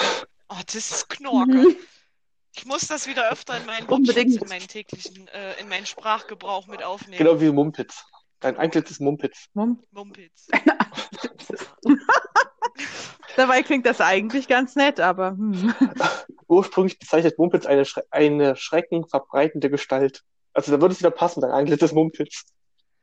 Oh, 0.50 0.56
das 0.66 0.76
ist 0.76 1.10
Knorke. 1.10 1.52
Mhm. 1.52 1.76
Ich 2.56 2.66
muss 2.66 2.82
das 2.88 3.08
wieder 3.08 3.32
öfter 3.32 3.58
in 3.58 3.66
meinen 3.66 3.88
Unbedingt. 3.88 4.32
Wortschatz, 4.34 4.44
in 4.44 4.50
meinen 4.60 4.68
täglichen, 4.68 5.28
äh, 5.30 5.60
in 5.60 5.70
meinen 5.70 5.86
Sprachgebrauch 5.86 6.68
mit 6.68 6.84
aufnehmen. 6.84 7.18
Genau 7.18 7.40
wie 7.40 7.50
Mumpitz. 7.52 8.04
Dein 8.42 8.58
Antlitz 8.58 8.92
ist 8.92 9.00
Mumpitz. 9.02 9.46
Mumm. 9.54 9.82
Mumpitz. 9.92 10.48
Dabei 13.38 13.64
klingt 13.64 13.86
das 13.86 14.02
eigentlich 14.02 14.48
ganz 14.48 14.76
nett, 14.76 15.00
aber 15.00 15.32
hm. 15.32 15.74
Ursprünglich 16.48 17.00
bezeichnet 17.00 17.38
Mumpitz 17.38 17.66
eine, 17.66 17.86
Schre 17.86 18.04
eine 18.12 18.56
schreckenverbreitende 18.58 19.70
Gestalt. 19.70 20.24
Also 20.54 20.72
da 20.74 20.82
würde 20.82 20.94
es 20.94 21.00
wieder 21.00 21.12
passen, 21.12 21.40
dein 21.42 21.52
Antlitz 21.52 21.82
ist 21.82 21.94
Mumpitz. 21.94 22.44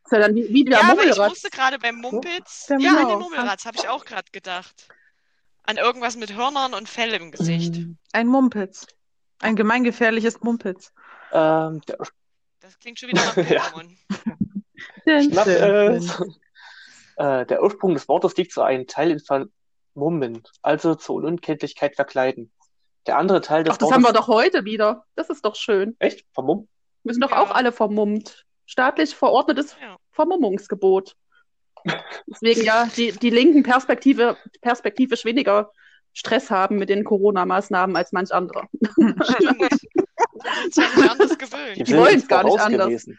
Ist 0.05 0.13
ja 0.13 0.19
dann 0.19 0.35
wie, 0.35 0.49
wie 0.53 0.65
der 0.65 0.81
Ja, 0.81 0.91
aber 0.91 1.05
ich 1.05 1.17
musste 1.17 1.49
gerade 1.51 1.79
beim 1.79 1.97
Mumpitz, 1.97 2.67
Der 2.67 2.79
ja, 2.79 2.91
an 2.91 2.97
den 2.97 3.05
Mummelratz. 3.07 3.21
Mummelratz 3.31 3.65
habe 3.65 3.79
ich 3.79 3.89
auch 3.89 4.05
gerade 4.05 4.31
gedacht. 4.33 4.89
An 5.63 5.77
irgendwas 5.77 6.17
mit 6.17 6.35
Hörnern 6.35 6.75
und 6.75 6.89
Fell 6.89 7.13
im 7.15 7.31
Gesicht. 7.31 7.75
ein 8.13 8.27
Mumpitz. 8.27 8.87
Ein 9.41 9.55
gemeingefährliches 9.57 10.41
Mumpitz. 10.41 10.93
Ähm, 11.33 11.81
der 11.87 11.99
Das 12.61 12.79
klingt 12.81 12.99
schon 12.99 13.11
wieder 13.11 13.25
nach 13.25 13.37
Ja. 13.51 13.63
Pokémon. 13.63 13.97
Schnapp 15.09 15.47
es. 15.47 16.23
Äh, 17.21 17.47
der 17.47 17.65
Ursprung 17.65 17.95
des 17.95 18.07
Wortes 18.07 18.37
liegt 18.37 18.53
zu 18.53 18.63
einem 18.63 18.87
Teil 18.87 19.11
in 19.11 19.19
Vermummen, 19.19 20.45
also 20.63 20.95
zur 20.95 21.17
Unkenntlichkeit 21.17 21.97
verkleiden. 21.97 22.53
Der 23.09 23.19
andere 23.19 23.41
Teil 23.41 23.65
des 23.65 23.73
Ach, 23.73 23.79
das 23.79 23.87
Wortes. 23.87 23.97
haben 23.97 24.03
wir 24.05 24.13
doch 24.13 24.29
heute 24.29 24.65
wieder. 24.65 25.05
Das 25.17 25.29
ist 25.29 25.45
doch 25.45 25.57
schön. 25.57 25.97
Echt? 25.99 26.25
Vermummen? 26.33 26.69
Wir 27.03 27.15
sind 27.15 27.25
doch 27.25 27.33
Ja. 27.33 27.43
auch 27.43 27.51
alle 27.51 27.73
vermummt. 27.73 28.45
Staatlich 28.67 29.17
verordnetes 29.17 29.77
Ja. 29.83 29.97
Vermummungsgebot. 30.13 31.17
Deswegen 32.29 32.63
ja 32.63 32.87
die, 32.97 33.11
die 33.11 33.31
Linken 33.31 33.65
Perspektive, 33.65 34.37
perspektivisch 34.61 35.25
weniger 35.25 35.73
Stress 36.13 36.53
haben 36.53 36.77
mit 36.79 36.89
den 36.89 37.03
Corona-Maßnahmen 37.03 37.97
als 37.97 38.13
manch 38.13 38.31
andere. 38.33 38.69
Stimmt. 39.25 39.71
Die 40.77 41.97
wollen's 41.97 42.13
jetzt 42.23 42.29
gar 42.29 42.45
nicht 42.45 42.61
anders. 42.61 42.87
gewesen. 42.87 43.19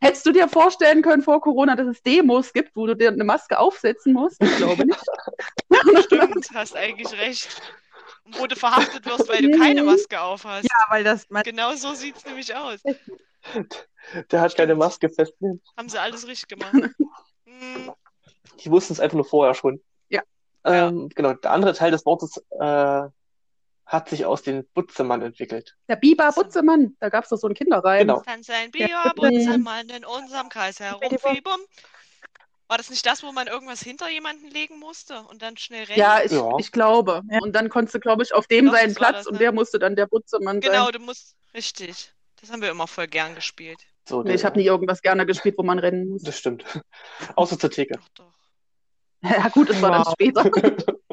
Hättest 0.00 0.26
du 0.26 0.32
dir 0.32 0.48
vorstellen 0.48 1.02
können 1.02 1.22
vor 1.22 1.40
Corona, 1.40 1.74
dass 1.74 1.88
es 1.88 2.02
Demos 2.02 2.52
gibt, 2.52 2.76
wo 2.76 2.86
du 2.86 2.94
dir 2.94 3.08
eine 3.08 3.24
Maske 3.24 3.58
aufsetzen 3.58 4.12
musst? 4.12 4.42
Ich 4.42 4.56
glaube 4.56 4.86
nicht. 4.86 5.00
Stimmt, 6.04 6.48
hast 6.54 6.76
eigentlich 6.76 7.12
recht. 7.18 7.60
Und 8.24 8.38
wo 8.38 8.46
du 8.46 8.54
verhaftet 8.54 9.04
wirst, 9.06 9.28
weil 9.28 9.42
du 9.42 9.58
keine 9.58 9.82
Maske 9.82 10.20
auf 10.20 10.44
hast. 10.44 10.64
Ja, 10.64 10.86
weil 10.88 11.02
das 11.02 11.26
Genau 11.44 11.74
so 11.74 11.94
sieht 11.94 12.16
es 12.16 12.24
nämlich 12.24 12.54
aus. 12.54 12.80
Der 14.30 14.40
hat 14.40 14.56
keine 14.56 14.74
Maske 14.74 15.08
festnehmen. 15.08 15.60
Haben 15.76 15.88
sie 15.88 16.00
alles 16.00 16.26
richtig 16.26 16.48
gemacht. 16.48 16.74
Hm, 17.46 17.90
Die 18.62 18.70
wussten 18.70 18.92
es 18.92 19.00
einfach 19.00 19.16
nur 19.16 19.24
vorher 19.24 19.54
schon. 19.54 19.80
Ja. 20.10 20.20
Ähm, 20.64 21.08
genau. 21.14 21.32
Der 21.32 21.50
andere 21.50 21.72
Teil 21.72 21.90
des 21.90 22.04
Wortes 22.04 22.36
äh, 22.60 23.08
hat 23.88 24.08
sich 24.10 24.24
aus 24.26 24.42
den 24.42 24.66
Butzemann 24.74 25.22
entwickelt. 25.22 25.76
Der 25.88 25.96
Biber 25.96 26.30
Butzemann, 26.32 26.94
da 27.00 27.08
gab 27.08 27.24
es 27.24 27.30
doch 27.30 27.38
so 27.38 27.46
einen 27.46 27.54
Kinderreim. 27.56 28.06
Genau. 28.06 28.22
Dann 28.26 28.42
sein 28.42 28.70
Biobutzemann 28.70 29.88
in 29.88 30.04
unserem 30.04 30.48
Kreis 30.50 30.78
herumfiebum. 30.78 31.56
War 32.68 32.76
das 32.76 32.90
nicht 32.90 33.06
das, 33.06 33.22
wo 33.22 33.32
man 33.32 33.46
irgendwas 33.46 33.80
hinter 33.82 34.10
jemanden 34.10 34.46
legen 34.50 34.78
musste 34.78 35.22
und 35.22 35.40
dann 35.40 35.56
schnell 35.56 35.84
rennen? 35.84 35.98
Ja, 35.98 36.20
ich, 36.22 36.32
Ja. 36.32 36.50
ich 36.58 36.70
glaube. 36.70 37.22
Ja. 37.30 37.38
Und 37.40 37.54
dann 37.54 37.70
konntest 37.70 37.94
du, 37.94 37.98
glaube 38.00 38.22
ich, 38.22 38.34
auf 38.34 38.46
dem 38.46 38.66
Doch, 38.66 38.74
seinen 38.74 38.92
das 38.92 39.00
war 39.00 39.08
Platz 39.08 39.16
das, 39.20 39.26
und 39.28 39.32
ne? 39.34 39.38
der 39.38 39.52
musste 39.52 39.78
dann 39.78 39.96
der 39.96 40.06
Butzemann 40.06 40.60
Genau, 40.60 40.84
sein. 40.84 40.92
du 40.92 40.98
musst. 41.00 41.34
Richtig. 41.54 42.12
Das 42.40 42.52
haben 42.52 42.60
wir 42.60 42.70
immer 42.70 42.86
voll 42.86 43.06
gern 43.08 43.34
gespielt. 43.34 43.80
So, 44.06 44.22
Nee, 44.22 44.34
ich 44.34 44.44
habe 44.44 44.58
nie 44.58 44.66
irgendwas 44.66 45.00
gerne 45.00 45.24
gespielt, 45.24 45.56
wo 45.56 45.62
man 45.62 45.78
rennen 45.78 46.10
muss. 46.10 46.22
Das 46.22 46.38
stimmt. 46.38 46.64
Außer 47.36 47.58
zur 47.58 47.70
Theke. 47.70 47.94
Doch, 47.94 48.08
doch. 48.26 48.32
Ja, 49.22 49.48
gut, 49.48 49.70
es 49.70 49.80
war 49.80 49.90
dann 49.90 50.04
Wow. 50.04 50.12
später. 50.12 50.44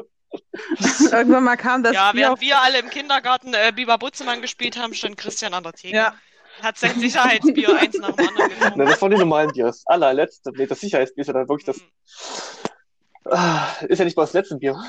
Irgendwann 1.12 1.44
mal 1.44 1.56
kam 1.56 1.82
das 1.82 1.94
ja, 1.94 2.12
Bier 2.12 2.22
während 2.22 2.40
wir 2.40 2.60
alle 2.60 2.78
im 2.78 2.90
Kindergarten 2.90 3.54
äh, 3.54 3.72
Biber 3.74 3.98
Butzemann 3.98 4.42
gespielt 4.42 4.76
haben, 4.78 4.94
stand 4.94 5.16
Christian 5.16 5.54
an 5.54 5.62
der 5.62 5.72
Theke. 5.72 5.96
Ja. 5.96 6.14
Hat 6.62 6.78
sein 6.78 6.98
Sicherheitsbier 6.98 7.76
eins 7.80 7.98
nach 7.98 8.12
dem 8.12 8.28
anderen 8.28 8.48
Ne, 8.50 8.58
genommen. 8.58 8.86
das 8.86 9.02
waren 9.02 9.10
die 9.10 9.18
normalen 9.18 9.52
Bier. 9.52 9.66
Das 9.66 9.86
allerletzte. 9.86 10.52
Nee, 10.54 10.66
das 10.66 10.80
Sicherheitsbier 10.80 11.22
ist 11.22 11.26
ja 11.26 11.34
dann 11.34 11.48
wirklich 11.48 11.66
das. 11.66 11.76
Mhm. 11.78 13.30
Ah, 13.30 13.68
ist 13.88 13.98
ja 13.98 14.04
nicht 14.04 14.16
mal 14.16 14.22
das 14.22 14.32
letzte 14.32 14.56
Bier. 14.56 14.80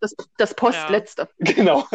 Das, 0.00 0.14
das 0.38 0.54
Postletzte. 0.54 1.28
Genau. 1.38 1.86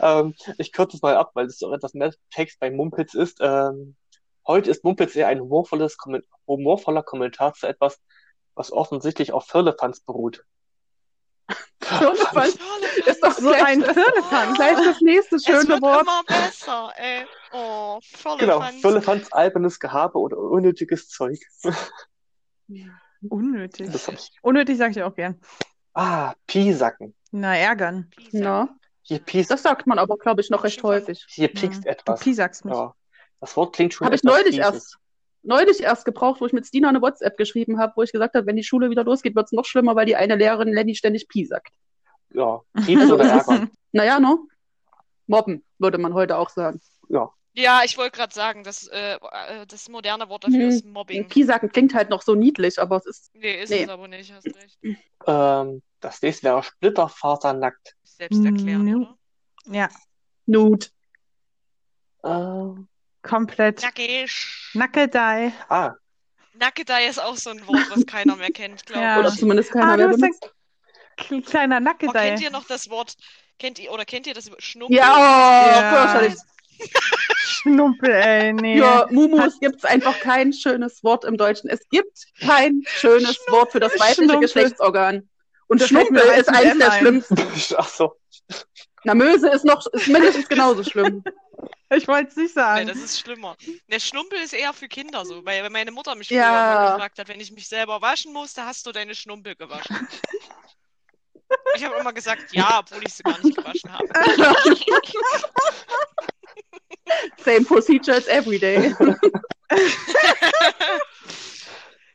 Ähm, 0.00 0.34
ich 0.58 0.72
kürze 0.72 0.96
es 0.96 1.02
mal 1.02 1.16
ab, 1.16 1.32
weil 1.34 1.46
es 1.46 1.62
auch 1.62 1.72
etwas 1.72 1.94
mehr 1.94 2.12
Text 2.30 2.60
bei 2.60 2.70
Mumpitz 2.70 3.14
ist. 3.14 3.38
Ähm, 3.40 3.96
heute 4.46 4.70
ist 4.70 4.84
Mumpitz 4.84 5.16
eher 5.16 5.28
ein 5.28 5.40
humorvolles, 5.40 5.96
humorvoller 6.46 7.02
Kommentar 7.02 7.52
zu 7.54 7.66
etwas, 7.66 8.00
was 8.54 8.72
offensichtlich 8.72 9.32
auf 9.32 9.46
Firlefanz 9.46 10.00
beruht. 10.00 10.44
Firlefanz 11.82 12.56
ist 13.06 13.22
doch 13.22 13.32
So 13.32 13.50
ein 13.50 13.82
Firlefanz. 13.82 14.56
gleich 14.56 14.76
das 14.76 15.00
nächste 15.00 15.36
Es 15.36 15.44
schöne 15.44 15.68
wird 15.68 15.82
Wort. 15.82 16.02
immer 16.02 16.22
besser, 16.26 16.92
ey. 16.96 17.26
Oh, 17.52 17.98
Genau, 18.38 18.60
Fanz. 18.60 18.80
Firlefanz, 18.80 19.32
albernes 19.32 19.78
Gehabe 19.80 20.18
oder 20.18 20.38
unnötiges 20.38 21.08
Zeug. 21.08 21.38
Unnötig. 23.28 23.90
Das 23.92 24.06
hab 24.08 24.14
ich. 24.14 24.30
Unnötig 24.42 24.78
sage 24.78 24.92
ich 24.92 25.02
auch 25.02 25.14
gern. 25.14 25.40
Ah, 25.94 26.34
Piesacken. 26.46 27.14
Na, 27.30 27.56
ärgern. 27.56 28.10
Na, 28.32 28.68
Hier 29.02 29.18
piest, 29.18 29.50
das 29.50 29.62
sagt 29.62 29.86
man 29.86 29.98
aber, 29.98 30.16
glaube 30.18 30.40
ich, 30.40 30.50
noch 30.50 30.64
recht 30.64 30.82
häufig. 30.82 31.24
hier 31.28 31.48
piekst 31.48 31.84
Ja. 31.84 31.92
etwas. 31.92 32.20
Du 32.20 32.24
piesagst 32.24 32.64
mich. 32.64 32.74
Ja. 32.74 32.94
Das 33.40 33.56
Wort 33.56 33.74
klingt 33.74 33.92
schon 33.94 34.04
Habe 34.06 34.14
ich 34.14 34.22
neulich 34.22 34.56
fieses. 34.56 34.72
erst, 34.74 34.98
neulich 35.42 35.80
erst 35.82 36.04
gebraucht, 36.04 36.40
wo 36.40 36.46
ich 36.46 36.52
mit 36.52 36.66
Stina 36.66 36.88
eine 36.88 37.00
WhatsApp 37.02 37.36
geschrieben 37.36 37.78
habe, 37.78 37.92
wo 37.96 38.02
ich 38.02 38.12
gesagt 38.12 38.34
habe, 38.34 38.46
wenn 38.46 38.56
die 38.56 38.64
Schule 38.64 38.90
wieder 38.90 39.04
losgeht, 39.04 39.34
wird 39.34 39.46
es 39.46 39.52
noch 39.52 39.64
schlimmer, 39.64 39.96
weil 39.96 40.06
die 40.06 40.16
eine 40.16 40.36
Lehrerin 40.36 40.72
Lenny 40.72 40.94
ständig 40.94 41.28
Pi 41.28 41.44
sagt. 41.44 41.72
Ja, 42.30 42.60
piepst 42.84 43.10
oder 43.10 43.24
ärgern. 43.24 43.70
Naja, 43.94 44.18
ne? 44.18 44.38
Mobben, 45.26 45.62
würde 45.78 45.98
man 45.98 46.14
heute 46.14 46.38
auch 46.38 46.48
sagen. 46.48 46.80
Ja, 47.54 47.82
ich 47.84 47.98
wollte 47.98 48.16
gerade 48.16 48.32
sagen, 48.32 48.64
das, 48.64 48.86
äh, 48.86 49.16
äh, 49.16 49.66
das 49.66 49.90
moderne 49.90 50.26
Wort 50.30 50.44
dafür 50.44 50.60
Mhm. 50.64 50.68
ist 50.68 50.86
Mobbing. 50.86 51.28
Pi 51.28 51.44
sagen 51.44 51.68
klingt 51.70 51.92
halt 51.92 52.08
noch 52.08 52.22
so 52.22 52.34
niedlich, 52.34 52.78
aber 52.78 52.96
es 52.96 53.04
ist, 53.04 53.30
Nee, 53.34 53.62
ist 53.62 53.68
Nee. 53.68 53.82
es 53.82 53.88
aber 53.90 54.08
nicht, 54.08 54.32
hast 54.32 54.46
recht. 54.46 54.78
Ähm, 55.26 55.82
das 56.00 56.22
nächste 56.22 56.44
wäre 56.44 56.62
Splitterfasernackt. 56.62 57.94
Selbst 58.04 58.42
erklären, 58.42 58.84
No. 58.86 58.96
oder? 59.00 59.18
Ja, 59.66 59.88
Nude. 60.46 60.86
Ähm, 62.24 62.88
komplett. 63.22 63.82
Nackig. 63.82 64.30
Nackedei. 64.74 65.52
ah, 65.68 65.92
Nackedei 66.54 67.06
ist 67.08 67.20
auch 67.20 67.36
so 67.36 67.50
ein 67.50 67.66
Wort, 67.66 67.90
was 67.90 68.04
keiner 68.06 68.36
mehr 68.36 68.50
kennt, 68.50 68.84
glaube 68.86 69.02
Ja. 69.02 69.18
Oder 69.18 69.28
ich. 69.28 69.36
zumindest 69.38 69.70
keiner 69.72 69.92
Ah, 69.92 69.96
mehr 69.96 70.08
ein 70.08 70.16
benutzt. 70.20 70.50
k- 71.16 71.40
kleiner 71.40 71.76
Oh, 71.78 71.80
Nackedei. 71.80 72.28
kennt 72.30 72.42
ihr 72.42 72.50
noch 72.50 72.64
das 72.66 72.88
Wort, 72.90 73.14
kennt 73.58 73.78
ihr, 73.78 73.90
oder 73.90 74.04
kennt 74.04 74.26
ihr 74.26 74.34
das 74.34 74.50
Schnumpel? 74.58 74.96
Ja, 74.96 75.14
oh, 75.14 75.80
Ja. 75.80 76.08
fürchterlich. 76.08 76.38
Schnumpel, 77.38 78.10
ey, 78.10 78.52
nee. 78.52 78.82
Mumus 79.10 79.58
gibt 79.60 79.76
es 79.76 79.84
einfach 79.84 80.18
kein 80.20 80.52
schönes 80.52 81.02
Wort 81.04 81.24
im 81.24 81.36
Deutschen. 81.36 81.68
Es 81.70 81.80
gibt 81.90 82.24
kein 82.40 82.82
schönes 82.86 83.38
Wort 83.48 83.72
für 83.72 83.80
das 83.80 83.92
weibliche 83.94 84.14
Schnumpel. 84.24 84.40
Geschlechtsorgan. 84.40 85.28
Und 85.68 85.80
Das 85.80 85.90
mir 85.90 86.02
ist 86.34 86.48
eines 86.48 86.78
der 86.78 86.92
ein. 86.92 87.00
schlimmsten. 87.00 87.36
ach 87.78 87.88
so. 87.88 88.14
Na, 89.04 89.14
Möse 89.14 89.48
ist 89.48 89.64
noch, 89.64 89.86
ist 89.92 90.08
mindestens 90.08 90.48
genauso 90.48 90.82
schlimm. 90.84 91.22
Ich 91.90 92.08
wollte 92.08 92.30
es 92.30 92.36
nicht 92.36 92.56
Nee, 92.56 92.62
sagen. 92.62 92.86
das 92.88 92.96
ist 92.98 93.20
schlimmer. 93.20 93.56
Der 93.88 94.00
Schnumpel 94.00 94.38
ist 94.40 94.52
eher 94.54 94.72
für 94.72 94.88
Kinder 94.88 95.24
so, 95.26 95.44
weil 95.44 95.62
wenn 95.62 95.72
meine 95.72 95.90
Mutter 95.92 96.14
mich 96.14 96.28
früher 96.28 96.38
Ja. 96.38 96.82
immer 96.86 96.92
gefragt 96.94 97.18
hat, 97.18 97.28
wenn 97.28 97.40
ich 97.40 97.52
mich 97.52 97.68
selber 97.68 98.00
waschen 98.00 98.32
musste, 98.32 98.64
hast 98.64 98.86
du 98.86 98.92
deine 98.92 99.14
Schnumpel 99.14 99.54
gewaschen. 99.56 100.08
Ich 101.76 101.84
habe 101.84 101.96
immer 101.96 102.12
gesagt, 102.14 102.46
ja, 102.52 102.78
obwohl 102.80 103.02
ich 103.06 103.12
sie 103.12 103.22
gar 103.22 103.38
nicht 103.42 103.56
gewaschen 103.56 103.92
habe. 103.92 104.08
Same 107.44 107.64
procedure 107.64 108.16
as 108.16 108.26
every 108.28 108.58
day. 108.58 108.94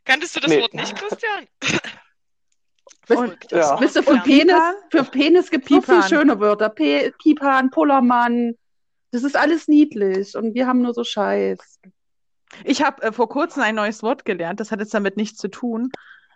Kanntest 0.04 0.34
du 0.36 0.40
das 0.40 0.50
Nee. 0.50 0.60
Wort 0.60 0.74
nicht, 0.74 0.96
Christian? 0.96 1.46
Wisst- 3.06 3.52
Ja. 3.52 3.76
Für. 3.76 4.18
Penis, 4.22 4.54
für 4.90 5.04
Penis 5.04 5.50
gibt 5.50 5.64
es 5.64 5.70
so 5.70 5.80
viele 5.82 5.96
Pipan. 5.98 6.08
schöne 6.08 6.40
Wörter. 6.40 6.68
Pe 6.68 7.12
Pipan, 7.22 7.70
Pullermann. 7.70 8.54
Das 9.10 9.22
ist 9.22 9.36
alles 9.36 9.68
niedlich. 9.68 10.36
Und 10.36 10.54
wir 10.54 10.66
haben 10.66 10.82
nur 10.82 10.94
so 10.94 11.04
Scheiß. 11.04 11.80
Ich 12.64 12.82
habe 12.82 13.02
äh, 13.02 13.12
vor 13.12 13.28
kurzem 13.28 13.62
ein 13.62 13.74
neues 13.74 14.02
Wort 14.02 14.24
gelernt, 14.24 14.60
das 14.60 14.70
hat 14.70 14.80
jetzt 14.80 14.94
damit 14.94 15.16
nichts 15.16 15.38
zu 15.38 15.48
tun. 15.48 15.90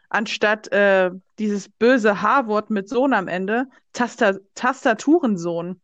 Anstatt 0.09 0.71
äh, 0.73 1.11
dieses 1.39 1.69
böse 1.71 2.21
H-Wort 2.21 2.69
mit 2.69 2.89
Sohn 2.89 3.15
am 3.15 3.29
Ende, 3.29 3.67
Tasta 3.95 4.35
Tastaturensohn. 4.55 5.81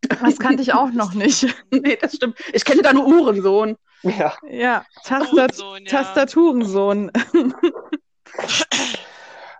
Das 0.00 0.38
kannte 0.38 0.62
ich 0.62 0.74
auch 0.74 0.90
noch 0.90 1.14
nicht. 1.14 1.46
nee, 1.70 1.96
das 2.00 2.16
stimmt. 2.16 2.38
Ich 2.52 2.64
kenne 2.64 2.82
da 2.82 2.92
nur 2.92 3.06
Uhrensohn. 3.06 3.76
Ja. 4.02 4.36
Ja, 4.48 4.84
Tastat 5.04 5.32
Hurensohn, 5.32 5.84
ja. 5.84 5.90
Tastaturensohn. 5.90 7.12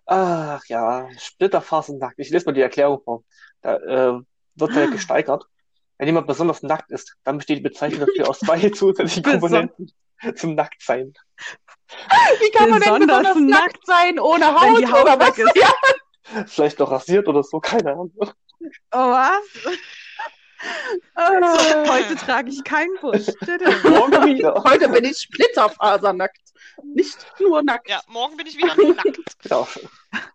Ach 0.06 0.64
ja, 0.66 1.08
Splitterfasernackt. 1.18 2.18
Ich 2.18 2.30
lese 2.30 2.46
mal 2.46 2.52
die 2.52 2.62
Erklärung 2.62 3.00
vor. 3.04 3.24
Da 3.62 3.76
äh, 3.76 4.20
wird 4.54 4.72
halt 4.74 4.92
gesteigert. 4.92 5.44
Wenn 5.98 6.06
jemand 6.06 6.26
besonders 6.26 6.62
nackt 6.62 6.90
ist, 6.90 7.16
dann 7.24 7.38
besteht 7.38 7.58
die 7.58 7.62
Bezeichnung 7.62 8.06
dafür 8.06 8.30
aus 8.30 8.38
zwei 8.38 8.70
zusätzlichen 8.70 9.24
Komponenten 9.24 9.92
zum 10.36 10.54
Nacktsein. 10.54 11.12
Wie 12.40 12.50
kann 12.50 12.70
man 12.70 12.80
denn 12.80 12.92
Besonders 12.94 13.34
besonders 13.34 13.36
nackt, 13.36 13.74
nackt 13.74 13.86
sein, 13.86 14.18
ohne 14.18 14.44
wenn 14.44 14.54
Haut, 14.54 14.80
die 14.80 14.86
Haut 14.86 15.02
oder 15.02 15.18
was? 15.18 15.36
weg 15.36 15.46
ist. 15.46 15.56
Ja. 15.56 16.44
Vielleicht 16.46 16.78
noch 16.78 16.90
rasiert 16.90 17.26
oder 17.26 17.42
so, 17.42 17.58
keine 17.60 17.92
Ahnung. 17.92 18.12
Oh 18.20 18.28
was? 18.92 19.42
So, 21.14 21.92
heute 21.92 22.16
trage 22.16 22.50
ich 22.50 22.64
keinen 22.64 22.96
Busch. 23.00 23.26
Morgen 23.84 24.26
wieder. 24.26 24.60
Heute 24.64 24.88
bin 24.88 25.04
ich 25.04 25.18
splitterfasernackt. 25.18 26.40
Nicht 26.82 27.26
nur 27.38 27.62
nackt. 27.62 27.88
Ja, 27.88 28.00
morgen 28.08 28.36
bin 28.36 28.46
ich 28.46 28.56
wieder 28.56 28.74
nur 28.74 28.94
nackt. 28.94 29.20
Genau. 29.40 29.68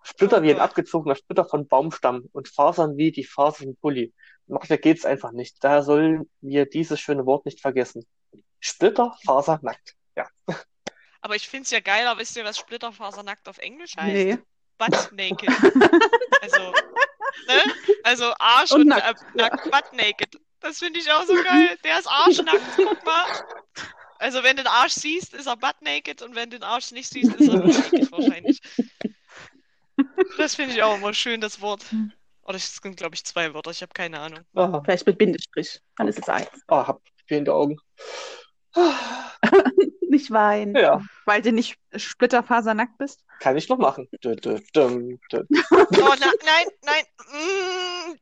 Splitter 0.03 0.37
Oh 0.39 0.41
wie 0.41 0.51
ein 0.51 0.59
abgezogener 0.59 1.15
Splitter 1.15 1.43
von 1.43 1.67
Baumstamm 1.67 2.29
und 2.31 2.47
Fasern 2.47 2.95
wie 2.95 3.11
die 3.11 3.25
Fasern 3.25 3.69
im 3.69 3.75
Pulli. 3.75 4.13
Manchmal 4.47 4.77
geht's 4.77 5.05
einfach 5.05 5.31
nicht. 5.31 5.63
Daher 5.63 5.83
sollen 5.83 6.29
wir 6.41 6.65
dieses 6.65 6.99
schöne 6.99 7.25
Wort 7.25 7.45
nicht 7.45 7.61
vergessen. 7.61 8.05
Splitter, 8.59 9.15
Faser, 9.25 9.59
nackt. 9.61 9.95
Ja. 10.15 10.27
Aber 11.21 11.35
ich 11.35 11.47
finde 11.47 11.63
es 11.63 11.71
ja 11.71 11.79
geiler, 11.79 12.17
wisst 12.17 12.35
ihr, 12.35 12.43
was 12.43 12.57
Splitterfasernackt 12.57 13.47
auf 13.47 13.57
Englisch 13.57 13.95
heißt? 13.95 14.13
Nee. 14.13 14.37
Butt 14.77 15.11
naked. 15.13 15.49
Also, 16.41 16.71
ne? 17.47 17.73
Also 18.03 18.33
Arsch 18.39 18.71
Und 18.71 18.81
und, 18.81 18.87
nackt, 18.87 19.21
äh, 19.21 19.37
nackt, 19.37 19.71
butt 19.71 19.93
naked. 19.93 20.37
Das 20.59 20.79
finde 20.79 20.99
ich 20.99 21.11
auch 21.11 21.23
so 21.25 21.33
geil. 21.33 21.77
Der 21.83 21.99
ist 21.99 22.07
arschnackt, 22.07 22.61
guck 22.75 23.05
mal. 23.05 23.25
Also 24.19 24.43
wenn 24.43 24.55
du 24.55 24.63
den 24.63 24.67
Arsch 24.67 24.93
siehst, 24.93 25.33
ist 25.33 25.47
er 25.47 25.57
butt 25.57 25.81
naked 25.81 26.21
und 26.21 26.35
wenn 26.35 26.49
du 26.49 26.57
den 26.59 26.63
Arsch 26.63 26.91
nicht 26.91 27.09
siehst, 27.09 27.33
ist 27.35 27.49
er 27.49 27.59
butt 27.59 27.75
naked 27.75 28.11
wahrscheinlich. 28.11 28.61
Das 30.37 30.55
finde 30.55 30.73
ich 30.73 30.81
auch 30.81 30.95
immer 30.95 31.13
schön, 31.13 31.39
das 31.39 31.61
Wort. 31.61 31.85
Oder 32.45 32.55
es 32.57 32.75
sind, 32.75 32.97
glaube 32.97 33.15
ich, 33.15 33.23
zwei 33.23 33.53
Wörter, 33.53 33.71
ich 33.71 33.81
habe 33.81 33.93
keine 33.93 34.19
Ahnung. 34.19 34.41
Ah, 34.53 34.81
Vielleicht 34.83 35.05
mit 35.07 35.17
Bindestrich. 35.17 35.81
Dann 35.97 36.07
ist 36.07 36.19
es 36.19 36.27
eins. 36.29 36.49
ah 36.67 36.87
hab 36.87 37.01
fehlende 37.27 37.53
Augen. 37.53 37.77
Nicht 40.09 40.29
weinen. 40.31 40.75
Ja, 40.75 41.01
Weil 41.25 41.41
du 41.41 41.51
nicht 41.51 41.77
splitterfasernackt 41.95 42.97
bist? 42.97 43.23
kann 43.39 43.57
ich 43.57 43.67
noch 43.67 43.77
machen. 43.77 44.07
Dö, 44.23 44.35
dö, 44.35 44.59
düm, 44.75 45.19
dö. 45.31 45.43
Oh, 45.49 46.15
na, 46.19 46.31
nein, 46.45 46.65
nein. 46.83 47.03
Mm. 47.31 48.13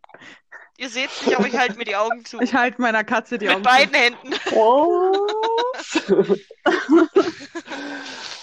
Ihr 0.78 0.90
seht 0.90 1.10
nicht, 1.26 1.38
aber 1.38 1.48
ich 1.48 1.58
halte 1.58 1.76
mir 1.78 1.84
die 1.86 1.96
Augen 1.96 2.24
zu. 2.26 2.40
Ich 2.40 2.54
halte 2.54 2.82
meiner 2.82 3.04
Katze 3.04 3.38
die 3.38 3.46
Mit 3.46 3.56
Augen 3.56 3.64
beiden 3.64 3.94
Händen. 3.94 4.34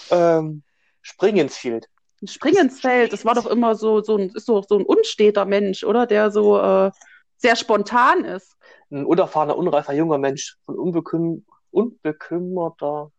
ähm, 0.11 0.63
Spring 1.01 1.37
ins 1.37 1.57
Field. 1.57 1.87
Spring 2.27 2.55
ins 2.57 2.79
Feld. 2.81 3.13
Das 3.13 3.23
war 3.25 3.35
doch 3.35 3.45
immer 3.45 3.75
so, 3.75 4.01
so 4.01 4.17
ein, 4.17 4.29
ist 4.35 4.49
doch 4.49 4.65
so 4.67 4.77
ein 4.77 4.85
unsteter 4.85 5.45
Mensch, 5.45 5.83
oder? 5.83 6.05
Der 6.05 6.31
so 6.31 6.59
äh, 6.59 6.91
sehr 7.37 7.55
spontan 7.55 8.25
ist. 8.25 8.57
Ein 8.91 9.05
unerfahrener, 9.05 9.55
unreifer 9.57 9.93
junger 9.93 10.17
Mensch 10.17 10.57
von 10.65 10.75
unbeküm 10.77 11.45
unbekümmerter 11.71 13.11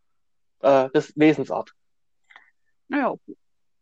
äh, 0.60 0.90
des 0.90 1.12
Wesensart. 1.16 1.72
Naja, 2.88 3.14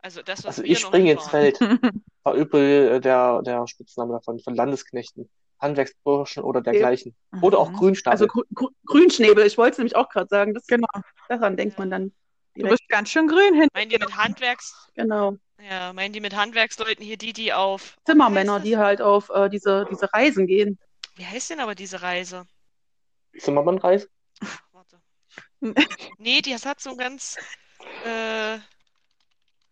Also 0.02 0.22
das, 0.22 0.40
was 0.40 0.58
Also 0.58 0.62
ich 0.64 0.78
springe 0.78 1.12
ins. 1.12 1.26
Feld. 1.28 1.58
War 2.22 2.34
übel 2.34 2.96
äh, 2.96 3.00
der, 3.00 3.40
der 3.42 3.66
Spitzname 3.66 4.12
davon, 4.12 4.38
von 4.40 4.54
Landesknechten, 4.54 5.30
Handwerksburschen 5.60 6.42
oder 6.44 6.60
dergleichen. 6.60 7.16
Oder 7.40 7.58
auch 7.58 7.70
Mhm. 7.70 7.76
Grünstapel. 7.76 8.12
also 8.12 8.26
Grü 8.26 8.42
Grü 8.54 8.66
Grünschnäbel. 8.86 9.46
Ich 9.46 9.56
wollte 9.56 9.72
es 9.72 9.78
nämlich 9.78 9.96
auch 9.96 10.08
gerade 10.10 10.28
sagen. 10.28 10.52
Das, 10.54 10.66
Genau. 10.66 10.86
Daran 11.28 11.56
denkt 11.56 11.78
man 11.78 11.90
dann 11.90 12.12
Du 12.62 12.68
bist 12.68 12.88
ganz 12.88 13.10
schön 13.10 13.28
grün 13.28 13.54
hin. 13.54 13.68
Meinen 13.74 13.88
die 13.90 13.98
mit 13.98 14.16
Handwerks... 14.16 14.88
Genau. 14.94 15.36
Ja, 15.68 15.92
meinen 15.92 16.12
die 16.12 16.20
mit 16.20 16.34
Handwerksleuten 16.36 17.04
hier 17.04 17.16
die, 17.16 17.32
die 17.32 17.52
auf... 17.52 17.96
Zimmermänner, 18.04 18.60
die 18.60 18.76
halt 18.76 19.00
auf 19.00 19.30
äh, 19.30 19.48
diese, 19.48 19.86
diese 19.90 20.12
Reisen 20.12 20.46
gehen. 20.46 20.78
Wie 21.16 21.26
heißt 21.26 21.50
denn 21.50 21.60
aber 21.60 21.74
diese 21.74 22.02
Reise? 22.02 22.46
Zimmermann-Reis? 23.38 24.08
Warte. 24.72 25.00
Nee, 26.18 26.40
die 26.42 26.54
hat 26.54 26.80
so 26.80 26.90
ein 26.90 26.96
ganz. 26.96 27.36
Äh, 28.04 28.58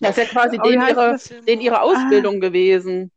Das 0.00 0.10
ist 0.10 0.18
ja 0.18 0.24
quasi 0.26 0.58
Oh, 0.60 0.64
den 0.64 0.80
ihre, 0.80 1.18
den 1.46 1.60
ihre 1.60 1.80
Ausbildung 1.80 2.40
gewesen. 2.40 3.12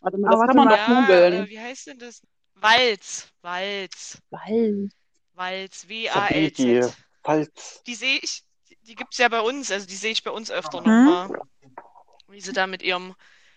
Warte 0.00 0.18
mal, 0.18 0.30
das 0.30 0.40
Ah, 0.40 0.46
kann 0.46 0.56
warte 0.56 0.56
man 0.56 0.68
mal. 0.68 0.76
doch 0.76 0.88
ja, 0.88 1.00
googeln. 1.00 1.44
äh, 1.44 1.48
wie 1.48 1.60
heißt 1.60 1.86
denn 1.88 1.98
das? 1.98 2.22
Walz. 2.54 3.28
Walz. 3.42 4.18
Walz. 5.34 5.82
Sabiki. 5.82 6.80
W-A-L-Z. 6.80 6.96
Falls. 7.24 7.82
Die 7.86 7.94
sehe 7.94 8.18
ich. 8.22 8.42
Die 8.86 8.94
gibt's 8.94 9.18
ja 9.18 9.28
bei 9.28 9.40
uns. 9.40 9.70
Also 9.70 9.86
die 9.86 9.96
sehe 9.96 10.12
ich 10.12 10.22
bei 10.22 10.30
uns 10.30 10.50
öfter 10.50 10.80
Mhm. 10.80 10.86
nochmal. 10.86 11.40
Wie 12.28 12.40
sie 12.40 12.52
da 12.52 12.66
mit 12.66 12.82
ihrem 12.82 13.14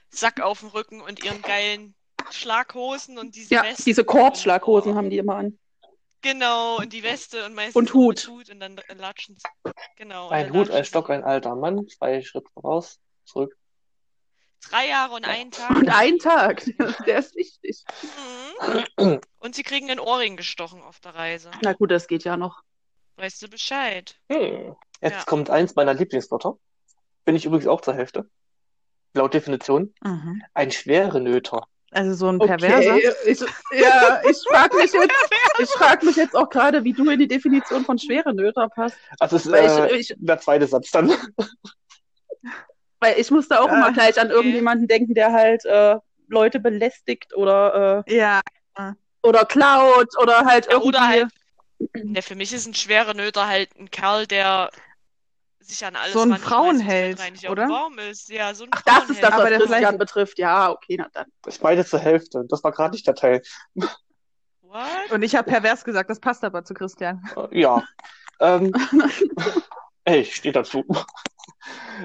Sack 0.10 0.42
auf 0.42 0.60
dem 0.60 0.70
Rücken 0.70 1.02
und 1.02 1.24
ihren 1.24 1.42
geilen 1.42 1.96
Schlaghosen 2.32 3.18
und 3.18 3.36
diese 3.36 3.56
Ja, 3.56 3.63
Weste. 3.63 3.84
diese 3.84 4.04
Kordschlaghosen 4.04 4.96
haben 4.96 5.10
die 5.10 5.18
immer 5.18 5.36
an. 5.36 5.58
Genau, 6.22 6.78
und 6.80 6.92
die 6.92 7.02
Weste 7.04 7.46
und 7.46 7.54
meistens 7.56 7.76
Und 7.76 7.94
Hut. 7.94 8.28
Hut 8.28 8.50
und 8.50 8.60
dann 8.60 8.80
latschen 8.98 9.38
sie. 9.38 9.72
Genau. 9.96 10.30
Ein 10.30 10.52
Hut, 10.54 10.70
ein 10.70 10.84
Stock, 10.84 11.10
ein 11.10 11.24
alter 11.24 11.56
Mann. 11.56 11.88
Zwei 11.88 12.22
Schritte 12.22 12.50
voraus. 12.54 13.00
Zurück. 13.26 13.56
Drei 14.70 14.89
Jahre 14.89 15.13
und 15.15 15.26
einen 15.26 15.52
Tag. 15.52 15.78
Und 15.78 15.89
ein 15.89 16.18
Tag. 16.20 16.65
Der 17.08 17.20
ist 17.20 17.36
wichtig. 17.36 17.84
Mhm. 18.98 19.22
Und 19.39 19.56
sie 19.56 19.63
kriegen 19.63 19.89
einen 19.89 20.02
Ohrring 20.02 20.36
gestochen 20.36 20.82
auf 20.82 21.00
der 21.00 21.15
Reise. 21.15 21.52
Na 21.62 21.72
gut, 21.74 21.89
das 21.92 22.08
geht 22.08 22.26
ja 22.26 22.36
noch. 22.36 22.62
Weißt 23.15 23.42
du 23.42 23.48
Bescheid? 23.48 24.20
Hm. 24.30 24.76
Jetzt 25.02 25.20
Ja. 25.20 25.24
kommt 25.26 25.50
eins 25.50 25.76
meiner 25.76 25.94
Lieblingswörter. 25.94 26.58
Bin 27.26 27.36
ich 27.36 27.46
übrigens 27.46 27.68
auch 27.68 27.82
zur 27.82 27.94
Hälfte. 27.94 28.30
Laut 29.14 29.34
Definition. 29.34 29.94
Mhm. 30.04 30.42
Ein 30.54 30.72
Schwerenöter. 30.72 31.64
Also 31.92 32.14
so 32.14 32.28
ein 32.28 32.38
Perverser. 32.38 32.96
Okay, 32.96 33.12
ich, 33.26 33.40
ja, 33.72 34.22
ich 34.30 34.38
frage 34.48 34.78
mich 34.78 34.94
jetzt, 34.94 35.16
ich 35.60 35.70
frag 35.72 36.04
mich 36.04 36.16
jetzt 36.16 36.36
auch 36.36 36.50
gerade, 36.50 36.84
wie 36.84 36.94
du 36.94 37.10
in 37.10 37.18
die 37.18 37.28
Definition 37.28 37.84
von 37.84 37.98
schwere 37.98 38.34
Nöter 38.36 38.70
passt. 38.70 38.98
Also 39.20 39.38
es 39.38 39.48
ist 39.48 39.54
äh, 39.54 39.96
ich, 39.96 40.12
ich, 40.12 40.16
der 40.20 40.40
zweite 40.40 40.68
Satz 40.68 40.92
dann. 40.92 41.10
weil 43.00 43.18
ich 43.20 43.32
musste 43.32 43.60
auch 43.62 43.70
Ah, 43.70 43.76
immer 43.78 43.94
gleich 43.94 44.20
an 44.20 44.28
okay. 44.28 44.36
irgendjemanden 44.36 44.88
denken, 44.88 45.14
der 45.16 45.32
halt 45.32 45.66
äh, 45.66 45.96
Leute 46.28 46.60
belästigt 46.60 47.36
oder, 47.36 48.04
äh, 48.08 48.16
Ja, 48.16 48.42
oder 49.24 49.46
klaut 49.46 50.10
oder 50.22 50.46
halt 50.46 50.66
Ja, 50.68 50.74
irgendwie. 50.74 50.88
oder 50.90 51.08
halt, 51.08 51.28
ne, 51.96 52.22
für 52.22 52.36
mich 52.36 52.54
ist 52.54 52.68
ein 52.68 52.74
schwerer 52.76 53.14
Nöter 53.14 53.48
halt 53.48 53.70
ein 53.80 53.90
Kerl, 53.90 54.28
der 54.28 54.70
sich 55.69 55.86
an 55.86 55.95
alles 55.95 56.13
So 56.13 56.21
ein 56.21 56.36
Frauenheld, 56.38 57.19
auf 57.19 57.49
oder? 57.51 57.63
dem 57.65 57.69
Baum 57.69 57.97
ist. 57.99 58.29
Ja, 58.29 58.53
so 58.53 58.63
ein 58.65 58.69
Ach, 58.73 58.82
das 58.84 59.10
ist 59.10 59.21
das. 59.23 59.32
Aber 59.32 59.43
was 59.43 59.49
der 59.49 59.58
Christian 59.60 59.79
vielleicht- 59.79 59.99
betrifft. 59.99 60.39
Ja, 60.39 60.71
okay, 60.71 60.95
na 60.99 61.08
dann. 61.13 61.27
Ich 61.47 61.60
beide 61.60 61.86
zur 61.86 61.99
Hälfte. 61.99 62.43
Das 62.49 62.63
war 62.63 62.71
gerade 62.71 62.91
nicht 62.93 63.05
der 63.08 63.15
Teil. 63.15 63.41
What? 64.62 65.12
und 65.12 65.23
ich 65.23 65.36
habe 65.36 65.49
pervers 65.49 65.84
gesagt, 65.84 66.10
das 66.10 66.19
passt 66.19 66.43
aber 66.43 66.63
zu 66.63 66.73
Christian. 66.75 67.23
Äh, 67.36 67.60
Ja. 67.60 67.84
ähm, 68.39 68.71
ey, 70.05 70.19
ich 70.21 70.36
stehe 70.36 70.51
dazu. 70.53 70.86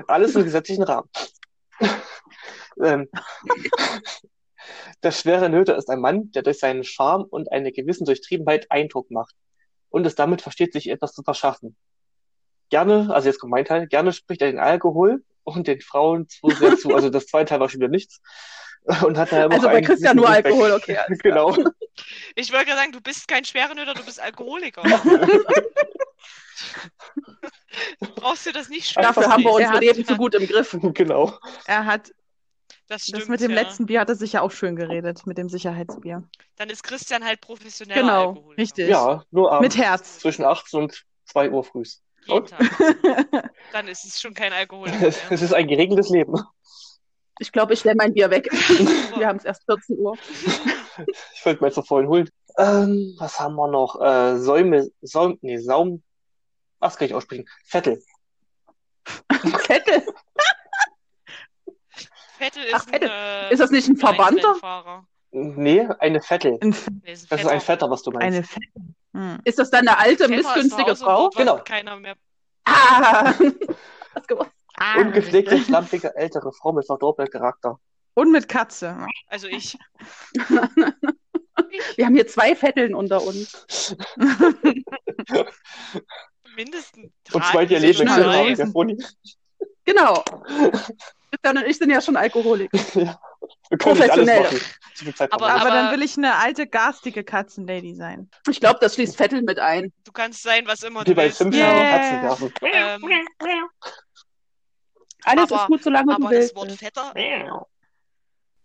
Alles 0.09 0.35
im 0.35 0.45
gesetzlichen 0.45 0.83
Rahmen. 0.83 1.09
ähm, 2.83 3.09
der 5.03 5.13
schwere 5.13 5.49
Nöter 5.51 5.77
ist 5.77 5.91
ein 5.91 6.01
Mann, 6.01 6.31
der 6.33 6.43
durch 6.43 6.59
seinen 6.59 6.85
Charme 6.85 7.25
und 7.25 7.53
eine 7.53 7.71
gewisse 7.73 8.05
Durchtriebenheit 8.05 8.71
Eindruck 8.71 9.11
macht 9.11 9.35
und 9.91 10.07
es 10.07 10.15
damit 10.15 10.41
versteht, 10.41 10.73
sich 10.73 10.89
etwas 10.89 11.13
zu 11.13 11.23
verschaffen. 11.23 11.77
Gerne, 12.71 13.09
also 13.13 13.29
jetzt 13.29 13.39
kommt 13.39 13.51
mein 13.53 13.65
Teil, 13.65 13.87
gerne 13.87 14.13
spricht 14.13 14.43
er 14.43 14.51
den 14.51 14.59
Alkohol 14.61 15.23
und 15.45 15.67
den 15.67 15.81
Frauen 15.81 16.29
zu 16.29 16.49
sehr 16.51 16.77
zu. 16.77 16.95
Also 16.95 17.11
das 17.11 17.27
zweite 17.27 17.51
Teil 17.51 17.61
war 17.61 17.69
schon 17.69 17.81
wieder 17.81 17.91
nichts. 17.91 18.21
Und 19.03 19.17
hat 19.17 19.33
daher 19.33 19.47
immer 19.47 19.55
Also 19.55 19.69
bei 19.69 19.81
Christian 19.81 20.17
nur. 20.17 20.29
Alkohol, 20.29 20.73
okay. 20.73 20.97
alles 20.99 21.19
klar. 21.21 21.55
Genau. 21.55 21.71
Ich 22.35 22.53
wollte 22.53 22.67
gerade 22.67 22.81
sagen, 22.81 22.93
du 22.93 23.01
bist 23.01 23.27
kein 23.29 23.45
schwerer 23.45 23.75
Nöter, 23.75 23.95
du 23.95 24.05
bist 24.05 24.21
Alkoholiker. 24.21 24.83
du 28.01 28.07
brauchst 28.15 28.47
dir 28.47 28.53
das 28.53 28.69
nicht 28.69 28.91
schwer 28.91 29.03
Dafür 29.05 29.29
haben 29.29 29.43
wir. 29.43 29.51
Er 29.51 29.55
unser 29.57 29.71
hat- 29.73 29.81
Leben 29.81 30.05
zu 30.05 30.17
gut 30.17 30.35
im 30.35 30.47
Griff. 30.47 30.77
Genau. 30.95 31.33
Er 31.67 31.87
hat 31.87 32.13
Das 32.89 33.05
stimmt, 33.05 33.23
das 33.23 33.29
mit 33.29 33.41
dem 33.41 33.53
ja. 33.53 33.63
letzten 33.63 33.87
Bier 33.87 34.01
hat 34.01 34.09
er 34.09 34.17
sich 34.17 34.33
ja 34.35 34.41
auch 34.43 34.51
schön 34.51 34.77
geredet, 34.77 35.27
mit 35.27 35.39
dem 35.39 35.49
Sicherheitsbier. 35.49 36.23
Dann 36.57 36.69
ist 36.71 36.83
Christian 36.83 37.25
halt 37.25 37.41
professioneller 37.41 38.01
Genau, 38.01 38.29
Alkoholiker. 38.29 38.59
richtig. 38.63 38.89
Ja, 38.89 39.25
nur 39.31 39.53
abends 39.53 39.75
Mit 39.77 39.85
Herz. 39.85 40.19
zwischen 40.19 40.45
18 40.45 40.81
und 40.81 41.05
2 41.27 41.51
Uhr 41.51 41.65
früh. 41.65 41.85
Jeden 42.27 42.47
Tag. 42.47 43.51
Dann 43.73 43.89
ist 43.89 44.05
es 44.05 44.21
schon 44.21 44.35
kein 44.35 44.53
mehr. 44.71 45.03
Es 45.31 45.43
ist 45.43 45.53
ein 45.55 45.67
geregeltes 45.69 46.09
Leben. 46.11 46.35
Ich 47.41 47.51
glaube, 47.51 47.73
ich 47.75 47.81
stelle 47.81 47.97
mein 47.97 48.15
Bier 48.15 48.31
weg. 48.31 48.49
Wir 49.17 49.27
haben 49.27 49.39
es 49.39 49.45
erst 49.45 49.65
14 49.65 49.99
Uhr. 49.99 50.17
Ich 51.35 51.45
wollte 51.45 51.61
mir 51.63 51.69
jetzt 51.69 51.77
noch 51.77 51.87
vorhin 51.87 52.09
holen. 52.09 52.31
Ähm, 52.57 53.17
was 53.19 53.41
haben 53.41 53.57
wir 53.57 53.67
noch? 53.69 54.01
Äh, 54.01 54.39
Säume, 54.39 54.89
Säum, 55.03 55.39
nee, 55.43 55.59
Saum. 55.59 56.03
Was 56.79 56.97
kann 56.97 57.07
ich 57.09 57.15
aussprechen? 57.15 57.47
Vettel. 57.67 58.01
Vettel. 59.33 60.07
Vettel 62.39 62.63
ist 62.65 62.75
Ach, 62.75 62.85
Vettel. 62.87 63.11
ein, 63.11 63.51
äh, 63.51 63.53
Ist 63.53 63.59
das 63.61 63.71
nicht 63.71 63.89
ein 63.89 63.97
Verbannter? 63.97 65.05
Nee, 65.33 65.89
eine 65.99 66.21
Vettel. 66.23 66.59
Ein 66.61 66.71
Das 67.05 67.41
ist 67.43 67.47
ein 67.49 67.61
Vetter. 67.61 67.91
Was 67.91 68.03
du 68.03 68.13
meinst. 68.13 68.27
eine 68.27 68.39
F 68.39 68.57
hm. 69.15 69.39
Ist 69.45 69.59
das 69.59 69.71
dann 69.71 69.87
eine 69.87 69.99
alte, 69.99 70.25
ist 70.25 70.31
missgünstige 70.31 70.97
Frau? 70.97 71.31
Genau. 71.31 71.59
keiner 71.65 71.97
mehr. 71.97 72.17
Ah! 72.65 73.33
Was 74.15 74.27
gewusst. 74.27 74.51
Ah, 74.77 74.99
Ungepflegte, 74.99 75.59
schlampige, 75.61 76.15
ältere 76.17 76.53
Frau 76.53 76.73
mit 76.73 76.85
verdorbeltem 76.85 77.41
Charakter. 77.41 77.79
Und 78.15 78.33
mit 78.33 78.49
Katze. 78.49 79.07
Also 79.29 79.47
ich. 79.47 79.79
Wir 81.97 82.07
haben 82.07 82.15
hier 82.15 82.27
zwei 82.27 82.57
Vetteln 82.57 82.95
unter 82.95 83.23
uns. 83.23 83.97
Mindestens 86.57 87.13
Und 87.33 87.43
drei. 87.45 87.53
zwei, 87.53 87.67
die 87.67 88.65
Boni. 88.73 88.97
Genau. 89.85 90.25
Christian 91.35 91.59
und 91.59 91.69
ich 91.71 91.79
sind 91.79 91.91
ja 91.91 92.01
schon 92.01 92.17
Alkoholiker. 92.17 92.79
Ja. 93.71 93.77
Professionell. 93.79 94.47
Aber-. 95.19 95.33
Aber, 95.33 95.51
aber- 95.51 95.71
dann 95.71 95.93
will 95.93 96.03
ich 96.03 96.17
eine 96.17 96.37
alte, 96.37 96.67
garstige 96.67 97.25
Katzenlady 97.25 97.95
sein. 97.95 98.31
Ich 98.49 98.61
glaube, 98.61 98.79
das 98.81 98.95
schließt 98.95 99.17
Vettel 99.17 99.43
mit 99.43 99.59
ein. 99.59 99.93
Du 100.05 100.13
kannst 100.13 100.43
sein, 100.43 100.67
was 100.67 100.83
immer 100.83 101.01
Wie 101.01 101.05
du 101.07 101.15
bei 101.15 101.25
willst. 101.25 101.39
Simpsons 101.39 101.63
Yeah. 101.63 101.99
Katzen 101.99 102.23
werfen. 102.23 102.53
Ähm, 102.63 103.69
Alles 105.25 105.51
Aber- 105.53 105.63
ist 105.63 105.67
gut, 105.69 105.83
solange 105.83 106.07
du 106.07 106.13
aber 106.25 106.31
willst. 106.31 106.51
das 106.51 106.57
Wort 106.57 106.73
Vetter, 106.73 107.13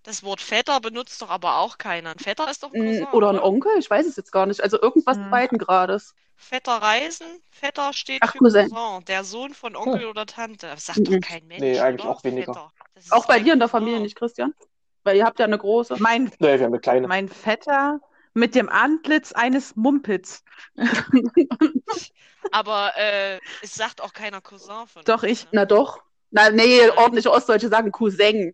das 0.04 0.24
Wort 0.24 0.42
Vetter 0.42 0.80
benutzt 0.80 1.22
doch 1.22 1.30
aber 1.30 1.58
auch 1.58 1.78
keiner. 1.78 2.12
Ein 2.12 2.20
Vetter 2.20 2.50
ist 2.50 2.64
doch 2.64 2.74
ein 2.74 2.86
Cousin, 2.86 3.08
Oder 3.14 3.30
ein 3.30 3.40
Onkel? 3.40 3.72
Ich 3.78 3.90
weiß 3.90 4.06
es 4.06 4.16
jetzt 4.16 4.32
gar 4.32 4.46
nicht. 4.46 4.62
Also 4.62 4.82
irgendwas 4.82 5.18
Hm. 5.18 5.30
zweiten 5.30 5.58
Grades. 5.58 6.16
Vetter 6.36 6.82
Reisen, 6.82 7.28
Vetter 7.52 7.92
steht 7.92 8.22
Ach, 8.24 8.32
für 8.32 8.40
Cousin. 8.40 8.70
Cousin, 8.70 9.06
der 9.06 9.24
Sohn 9.26 9.54
von 9.54 9.76
Onkel 9.76 10.06
oder 10.06 10.26
Tante. 10.26 10.68
Das 10.68 10.86
sagt 10.86 11.06
doch 11.06 11.12
Mhm. 11.12 11.20
kein 11.22 11.46
Mensch, 11.48 11.62
Nee, 11.62 11.80
eigentlich 11.80 12.06
oder? 12.06 12.16
auch 12.16 12.24
weniger. 12.24 12.72
Auch 13.12 13.26
bei 13.26 13.40
dir 13.40 13.54
in 13.54 13.60
der. 13.60 13.68
Familie 13.68 14.00
nicht, 14.00 14.16
Christian? 14.16 14.54
Weil 15.04 15.18
ihr 15.18 15.26
habt 15.26 15.40
ja 15.40 15.46
eine 15.46 15.58
große. 15.58 15.96
Mein, 16.00 16.26
Nee, 16.40 16.60
wir 16.60 16.66
haben 16.66 16.74
eine 16.74 16.80
kleine. 16.80 17.08
mein 17.08 17.28
Vetter 17.28 18.00
mit 18.34 18.56
dem 18.56 18.70
Antlitz 18.70 19.32
eines 19.34 19.76
Mumpitz. 19.76 20.44
Aber 22.52 22.94
äh, 22.98 23.40
es 23.62 23.76
sagt 23.76 24.02
auch 24.02 24.14
keiner 24.14 24.42
Cousin 24.42 24.88
von 24.88 25.04
Doch, 25.04 25.24
uns, 25.24 25.32
ich. 25.32 25.44
Ne? 25.46 25.50
Na 25.54 25.66
doch. 25.66 26.00
Na, 26.32 26.50
nee, 26.52 26.88
ordentliche 26.90 27.32
Ostdeutsche 27.32 27.70
sagen 27.70 27.92
Cousin. 27.92 28.54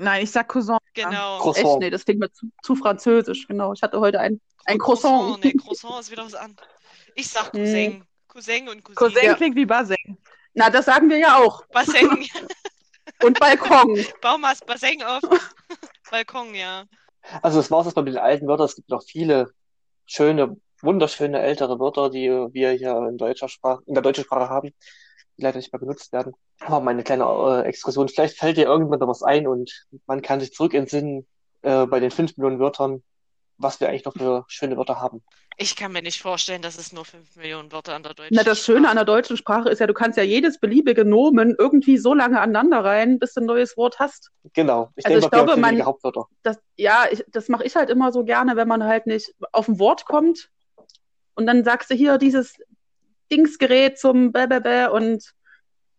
Nein, 0.00 0.24
ich 0.24 0.30
sag 0.30 0.48
Cousin. 0.48 0.78
Genau. 0.94 1.38
Croissant. 1.38 1.66
Echt? 1.66 1.78
Nee, 1.80 1.90
das 1.90 2.04
klingt 2.04 2.20
mir 2.20 2.32
zu, 2.32 2.46
zu 2.62 2.74
französisch. 2.74 3.46
Genau. 3.46 3.72
Ich 3.72 3.82
hatte 3.82 4.00
heute 4.00 4.20
ein, 4.20 4.40
ein 4.64 4.78
Croissant. 4.78 5.44
Nee, 5.44 5.52
Croissant 5.52 6.00
ist 6.00 6.10
wieder 6.10 6.24
was 6.24 6.34
anderes. 6.34 6.68
Ich 7.14 7.28
sag 7.28 7.52
Hm. 7.52 7.60
Cousin. 7.60 8.04
Cousin 8.28 8.68
und 8.68 8.84
Cousine. 8.84 8.94
Cousin 9.10 9.24
Ja. 9.24 9.34
klingt 9.34 9.56
wie 9.56 9.66
Baseng. 9.66 10.16
Na, 10.54 10.70
das 10.70 10.86
sagen 10.86 11.08
wir 11.10 11.18
ja 11.18 11.36
auch. 11.38 11.64
Bassin. 11.66 12.08
Und 13.22 13.38
Balkon. 13.38 13.98
Baumas 14.22 14.60
Bassin 14.60 15.02
auf 15.02 15.20
Balkon, 16.10 16.54
ja. 16.54 16.84
Also 17.42 17.58
das 17.58 17.70
war's 17.70 17.86
erstmal 17.86 18.04
mit 18.04 18.14
den 18.14 18.20
alten 18.22 18.46
Wörtern. 18.46 18.66
Es 18.66 18.76
gibt 18.76 18.88
noch 18.88 19.02
viele 19.02 19.52
schöne, 20.06 20.56
wunderschöne 20.80 21.38
ältere 21.40 21.78
Wörter, 21.78 22.08
die 22.08 22.28
wir 22.28 22.70
hier 22.70 22.96
in 23.08 23.18
deutscher 23.18 23.48
Sprache, 23.48 23.82
in 23.86 23.94
der 23.94 24.02
deutschen 24.02 24.24
Sprache 24.24 24.48
haben, 24.48 24.72
die 25.40 25.44
leider 25.44 25.56
nicht 25.58 25.72
mehr 25.72 25.80
benutzt 25.80 26.12
werden. 26.12 26.34
Aber 26.60 26.80
meine 26.80 27.02
kleine 27.02 27.24
äh, 27.24 27.68
Exkursion, 27.68 28.08
vielleicht 28.08 28.38
fällt 28.38 28.56
dir 28.56 28.66
irgendwann 28.66 29.00
noch 29.00 29.08
was 29.08 29.22
ein 29.22 29.46
und 29.46 29.86
man 30.06 30.22
kann 30.22 30.40
sich 30.40 30.52
zurück 30.52 30.74
entsinnen 30.74 31.26
äh, 31.62 31.86
bei 31.86 31.98
den 32.00 32.10
fünf 32.10 32.36
Millionen 32.36 32.60
Wörtern, 32.60 33.02
was 33.58 33.80
wir 33.80 33.88
eigentlich 33.88 34.04
noch 34.04 34.14
für 34.14 34.44
schöne 34.48 34.76
Wörter 34.76 35.00
haben. 35.00 35.22
Ich 35.56 35.76
kann 35.76 35.92
mir 35.92 36.00
nicht 36.00 36.22
vorstellen, 36.22 36.62
dass 36.62 36.78
es 36.78 36.90
nur 36.92 37.04
5 37.04 37.36
Millionen 37.36 37.70
Wörter 37.70 37.94
an 37.94 38.02
der 38.02 38.14
deutschen 38.14 38.34
Na, 38.34 38.42
das 38.42 38.64
Schöne 38.64 38.88
an 38.88 38.96
der 38.96 39.04
deutschen 39.04 39.36
Sprache 39.36 39.68
ist 39.68 39.78
ja, 39.78 39.86
du 39.86 39.92
kannst 39.92 40.16
ja 40.16 40.24
jedes 40.24 40.58
beliebige 40.58 41.04
Nomen 41.04 41.54
irgendwie 41.58 41.98
so 41.98 42.14
lange 42.14 42.40
aneinander 42.40 42.82
rein, 42.82 43.18
bis 43.18 43.34
du 43.34 43.40
ein 43.40 43.46
neues 43.46 43.76
Wort 43.76 43.98
hast. 43.98 44.30
Genau. 44.54 44.88
Ich 44.96 45.04
Also 45.04 45.20
denke 45.20 45.26
ich 45.26 45.30
glaube, 45.44 45.60
man- 45.60 45.84
Hauptwörter. 45.84 46.24
Das, 46.42 46.58
ja, 46.76 47.04
ich, 47.10 47.22
das 47.28 47.48
mache 47.50 47.64
ich 47.64 47.76
halt 47.76 47.90
immer 47.90 48.10
so 48.10 48.24
gerne, 48.24 48.56
wenn 48.56 48.68
man 48.68 48.84
halt 48.84 49.06
nicht 49.06 49.34
auf 49.52 49.68
ein 49.68 49.78
Wort 49.78 50.06
kommt 50.06 50.48
und 51.34 51.46
dann 51.46 51.62
sagst 51.62 51.90
du 51.90 51.94
hier 51.94 52.16
dieses 52.16 52.54
Dingsgerät 53.30 53.98
zum 53.98 54.32
Bäbäbä 54.32 54.90
und, 54.90 55.32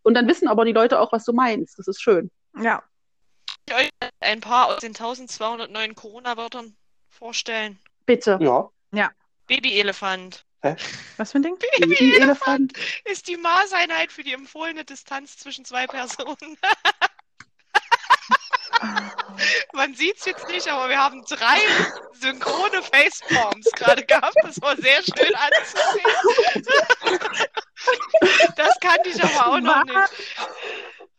und 0.04 0.14
dann 0.14 0.28
wissen 0.28 0.48
aber 0.48 0.66
die 0.66 0.74
Leute 0.74 1.00
auch, 1.00 1.12
was 1.12 1.26
du 1.26 1.34
meinst. 1.34 1.80
Das 1.80 1.88
ist 1.88 2.02
schön. 2.02 2.32
Ja. 2.60 2.84
ich 3.68 3.76
euch 3.76 3.90
ein 4.20 4.42
paar 4.42 4.68
aus 4.68 4.80
den 4.80 4.90
1209 4.90 5.96
Corona-Wörtern 5.96 6.76
vorstellen. 7.10 7.80
Bitte. 8.06 8.40
Ja. 8.42 8.70
Babyelefant. 9.48 10.46
Was 11.18 11.32
für 11.32 11.40
ein 11.40 11.44
Ding? 11.44 11.58
Babyelefant. 11.58 12.74
Ist 13.06 13.28
die 13.28 13.38
Maßeinheit 13.38 14.12
für 14.12 14.24
die 14.24 14.34
empfohlene 14.34 14.86
Distanz 14.86 15.38
zwischen 15.38 15.66
zwei 15.66 15.88
Personen. 15.88 16.38
Man 19.74 19.94
sieht 19.96 20.18
es 20.18 20.26
jetzt 20.26 20.48
nicht, 20.50 20.68
aber 20.68 20.90
wir 20.90 20.98
haben 20.98 21.24
drei 21.26 21.60
synchrone 22.14 22.82
Facepalms 22.82 23.72
gerade 23.74 24.06
gehabt. 24.06 24.36
Das 24.44 24.62
war 24.62 24.76
sehr 24.78 25.02
schön 25.04 25.36
anzusehen. 25.36 26.16
Kannte 29.04 29.10
ich 29.18 29.24
aber 29.24 29.48
auch 29.48 29.60
noch 29.60 29.84
nicht. 29.86 29.98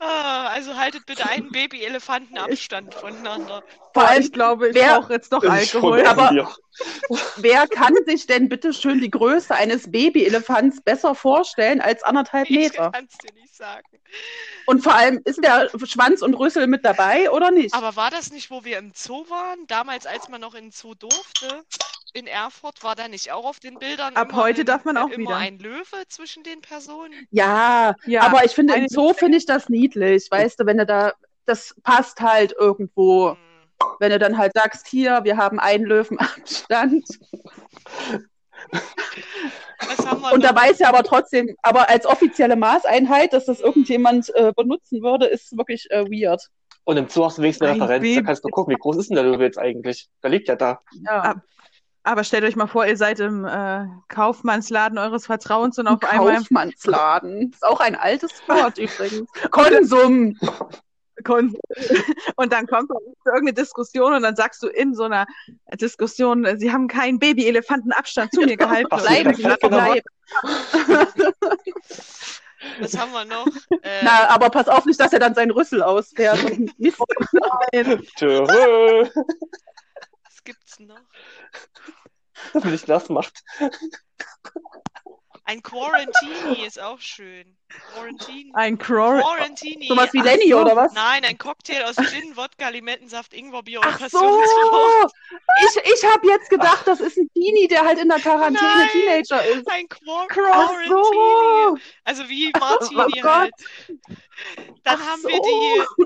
Ah, 0.04 0.48
Also 0.48 0.76
haltet 0.76 1.06
bitte 1.06 1.28
einen 1.28 1.50
Babyelefanten 1.52 2.36
Abstand 2.36 2.92
voneinander. 2.92 3.62
Vor 3.94 4.02
allem, 4.08 4.20
ich 4.22 4.32
glaube, 4.32 4.68
ich 4.70 4.74
wer- 4.74 4.98
brauche 5.00 5.12
jetzt 5.12 5.32
doch 5.32 5.44
Alkohol. 5.44 6.04
aber- 6.04 6.52
wer 7.36 7.68
kann 7.68 7.94
sich 8.06 8.26
denn 8.26 8.48
bitte 8.48 8.72
schön 8.74 9.00
die 9.00 9.10
Größe 9.12 9.54
eines 9.54 9.88
Babyelefants 9.92 10.80
besser 10.82 11.14
vorstellen 11.14 11.80
als 11.80 12.02
anderthalb 12.02 12.50
Ich 12.50 12.56
Meter? 12.56 12.90
kann 12.90 13.06
es 13.08 13.16
dir 13.18 13.32
nicht 13.40 13.54
sagen. 13.54 13.86
Und 14.66 14.82
vor 14.82 14.94
allem, 14.94 15.20
ist 15.24 15.42
der 15.44 15.70
Schwanz 15.84 16.20
und 16.20 16.34
Rüssel 16.34 16.66
mit 16.66 16.84
dabei 16.84 17.30
oder 17.30 17.52
nicht? 17.52 17.72
Aber 17.72 17.94
war 17.94 18.10
das 18.10 18.32
nicht, 18.32 18.50
wo 18.50 18.64
wir 18.64 18.78
im 18.78 18.90
Zoo 18.96 19.24
waren? 19.30 19.68
Damals, 19.68 20.06
als 20.06 20.28
man 20.28 20.40
noch 20.40 20.54
in 20.54 20.64
den 20.64 20.72
Zoo 20.72 20.94
durfte, 20.94 21.62
in 22.12 22.26
Erfurt, 22.26 22.82
war 22.82 22.94
da 22.94 23.08
nicht 23.08 23.32
auch 23.32 23.44
auf 23.44 23.60
den 23.60 23.78
Bildern 23.78 24.14
Ab 24.16 24.32
heute 24.34 24.60
ein, 24.60 24.66
darf 24.66 24.84
man 24.84 24.96
auch 24.96 25.08
immer 25.08 25.30
wieder. 25.30 25.36
ein 25.36 25.58
Löwe 25.58 26.06
zwischen 26.08 26.42
den 26.42 26.60
Personen? 26.60 27.26
Ja, 27.30 27.94
Ja, 28.06 28.22
aber 28.22 28.44
ich 28.44 28.52
finde, 28.52 28.74
Zoo 28.88 29.14
finde 29.14 29.38
ich 29.38 29.46
das 29.46 29.68
niedlich. 29.68 30.30
Weißt 30.30 30.60
du, 30.60 30.66
wenn 30.66 30.78
du 30.78 30.86
da, 30.86 31.12
das 31.46 31.74
passt 31.82 32.20
halt 32.20 32.54
irgendwo. 32.58 33.30
Hm. 33.30 33.36
Wenn 33.98 34.10
du 34.10 34.18
dann 34.18 34.38
halt 34.38 34.52
sagst, 34.54 34.86
hier, 34.86 35.20
wir 35.24 35.36
haben 35.36 35.58
einen 35.58 35.84
Löwenabstand. 35.84 37.04
Und 40.32 40.44
da 40.44 40.54
weiß 40.54 40.78
ja 40.78 40.88
aber 40.88 41.02
trotzdem, 41.02 41.56
aber 41.62 41.88
als 41.88 42.06
offizielle 42.06 42.54
Maßeinheit, 42.54 43.32
dass 43.32 43.46
das 43.46 43.60
irgendjemand 43.60 44.32
äh, 44.36 44.52
benutzen 44.54 45.02
würde, 45.02 45.26
ist 45.26 45.56
wirklich 45.56 45.90
äh, 45.90 46.04
weird. 46.04 46.48
Und 46.84 46.96
im 46.96 47.08
Zoo 47.08 47.24
hast 47.24 47.38
du 47.38 47.42
wenigstens 47.42 47.68
eine 47.68 47.82
Ein 47.82 47.88
Referenz. 47.88 48.16
Da 48.16 48.22
kannst 48.22 48.44
du 48.44 48.48
gucken, 48.48 48.74
wie 48.74 48.78
groß 48.78 48.96
ist 48.98 49.10
denn 49.10 49.16
der 49.16 49.24
Löwe 49.24 49.44
jetzt 49.44 49.58
eigentlich? 49.58 50.08
Der 50.22 50.30
liegt 50.30 50.48
ja 50.48 50.56
da. 50.56 50.80
Ja. 51.04 51.42
Aber 52.04 52.24
stellt 52.24 52.44
euch 52.44 52.56
mal 52.56 52.66
vor, 52.66 52.84
ihr 52.84 52.96
seid 52.96 53.20
im 53.20 53.44
äh, 53.44 53.86
Kaufmannsladen 54.08 54.98
eures 54.98 55.26
Vertrauens 55.26 55.78
und 55.78 55.86
auf 55.86 56.02
einmal 56.02 56.36
Kaufmannsladen. 56.36 57.52
Ist 57.52 57.64
auch 57.64 57.80
ein 57.80 57.94
altes 57.94 58.30
Wort 58.48 58.78
übrigens. 58.78 59.28
Konsum. 59.50 60.36
Kon- 61.24 61.56
und 62.36 62.52
dann 62.52 62.66
kommt 62.66 62.90
irgendeine 63.24 63.52
Diskussion 63.52 64.14
und 64.14 64.22
dann 64.22 64.34
sagst 64.34 64.60
du 64.62 64.66
in 64.66 64.94
so 64.94 65.04
einer 65.04 65.26
Diskussion, 65.74 66.58
sie 66.58 66.72
haben 66.72 66.88
keinen 66.88 67.20
Babyelefantenabstand 67.20 68.32
zu 68.32 68.40
mir 68.40 68.56
gehalten. 68.56 68.88
Bleib, 68.90 69.36
bleib, 69.36 69.60
bleib. 69.60 70.04
Was 72.80 72.96
haben 72.96 73.12
wir 73.12 73.24
noch? 73.24 73.46
Äh, 73.82 74.00
Na, 74.04 74.28
aber 74.28 74.50
pass 74.50 74.68
auf 74.68 74.84
nicht, 74.84 75.00
dass 75.00 75.12
er 75.12 75.18
dann 75.18 75.34
seinen 75.34 75.50
Rüssel 75.50 75.82
ausfährt. 75.82 76.44
Und 76.44 76.72
gibt's 80.44 80.78
noch? 80.78 81.00
Dass 82.52 82.64
man 82.64 82.72
nicht 82.72 82.88
nass 82.88 83.08
macht. 83.08 83.42
Ein 85.44 85.60
Quarantini 85.62 86.64
ist 86.64 86.80
auch 86.80 87.00
schön. 87.00 87.56
Quarantini. 87.92 88.50
Ein 88.54 88.78
Crow. 88.78 89.20
Quarantini. 89.20 89.88
Sowas 89.88 90.12
wie 90.12 90.20
Ach 90.20 90.24
Lenny 90.24 90.50
so. 90.50 90.60
oder 90.60 90.76
was? 90.76 90.92
Nein, 90.92 91.24
ein 91.24 91.36
Cocktail 91.36 91.82
aus 91.84 91.96
Gin, 91.96 92.36
Wodka, 92.36 92.68
Limettensaft, 92.68 93.34
Ingwerbier 93.34 93.80
und 93.80 93.86
Ach 93.88 93.98
so. 93.98 94.18
Passionsfrucht. 94.20 95.14
Ich, 95.64 95.92
ich 95.94 96.04
habe 96.10 96.26
jetzt 96.28 96.48
gedacht, 96.48 96.86
das 96.86 97.00
ist 97.00 97.16
ein 97.16 97.28
Teenie, 97.34 97.66
der 97.66 97.84
halt 97.84 97.98
in 97.98 98.08
der 98.08 98.20
Quarantäne 98.20 98.68
Nein. 98.70 98.88
Teenager 98.92 99.44
ist. 99.46 99.68
Ein 99.68 99.88
Quar 99.88 100.26
Ach 100.28 100.34
Quarantini. 100.34 100.88
so. 100.88 101.78
Also 102.04 102.28
wie 102.28 102.52
Oh 102.54 102.58
Martini 102.60 103.20
Gott. 103.20 103.24
halt. 103.32 103.52
Dann 104.84 104.98
Ach 105.00 105.06
haben 105.06 105.22
so. 105.22 105.28
wir 105.28 105.40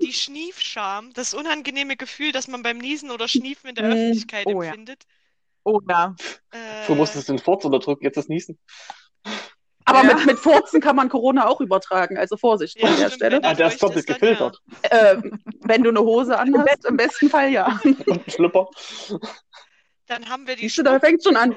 die, 0.01 0.07
die 0.07 0.13
Schniefscham, 0.13 1.13
das 1.13 1.35
unangenehme 1.35 1.97
Gefühl, 1.97 2.33
das 2.33 2.49
man 2.49 2.63
beim 2.63 2.79
Niesen 2.79 3.11
oder 3.11 3.29
Schniefen 3.29 3.69
in 3.69 3.75
der 3.75 3.85
Mm. 3.85 3.93
Öffentlichkeit 3.93 4.47
Oh 4.47 4.63
ja. 4.63 4.69
empfindet. 4.71 5.03
Oh 5.65 5.81
ja. 5.89 6.15
Äh, 6.53 6.87
Du 6.87 6.95
musstest 6.95 7.29
den 7.29 7.39
Furz 7.39 7.65
unterdrücken, 7.65 8.05
jetzt 8.05 8.17
das 8.17 8.29
Niesen. 8.29 8.59
Aber 9.87 10.03
Ja. 10.05 10.15
mit, 10.15 10.27
mit 10.27 10.39
Furzen 10.39 10.81
kann 10.81 10.97
man 10.97 11.09
Corona 11.09 11.47
auch 11.49 11.61
übertragen. 11.61 12.19
Also 12.19 12.37
Vorsicht 12.37 12.79
Ja, 12.79 12.89
an 12.89 12.97
der 12.99 13.11
Stelle. 13.11 13.37
wenn 13.37 13.45
Ah, 13.45 13.55
der 13.55 13.69
ist 13.69 13.83
doppelt 13.83 14.07
gefiltert. 14.07 14.61
Ähm, 14.91 15.41
wenn 15.63 15.83
du 15.83 15.91
eine 15.91 16.01
Hose 16.01 16.39
anhast, 16.39 16.85
im 16.85 16.97
besten 16.97 17.31
Fall 17.31 17.51
ja. 17.51 17.81
Und 17.85 18.09
ein 18.09 18.25
Schlüpper. 18.31 18.69
Dann 20.07 20.29
haben 20.29 20.47
wir 20.47 20.55
die, 20.57 20.63
Siehst 20.63 20.79
du, 20.79 20.83
da 20.83 20.99
fängt 21.01 21.23
schon 21.25 21.37
an. 21.37 21.57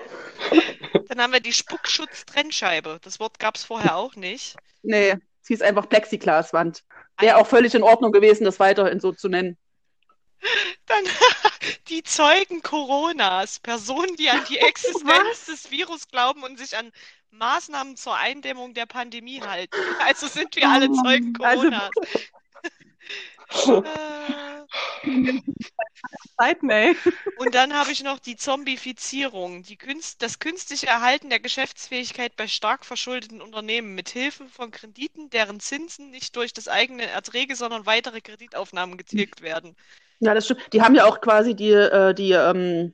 dann 1.07 1.21
haben 1.21 1.33
wir 1.33 1.39
die 1.39 1.53
Spuckschutz-Trennscheibe. 1.53 2.99
Das 3.03 3.19
Wort 3.19 3.37
gab 3.39 3.55
es 3.57 3.63
vorher 3.63 3.95
auch 3.95 4.15
nicht. 4.15 4.55
Nee, 4.81 5.15
sie 5.41 5.53
ist 5.53 5.61
einfach 5.63 5.87
Plexiglaswand. 5.89 6.83
Wäre 7.19 7.37
auch 7.37 7.47
völlig 7.47 7.75
in 7.75 7.83
Ordnung 7.83 8.11
gewesen, 8.11 8.45
das 8.45 8.59
weiterhin 8.59 8.99
so 8.99 9.11
zu 9.11 9.27
nennen. 9.27 9.57
Dann 10.85 11.03
die 11.89 12.01
Zeugen 12.03 12.61
Coronas, 12.63 13.59
Personen, 13.59 14.15
die 14.15 14.29
an 14.29 14.43
die 14.49 14.57
Existenz 14.59 15.45
des 15.47 15.69
Virus 15.69 16.07
glauben 16.07 16.43
und 16.43 16.57
sich 16.57 16.77
an 16.77 16.91
Maßnahmen 17.31 17.95
zur 17.95 18.15
Eindämmung 18.15 18.73
der 18.73 18.85
Pandemie 18.85 19.41
halten. 19.41 19.75
Also 20.05 20.27
sind 20.27 20.55
wir 20.55 20.67
alle 20.69 20.91
Zeugen 20.91 21.33
Also- 21.41 21.61
Coronas. 21.61 21.89
Zeiten, 26.37 26.69
ey. 26.69 26.95
Und 27.37 27.55
dann 27.55 27.73
habe 27.73 27.91
ich 27.91 28.03
noch 28.03 28.19
die 28.19 28.35
Zombifizierung, 28.35 29.63
die 29.63 29.75
Künst, 29.77 30.21
das 30.21 30.39
künstliche 30.39 30.87
Erhalten 30.87 31.29
der 31.29 31.39
Geschäftsfähigkeit 31.39 32.35
bei 32.35 32.47
stark 32.47 32.85
verschuldeten 32.85 33.41
Unternehmen 33.41 33.95
mit 33.95 34.09
Hilfe 34.09 34.45
von 34.47 34.71
Krediten, 34.71 35.29
deren 35.29 35.59
Zinsen 35.59 36.11
nicht 36.11 36.35
durch 36.35 36.53
das 36.53 36.67
eigene 36.67 37.05
Erträge, 37.07 37.55
sondern 37.55 37.85
weitere 37.85 38.21
Kreditaufnahmen 38.21 38.97
getilgt 38.97 39.41
werden. 39.41 39.75
Ja, 40.19 40.33
das 40.33 40.45
stimmt. 40.45 40.61
Die 40.73 40.81
haben 40.81 40.95
ja 40.95 41.05
auch 41.05 41.19
quasi 41.21 41.55
die, 41.55 41.71
äh, 41.71 42.13
die 42.13 42.31
ähm, 42.31 42.93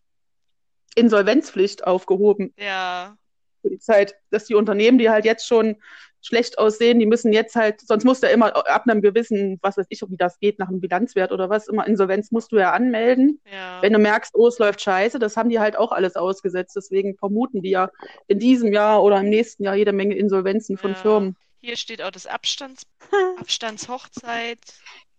Insolvenzpflicht 0.95 1.86
aufgehoben 1.86 2.54
Ja, 2.58 3.17
für 3.65 3.71
die 3.71 3.80
Zeit, 3.80 4.15
dass 4.30 4.45
die 4.45 4.54
Unternehmen, 4.56 4.99
die 4.99 5.10
halt 5.10 5.25
jetzt 5.25 5.47
schon 5.47 5.78
schlecht 6.21 6.58
aussehen, 6.58 6.99
die 6.99 7.06
müssen 7.06 7.34
jetzt 7.34 7.56
halt, 7.56 7.82
sonst 7.82 8.04
musst 8.04 8.23
du 8.23 8.28
ja 8.28 8.34
immer 8.34 8.56
ab 8.67 8.84
einem 8.88 9.01
gewissen, 9.01 9.60
was 9.62 9.78
weiß 9.78 9.86
ich, 9.89 10.01
wie 10.08 10.17
das 10.17 10.39
geht, 10.39 10.58
nach 10.60 10.69
einem 10.69 10.82
Bilanzwert 10.82 11.32
oder 11.32 11.49
was, 11.49 11.67
immer 11.67 11.86
Insolvenz 11.86 12.32
musst 12.32 12.51
du 12.51 12.58
ja 12.58 12.71
anmelden. 12.71 13.39
ja. 13.51 13.82
Wenn 13.82 13.93
du 13.93 13.99
merkst, 13.99 14.34
oh, 14.36 14.47
es 14.47 14.58
läuft 14.58 14.82
scheiße, 14.82 15.19
das 15.19 15.38
haben 15.38 15.49
die 15.49 15.60
halt 15.60 15.78
auch 15.78 15.91
alles 15.91 16.15
ausgesetzt. 16.15 16.75
Deswegen 16.75 17.15
vermuten 17.15 17.62
die 17.62 17.71
ja 17.71 17.89
in 18.28 18.39
diesem 18.39 18.73
Jahr 18.73 19.04
oder 19.04 19.19
im 19.19 19.30
nächsten 19.30 19.63
Jahr 19.63 19.75
jede 19.75 19.93
Menge 19.93 20.15
Insolvenzen 20.15 20.78
von 20.78 20.91
Ja. 20.91 20.97
Firmen. 20.97 21.36
Hier 21.62 21.78
steht 21.78 22.01
auch 22.01 22.12
das 22.12 22.28
Abstands, 22.28 22.86
Abstandshochzeit, 23.39 24.60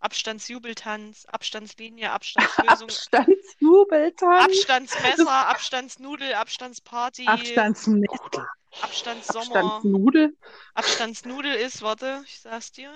Abstandsjubeltanz, 0.00 1.26
Abstandslinie, 1.26 2.10
Abstandslösung, 2.12 2.88
Abstandsjubeltanz. 2.88 4.44
Abstandsmesser, 4.44 5.48
Abstandsnudel, 5.48 6.34
Abstandsparty, 6.34 7.26
Abstandsmesser. 7.26 8.48
Abstandssommer, 8.82 9.56
Abstandsnudel. 9.56 10.36
Abstandsnudel 10.74 11.54
ist, 11.54 11.82
warte, 11.82 12.22
ich 12.26 12.40
sag's 12.40 12.72
dir. 12.72 12.92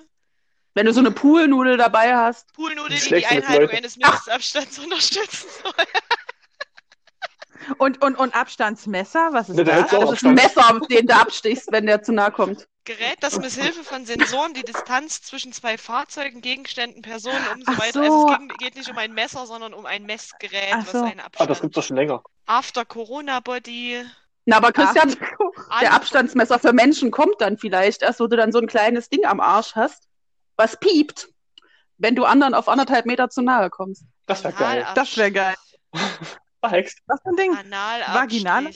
Wenn 0.74 0.86
du 0.86 0.92
so 0.92 1.00
eine 1.00 1.10
Poolnudel 1.10 1.76
dabei 1.76 2.14
hast. 2.14 2.52
Poolnudel, 2.52 2.98
die 2.98 3.08
die 3.08 3.26
Einhaltung 3.26 3.70
eines 3.70 3.96
Mindestabstands 3.96 4.78
unterstützen 4.84 5.48
soll. 5.62 5.86
Und, 7.78 8.02
und, 8.02 8.16
und 8.16 8.34
Abstandsmesser, 8.34 9.28
was 9.32 9.48
ist 9.48 9.56
Ne, 9.56 9.64
da 9.64 9.82
das? 9.82 9.90
Das 9.90 10.00
ist 10.12 10.24
ein 10.24 10.38
Abstand. 10.38 10.80
Messer, 10.80 10.80
den 10.90 11.06
du 11.06 11.14
abstichst, 11.14 11.70
wenn 11.72 11.86
der 11.86 12.02
zu 12.02 12.12
nahe 12.12 12.30
kommt. 12.32 12.66
Gerät, 12.84 13.18
das 13.20 13.38
misshilfe 13.38 13.84
von 13.84 14.06
Sensoren 14.06 14.54
die 14.54 14.62
Distanz 14.62 15.20
zwischen 15.22 15.52
zwei 15.52 15.76
Fahrzeugen, 15.76 16.40
Gegenständen, 16.40 17.02
Personen 17.02 17.36
und 17.54 17.66
so 17.66 17.72
weiter. 17.78 18.04
so. 18.04 18.26
Also 18.28 18.46
es 18.50 18.58
geht 18.58 18.74
nicht 18.76 18.90
um 18.90 18.96
ein 18.98 19.12
Messer, 19.12 19.46
sondern 19.46 19.74
um 19.74 19.84
ein 19.86 20.04
Messgerät, 20.04 20.72
Ach 20.72 20.78
was 20.86 20.92
so. 20.92 20.98
einen 21.02 21.20
Ah, 21.20 21.28
das 21.32 21.40
Abstand. 21.40 21.60
gibt's 21.60 21.74
doch 21.74 21.82
schon 21.84 21.96
länger. 21.96 22.22
After 22.46 22.84
Corona 22.84 23.40
Body. 23.40 24.02
Na, 24.46 24.56
aber 24.56 24.72
Christian, 24.72 25.14
alle- 25.68 25.80
der 25.82 25.92
Abstandsmesser 25.92 26.58
für 26.58 26.72
Menschen 26.72 27.10
kommt 27.10 27.40
dann 27.40 27.58
vielleicht 27.58 28.02
erst, 28.02 28.20
wo 28.20 28.26
du 28.26 28.36
dann 28.36 28.50
so 28.52 28.58
ein 28.58 28.66
kleines 28.66 29.08
Ding 29.10 29.26
am 29.26 29.38
Arsch 29.40 29.74
hast, 29.74 30.08
was 30.56 30.78
piept, 30.80 31.28
wenn 31.98 32.16
du 32.16 32.24
anderen 32.24 32.54
auf 32.54 32.68
anderthalb 32.68 33.04
Meter 33.04 33.28
zu 33.28 33.42
nahe 33.42 33.68
kommst. 33.68 34.04
Das 34.26 34.42
wäre 34.42 34.54
geil. 34.54 34.86
Das 34.94 35.16
wäre 35.18 35.30
geil. 35.30 35.54
Verhext. 36.60 36.98
Was 37.06 37.20
für 37.22 37.30
ein 37.30 37.36
Ding? 37.36 37.56
Analabstrich. 37.56 38.44
Vaginal? 38.44 38.70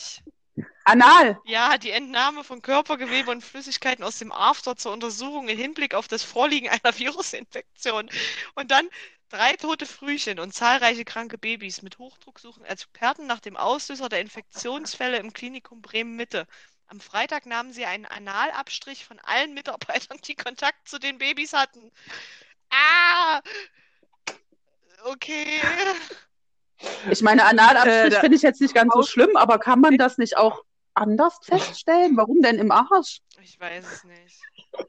Anal. 0.85 1.41
Ja, 1.45 1.79
die 1.79 1.91
Entnahme 1.91 2.45
von 2.45 2.61
Körpergewebe 2.63 3.31
und 3.31 3.43
Flüssigkeiten 3.43 4.05
aus 4.05 4.19
dem 4.19 4.33
After 4.33 4.77
zur 4.77 4.93
Untersuchung 4.93 5.49
im 5.49 5.59
Hinblick 5.59 5.95
auf 5.95 6.09
das 6.09 6.23
Vorliegen 6.23 6.69
einer 6.69 6.81
Virusinfektion. 6.99 8.11
Und 8.55 8.71
dann 8.71 8.89
drei 9.31 9.55
tote 9.55 9.87
Frühchen 9.87 10.39
und 10.39 10.53
zahlreiche 10.53 11.05
kranke 11.05 11.39
Babys 11.39 11.83
mit 11.83 11.99
Hochdruck 11.99 12.39
suchen 12.39 12.65
Experten 12.65 13.27
nach 13.27 13.41
dem 13.41 13.57
Auslöser 13.57 14.09
der 14.09 14.21
Infektionsfälle 14.21 15.17
im 15.19 15.33
Klinikum 15.33 15.81
Bremen-Mitte. 15.81 16.47
Am 16.87 17.01
Freitag 17.01 17.47
nahmen 17.47 17.73
sie 17.73 17.87
einen 17.87 18.05
Analabstrich 18.05 19.05
von 19.05 19.19
allen 19.21 19.55
Mitarbeitern, 19.55 20.19
die 20.25 20.37
Kontakt 20.37 20.89
zu 20.89 20.99
den 20.99 21.19
Babys 21.19 21.55
hatten. 21.55 21.91
Ah! 22.71 23.41
Okay. 25.07 25.61
Ich 27.11 27.23
meine, 27.23 27.45
Analabstrich 27.45 28.15
Äh, 28.15 28.21
finde 28.21 28.37
ich 28.37 28.43
jetzt 28.43 28.61
nicht 28.61 28.75
ganz 28.75 28.93
so 28.95 29.03
schlimm, 29.03 29.37
aber 29.37 29.59
kann 29.59 29.81
man 29.81 29.97
das 29.99 30.19
nicht 30.19 30.37
auch 30.37 30.63
anders 30.95 31.39
feststellen? 31.43 32.17
Warum 32.17 32.41
denn 32.43 32.59
im 32.59 32.71
Arsch? 32.71 33.21
Ich 33.43 33.59
weiß 33.61 33.85
es 33.85 34.05
nicht. 34.05 34.41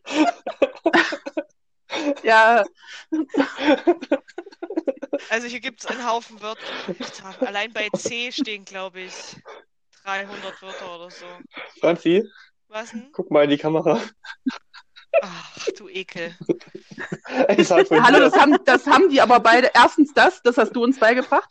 Ja, 2.24 2.66
Also 5.30 5.48
hier 5.48 5.60
gibt 5.60 5.80
es 5.82 5.86
einen 5.88 6.06
Haufen 6.08 6.42
Wörter. 6.42 6.62
Allein 7.40 7.72
bei 7.74 7.90
C 7.96 8.32
stehen, 8.32 8.66
glaube 8.66 9.02
ich, 9.02 9.14
300 10.04 10.62
Wörter 10.62 10.96
oder 10.96 11.10
so. 11.10 11.26
Franzi, 11.80 12.24
Was 12.68 12.92
denn? 12.92 13.10
guck 13.14 13.32
mal 13.32 13.44
in 13.46 13.50
die 13.52 13.58
Kamera. 13.58 14.02
Ach, 15.22 15.68
du 15.78 15.88
Ekel. 15.88 16.36
Hallo, 17.38 18.20
das 18.20 18.36
haben, 18.36 18.58
das 18.66 18.86
haben 18.86 19.10
die 19.10 19.22
aber 19.22 19.40
beide. 19.40 19.72
Erstens 19.74 20.14
das, 20.14 20.42
das 20.42 20.58
hast 20.58 20.76
du 20.76 20.84
uns 20.84 21.00
beigebracht. 21.00 21.50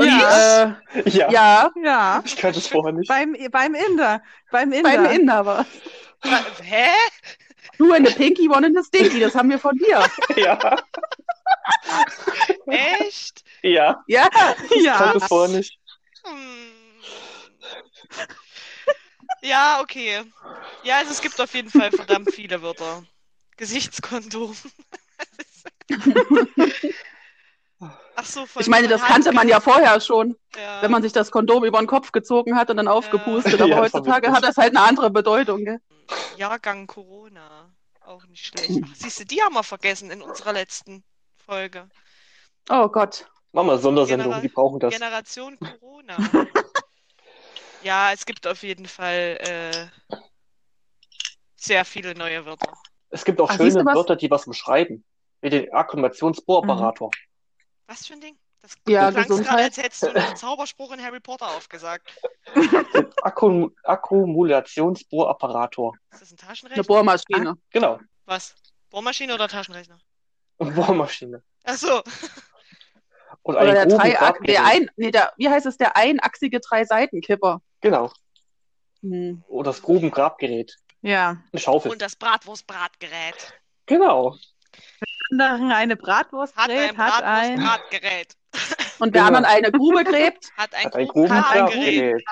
Und 0.00 0.06
Ja. 0.06 0.76
äh, 0.94 1.10
ja, 1.10 1.30
ja, 1.30 1.70
Ja, 1.82 2.22
ich 2.24 2.34
kannte 2.36 2.58
es 2.58 2.66
vorher 2.68 2.92
nicht. 2.92 3.06
beim, 3.08 3.36
beim 3.50 3.74
Inder. 3.74 4.22
Beim 4.50 4.72
Inder. 4.72 4.90
beim 4.90 5.04
Inder 5.06 5.44
war 5.44 5.66
Wa- 6.22 6.44
Hä? 6.62 6.86
Du 7.78 7.92
in 7.94 8.04
the 8.06 8.12
Pinky, 8.12 8.48
one 8.48 8.66
in 8.66 8.74
the 8.74 8.82
Stinky, 8.82 9.20
das 9.20 9.34
haben 9.34 9.50
wir 9.50 9.58
von 9.58 9.76
dir. 9.76 10.04
Ja, 10.36 10.76
Echt? 12.66 13.44
ja, 13.62 14.02
Ja, 14.06 14.28
ich 14.70 14.84
Ja. 14.84 14.96
kannte 14.96 15.18
es 15.18 15.24
vorher 15.24 15.56
nicht. 15.56 15.78
Hm. 16.24 16.72
Ja, 19.42 19.80
okay. 19.80 20.22
Ja, 20.82 20.96
also 20.98 21.12
es 21.12 21.20
gibt 21.20 21.40
auf 21.40 21.54
jeden 21.54 21.70
Fall 21.70 21.90
verdammt 21.90 22.32
viele 22.34 22.60
Wörter. 22.62 23.02
Gesichtskondom. 23.56 24.56
Ach 28.20 28.24
so, 28.26 28.44
von 28.46 28.60
ich 28.62 28.68
meine, 28.68 28.86
das 28.88 29.00
kannte 29.02 29.32
man 29.32 29.48
ja 29.48 29.60
vorher 29.60 29.98
schon, 30.00 30.36
Ja. 30.56 30.82
wenn 30.82 30.90
man 30.90 31.02
sich 31.02 31.12
das 31.12 31.30
Kondom 31.30 31.64
über 31.64 31.78
den 31.78 31.86
Kopf 31.86 32.12
gezogen 32.12 32.56
hat 32.56 32.70
und 32.70 32.76
dann 32.76 32.88
aufgepustet. 32.88 33.54
Ja, 33.60 33.64
Aber 33.64 33.76
heutzutage 33.84 34.30
hat 34.32 34.44
das 34.44 34.56
halt 34.56 34.76
eine 34.76 34.84
andere 34.86 35.10
Bedeutung. 35.10 35.64
Gell? 35.64 35.80
Jahrgang 36.36 36.86
Corona. 36.86 37.72
Auch 38.02 38.26
nicht 38.26 38.46
schlecht. 38.46 38.82
Ach, 38.84 38.94
siehst 38.94 39.20
du, 39.20 39.24
die 39.24 39.40
haben 39.42 39.54
wir 39.54 39.62
vergessen 39.62 40.10
in 40.10 40.20
unserer 40.22 40.52
letzten 40.52 41.02
Folge. 41.36 41.88
Oh 42.68 42.88
Gott. 42.88 43.26
Mach 43.52 43.64
mal 43.64 43.78
Sondersendung, 43.78 44.32
Genera- 44.32 44.40
die 44.40 44.48
brauchen 44.48 44.80
das. 44.80 44.92
Generation 44.92 45.58
Corona. 45.80 46.16
ja, 47.82 48.12
es 48.12 48.26
gibt 48.26 48.46
auf 48.46 48.62
jeden 48.62 48.86
Fall 48.86 49.38
äh, 49.40 50.16
sehr 51.56 51.84
viele 51.84 52.14
neue 52.14 52.44
Wörter. 52.46 52.72
Es 53.10 53.24
gibt 53.24 53.40
auch 53.40 53.50
siehst 53.50 53.76
schöne? 53.76 53.84
Wörter, 53.94 54.16
die 54.16 54.30
was 54.30 54.44
beschreiben. 54.46 55.04
Wie 55.40 55.50
den 55.50 55.72
Akkumulationsbohrapparator. 55.72 57.10
Was 57.90 58.06
für 58.06 58.12
ein 58.12 58.20
Ding? 58.20 58.38
Das 58.62 58.74
Ja, 58.86 59.10
klang 59.10 59.14
gerade, 59.14 59.28
Gesundheit. 59.28 59.64
als 59.64 59.76
hättest 59.78 60.02
du 60.04 60.14
einen 60.14 60.36
Zauberspruch 60.36 60.92
in 60.92 61.02
Harry 61.02 61.18
Potter 61.18 61.48
aufgesagt. 61.48 62.14
Akkum 63.22 63.74
Akkumulationsbohrapparator. 63.82 65.96
Ist 66.12 66.22
das 66.22 66.30
ein 66.30 66.38
Eine 66.38 66.48
Taschenrechner? 66.48 66.84
Bohrmaschine. 66.84 67.54
Genau. 67.70 67.98
Was? 68.26 68.54
Bohrmaschine 68.90 69.34
oder 69.34 69.48
Taschenrechner? 69.48 69.98
Bohrmaschine. 70.58 71.42
Ach 71.64 71.74
so. 71.74 72.00
Und 73.42 73.56
Oder 73.56 73.60
ein 73.60 73.74
der, 73.74 73.86
drei, 73.86 73.96
Grubengrabgerät. 74.10 74.48
der 74.56 74.64
ein, 74.66 74.90
nee, 74.96 75.10
der, 75.10 75.32
wie 75.36 75.48
heißt 75.48 75.66
es, 75.66 75.76
der 75.76 75.96
einachsige 75.96 76.60
Drei-Seiten-Kipper. 76.60 77.60
Genau. 77.80 78.12
Hm. 79.02 79.42
Oder 79.48 79.72
das 79.72 79.82
Grubengrabgerät. 79.82 80.76
Ja. 81.02 81.38
Eine 81.52 81.60
Schaufel. 81.60 81.90
Und 81.90 82.02
das 82.02 82.14
Bratwurstbratgerät. 82.14 83.52
Genau. 83.86 84.36
Anderen 85.32 85.72
eine 85.72 85.96
Bratwurst 85.96 86.56
Hat 86.56 86.70
ein 86.70 86.76
dreht, 86.88 86.98
hat 86.98 87.22
ein. 87.24 87.56
Bratwurstbratgerät. 87.56 88.34
Und 88.98 89.14
wer 89.14 89.24
Genau. 89.24 89.26
anderen 89.26 89.44
eine 89.46 89.70
Grube 89.72 90.04
gräbt, 90.04 90.50
Hat 90.56 90.74
ein 90.74 90.84
Hat 90.86 90.94
ein. 90.96 91.08
Grubengrabgerät. 91.08 92.22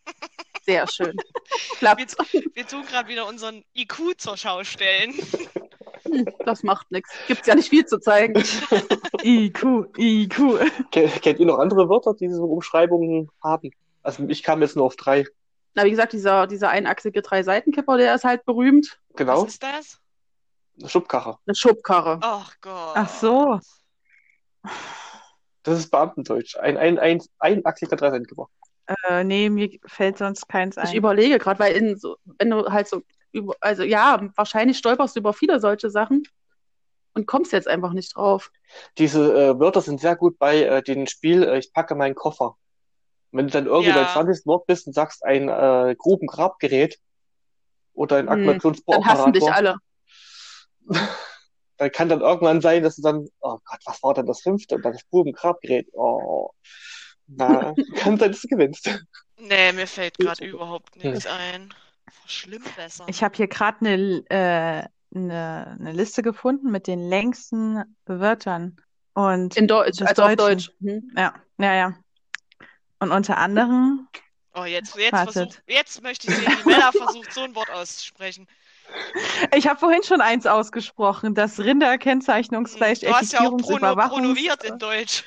sehr 0.64 0.86
schön. 0.88 1.14
Wir, 1.16 1.76
Klappt. 1.78 2.16
wir 2.54 2.66
tun 2.66 2.84
gerade 2.86 3.08
wieder 3.08 3.26
unseren 3.26 3.64
IQ 3.74 4.18
zur 4.18 4.36
Schau 4.36 4.62
stellen. 4.64 5.12
Hm, 6.04 6.26
Das 6.44 6.62
macht 6.62 6.90
nichts. 6.90 7.10
Gibt's 7.26 7.46
ja 7.46 7.54
nicht 7.54 7.68
viel 7.68 7.84
zu 7.86 7.98
zeigen. 7.98 8.42
IQ, 9.22 9.88
IQ. 9.98 10.58
Ke- 10.90 11.08
Kennt 11.08 11.38
ihr 11.40 11.46
noch 11.46 11.58
andere 11.58 11.88
Wörter, 11.88 12.14
die 12.14 12.26
diese 12.28 12.42
Umschreibungen 12.42 13.28
haben? 13.42 13.70
Also 14.02 14.24
ich 14.28 14.42
kam 14.42 14.62
jetzt 14.62 14.76
nur 14.76 14.86
auf 14.86 14.96
drei. 14.96 15.24
Na, 15.74 15.84
wie 15.84 15.90
gesagt, 15.90 16.12
dieser, 16.12 16.46
dieser 16.46 16.68
einachsige 16.70 17.22
Drei-Seiten-Kipper, 17.22 17.96
der 17.96 18.14
ist 18.14 18.24
halt 18.24 18.44
berühmt. 18.44 18.98
Genau. 19.16 19.42
Was 19.42 19.52
ist 19.54 19.62
das? 19.62 19.98
Eine 20.78 20.88
Schubkarre. 20.88 21.38
Eine 21.46 21.54
Schubkarre. 21.54 22.18
Ach 22.22 22.54
Gott. 22.60 22.92
Ach 22.94 23.08
so. 23.08 23.60
Das 25.62 25.78
ist 25.78 25.90
Beamtendeutsch. 25.90 26.56
Ein, 26.56 26.76
ein, 26.76 26.98
ein, 26.98 27.22
einachsiger 27.38 27.96
Dreiseitenkipper. 27.96 28.48
Äh, 29.08 29.24
nee, 29.24 29.48
mir 29.48 29.70
fällt 29.86 30.18
sonst 30.18 30.48
keins 30.48 30.76
Ich 30.76 30.90
ein. 30.90 30.96
überlege 30.96 31.38
gerade, 31.38 31.60
weil 31.60 31.74
in 31.76 31.96
so, 31.96 32.16
wenn 32.24 32.50
du 32.50 32.70
halt 32.72 32.88
so 32.88 33.02
über, 33.32 33.54
also 33.60 33.82
ja, 33.84 34.20
wahrscheinlich 34.36 34.78
stolperst 34.78 35.14
du 35.16 35.20
über 35.20 35.32
viele 35.32 35.60
solche 35.60 35.88
Sachen 35.88 36.24
und 37.14 37.26
kommst 37.26 37.52
jetzt 37.52 37.68
einfach 37.68 37.92
nicht 37.92 38.16
drauf. 38.16 38.50
Diese 38.98 39.32
äh, 39.50 39.58
Wörter 39.60 39.82
sind 39.82 40.00
sehr 40.00 40.16
gut 40.16 40.38
bei 40.38 40.62
äh, 40.64 40.82
dem 40.82 41.06
Spiel 41.06 41.42
äh, 41.44 41.58
Ich 41.58 41.72
packe 41.72 41.94
meinen 41.94 42.14
Koffer. 42.14 42.56
Wenn 43.30 43.46
du 43.46 43.52
dann 43.52 43.66
irgendwie 43.66 43.90
Ja. 43.90 44.02
beim 44.02 44.08
20. 44.08 44.46
Wort 44.46 44.66
bist 44.66 44.86
und 44.86 44.94
sagst 44.94 45.24
ein 45.24 45.48
äh, 45.48 45.94
Grubengrabgerät 45.96 46.98
oder 47.94 48.16
ein 48.16 48.28
Hm, 48.28 48.58
Dann 48.86 49.04
hassen 49.06 49.32
dich 49.32 49.50
alle. 49.50 49.76
Dann 51.76 51.92
kann 51.92 52.08
dann 52.08 52.20
irgendwann 52.20 52.60
sein, 52.60 52.82
dass 52.82 52.96
du 52.96 53.02
dann, 53.02 53.28
oh 53.40 53.58
Gott, 53.64 53.80
was 53.84 54.02
war 54.02 54.14
denn 54.14 54.26
das 54.26 54.42
fünfte? 54.42 54.76
Und 54.76 54.84
dann 54.84 54.92
das 54.92 55.08
Grubengrabgerät. 55.10 55.88
Oh. 55.92 56.50
Na, 57.26 57.74
kann 57.96 58.18
sein, 58.18 58.32
dass 58.32 58.42
du 58.42 58.48
gewinnst. 58.48 58.90
Nee, 59.38 59.72
mir 59.72 59.86
fällt 59.86 60.18
gerade 60.18 60.44
überhaupt 60.44 61.02
nichts 61.02 61.26
ein. 61.26 61.72
Schlimm 62.26 62.62
besser. 62.76 63.06
Ich 63.08 63.22
habe 63.22 63.36
hier 63.36 63.48
gerade 63.48 63.78
eine 63.80 64.24
äh, 64.30 65.18
ne, 65.18 65.76
ne 65.78 65.92
Liste 65.92 66.22
gefunden 66.22 66.70
mit 66.70 66.86
den 66.86 67.00
längsten 67.00 67.82
Wörtern. 68.06 68.76
Und 69.14 69.56
In 69.56 69.66
Deutsch, 69.66 69.98
des 69.98 70.08
also 70.08 70.22
auf 70.22 70.36
Deutschen. 70.36 70.72
Deutsch. 70.80 71.02
Hm. 71.02 71.12
ja, 71.16 71.34
ja, 71.58 71.74
ja. 71.74 71.96
Und 72.98 73.10
unter 73.10 73.38
anderem, 73.38 74.08
Oh, 74.54 74.64
jetzt, 74.64 74.96
jetzt, 74.96 75.10
versuch, 75.10 75.54
jetzt 75.66 76.02
möchte 76.02 76.30
ich 76.30 76.36
sehen, 76.36 76.58
wie 76.62 76.68
Mella 76.68 76.92
versucht, 76.92 77.32
so 77.32 77.40
ein 77.40 77.54
Wort 77.54 77.70
auszusprechen. 77.70 78.46
Ich 79.54 79.66
habe 79.66 79.78
vorhin 79.78 80.02
schon 80.02 80.20
eins 80.20 80.46
ausgesprochen, 80.46 81.34
das 81.34 81.58
Rinderkennzeichnungsfleisch 81.58 83.00
Du 83.00 83.12
hast 83.12 83.32
ja 83.32 83.40
auch 83.40 83.52
Etikettierungsüberwachungs- 83.52 84.08
promoviert 84.08 84.64
in 84.64 84.78
Deutsch. 84.78 85.24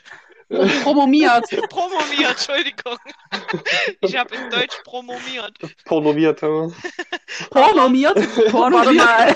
Promomiert. 0.84 1.46
Promoviert, 1.70 2.32
Entschuldigung. 2.32 2.98
Ich 4.02 4.16
habe 4.16 4.36
in 4.36 4.50
Deutsch 4.52 4.78
promoviert. 4.84 5.58
Pornoviert, 5.86 6.42
ja. 6.42 6.68
Promomiert? 7.50 8.16
Warte 8.54 8.94
mal. 8.94 9.34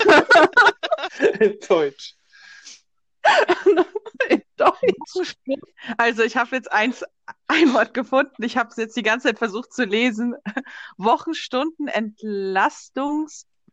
in 1.40 1.58
Deutsch. 1.68 2.14
In 4.28 4.42
Deutsch. 4.56 5.36
Also 5.96 6.22
ich 6.22 6.36
habe 6.36 6.56
jetzt 6.56 6.70
eins, 6.70 7.04
ein 7.48 7.72
Wort 7.72 7.94
gefunden. 7.94 8.42
Ich 8.42 8.56
habe 8.56 8.68
es 8.70 8.76
jetzt 8.76 8.96
die 8.96 9.02
ganze 9.02 9.28
Zeit 9.28 9.38
versucht 9.38 9.72
zu 9.72 9.84
lesen. 9.84 10.36
Wochenstunden 10.96 11.88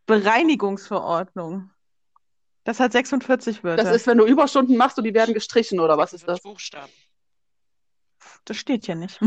Entlastungsbereinigungsverordnung. 0.08 1.70
Das 2.64 2.80
hat 2.80 2.92
46 2.92 3.64
Wörter. 3.64 3.82
Das 3.82 3.94
ist, 3.94 4.06
wenn 4.06 4.18
du 4.18 4.26
Überstunden 4.26 4.76
machst 4.76 4.98
und 4.98 5.04
die 5.04 5.14
werden 5.14 5.34
gestrichen, 5.34 5.80
oder 5.80 5.96
was 5.96 6.12
ist 6.12 6.28
das? 6.28 6.42
Buchstaben. 6.42 6.92
Das 8.44 8.56
steht 8.56 8.86
hier 8.86 8.94
nicht. 8.94 9.18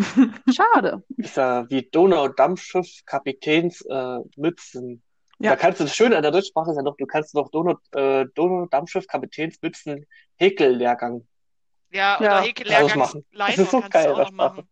Schade. 0.53 1.03
Ich 1.17 1.31
sag, 1.31 1.69
wie 1.69 1.83
Donau-Dampfschiff, 1.89 2.87
Kapitäns, 3.05 3.81
äh, 3.81 4.17
Mützen. 4.35 5.01
Ja. 5.39 5.51
Da 5.51 5.55
kannst 5.55 5.79
du 5.79 5.85
das 5.85 5.95
Schöne 5.95 6.17
an 6.17 6.23
der 6.23 6.31
Deutschsprache 6.31 6.71
ist 6.71 6.77
ja 6.77 6.83
noch, 6.83 6.97
du 6.97 7.05
kannst 7.07 7.33
noch 7.33 7.49
Donau, 7.49 7.77
äh, 7.93 8.25
Donau-Dampfschiff, 8.35 9.07
Kapitäns, 9.07 9.59
Mützen, 9.61 10.05
Häkellehrgang. 10.35 11.27
Ja, 11.91 12.19
oder 12.19 12.25
Ja. 12.25 12.41
Häkellehrgang 12.41 12.99
machen. 12.99 13.25
Das 13.31 13.39
Leiter 13.39 13.61
ist 13.63 13.71
so 13.71 13.79
kannst 13.79 13.93
geil, 13.93 14.07
du 14.07 14.13
auch 14.13 14.17
das 14.17 14.31
noch 14.31 14.35
machen. 14.35 14.69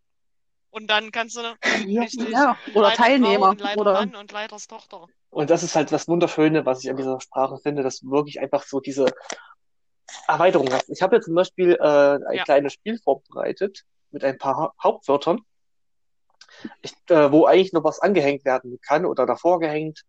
Und 0.72 0.88
dann 0.88 1.12
kannst 1.12 1.36
du 1.36 1.42
noch 1.44 1.58
Ja. 1.88 2.02
richtig 2.02 2.30
Ja. 2.30 2.58
Oder 2.74 2.90
Leiter 2.90 3.04
Teilnehmer. 3.04 3.50
und 3.50 3.62
Leiter 3.62 3.82
Oder 3.82 3.94
Mann 3.94 4.16
und 4.16 4.32
Leiters 4.32 4.68
Tochter. 4.68 5.08
Und 5.32 5.50
das 5.50 5.64
ist 5.64 5.76
halt 5.76 5.92
das 5.92 6.08
Wunderschöne, 6.08 6.66
was 6.66 6.84
ich 6.84 6.90
an 6.90 6.98
dieser 6.98 7.20
Sprache 7.22 7.58
finde, 7.62 7.84
dass 7.84 8.00
du 8.00 8.10
wirklich 8.12 8.40
einfach 8.40 8.64
so 8.64 8.80
diese 8.80 9.06
Erweiterung 10.28 10.72
hast. 10.72 10.90
Ich 10.90 11.02
habe 11.02 11.16
jetzt 11.18 11.26
zum 11.26 11.36
Beispiel 11.36 11.74
äh, 11.80 11.84
ein 12.28 12.36
Ja. 12.38 12.44
kleines 12.44 12.74
Spiel 12.74 13.00
vorbereitet 13.00 13.84
mit 14.12 14.24
ein 14.24 14.38
paar 14.38 14.56
ha 14.58 14.74
Hauptwörtern, 14.82 15.42
ich, 16.82 16.94
äh, 17.10 17.32
wo 17.32 17.46
eigentlich 17.46 17.74
noch 17.74 17.84
was 17.84 18.00
angehängt 18.00 18.44
werden 18.44 18.80
kann 18.82 19.06
oder 19.06 19.26
davor 19.28 19.60
gehängt, 19.60 20.02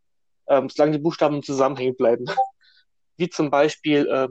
ähm, 0.47 0.69
solange 0.71 0.93
die 0.93 1.03
Buchstaben 1.03 1.43
zusammenhängen 1.43 1.97
bleiben. 1.97 2.25
Wie 3.19 3.29
zum 3.29 3.51
Beispiel 3.51 4.07
äh, 4.09 4.29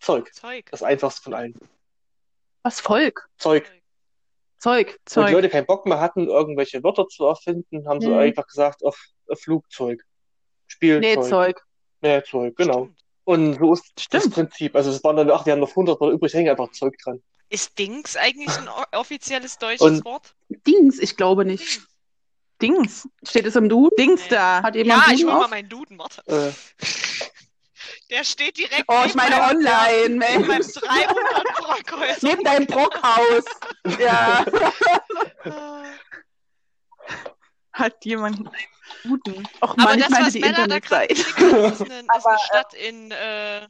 Zeug. 0.00 0.30
Zeug. 0.34 0.66
Das 0.70 0.82
einfachste 0.82 1.22
von 1.22 1.32
allen. 1.34 1.54
was 2.62 2.80
Volk? 2.80 3.26
Zeug. 3.38 3.70
Zeug. 4.66 4.88
Wo 4.88 4.92
die 4.92 5.04
Zeug. 5.06 5.30
Leute 5.32 5.48
keinen 5.48 5.66
Bock 5.66 5.86
mehr 5.86 6.00
hatten, 6.00 6.26
irgendwelche 6.28 6.82
Wörter 6.82 7.06
zu 7.08 7.24
erfinden, 7.26 7.88
haben 7.88 8.00
sie 8.00 8.08
Hm. 8.08 8.18
einfach 8.18 8.46
gesagt, 8.46 8.84
auf 8.84 8.98
Flugzeug. 9.34 10.02
Spielzeug. 10.66 11.02
Nähzeug. 11.16 11.62
Nähzeug, 12.00 12.56
genau. 12.56 12.84
Stimmt. 12.84 12.98
Und 13.24 13.54
so 13.58 13.72
ist 13.72 13.84
das 13.96 14.04
Stimmt. 14.22 14.34
Prinzip. 14.34 14.76
Also 14.76 14.90
es 14.90 15.02
waren 15.04 15.16
dann, 15.16 15.30
ach, 15.30 15.46
wir 15.46 15.52
haben 15.52 15.60
noch 15.60 15.70
100 15.74 16.00
Wörter 16.00 16.12
übrig, 16.14 16.32
hängen 16.34 16.50
einfach 16.50 16.70
Zeug 16.72 16.96
dran. 17.02 17.22
Ist 17.48 17.78
Dings 17.78 18.16
eigentlich 18.16 18.50
ein 18.58 18.68
offizielles 18.92 19.58
deutsches 19.58 19.80
Und- 19.82 20.04
Wort? 20.04 20.34
Dings, 20.48 20.98
ich 20.98 21.16
glaube 21.16 21.44
nicht. 21.44 21.80
Dings. 22.62 23.08
Steht 23.22 23.46
es 23.46 23.54
im 23.56 23.68
Duden? 23.68 23.94
Dings 23.98 24.22
Nee. 24.24 24.30
da. 24.30 24.62
Hat 24.62 24.74
jemand 24.74 25.06
Ja, 25.06 25.12
ich 25.12 25.20
Duden 25.20 25.32
hol 25.32 25.38
mal 25.38 25.44
auf? 25.44 25.50
meinen 25.50 25.68
Duden, 25.68 25.98
warte. 25.98 26.22
Äh, 26.26 26.52
Der 28.10 28.22
steht 28.24 28.56
direkt 28.56 28.84
Oh, 28.88 29.02
ich 29.04 29.14
neben 29.14 29.16
meine 29.16 29.36
meinem- 29.36 29.56
online, 29.58 30.08
neben 30.08 30.18
meinem 30.18 30.46
Mensch. 30.46 30.72
300 30.74 31.44
Brockhaus. 31.56 32.22
Neben 32.22 32.44
deinem 32.44 32.66
Brockhaus. 32.66 33.44
Ja. 33.98 34.44
Hat 37.72 38.04
jemand 38.04 38.38
einen 38.38 38.50
guten. 39.02 39.46
Och 39.60 39.70
Aber 39.72 39.82
Mann, 39.82 39.98
ich 39.98 40.04
das, 40.04 40.10
meine 40.12 40.26
was 40.26 40.32
die 40.32 40.40
Mella 40.40 40.66
da 40.66 40.78
gerade 40.78 41.04
ist 41.12 41.36
eine, 41.38 41.68
ist 41.70 41.82
eine 42.26 42.38
Stadt 42.38 42.74
in, 42.74 43.10
äh, 43.10 43.66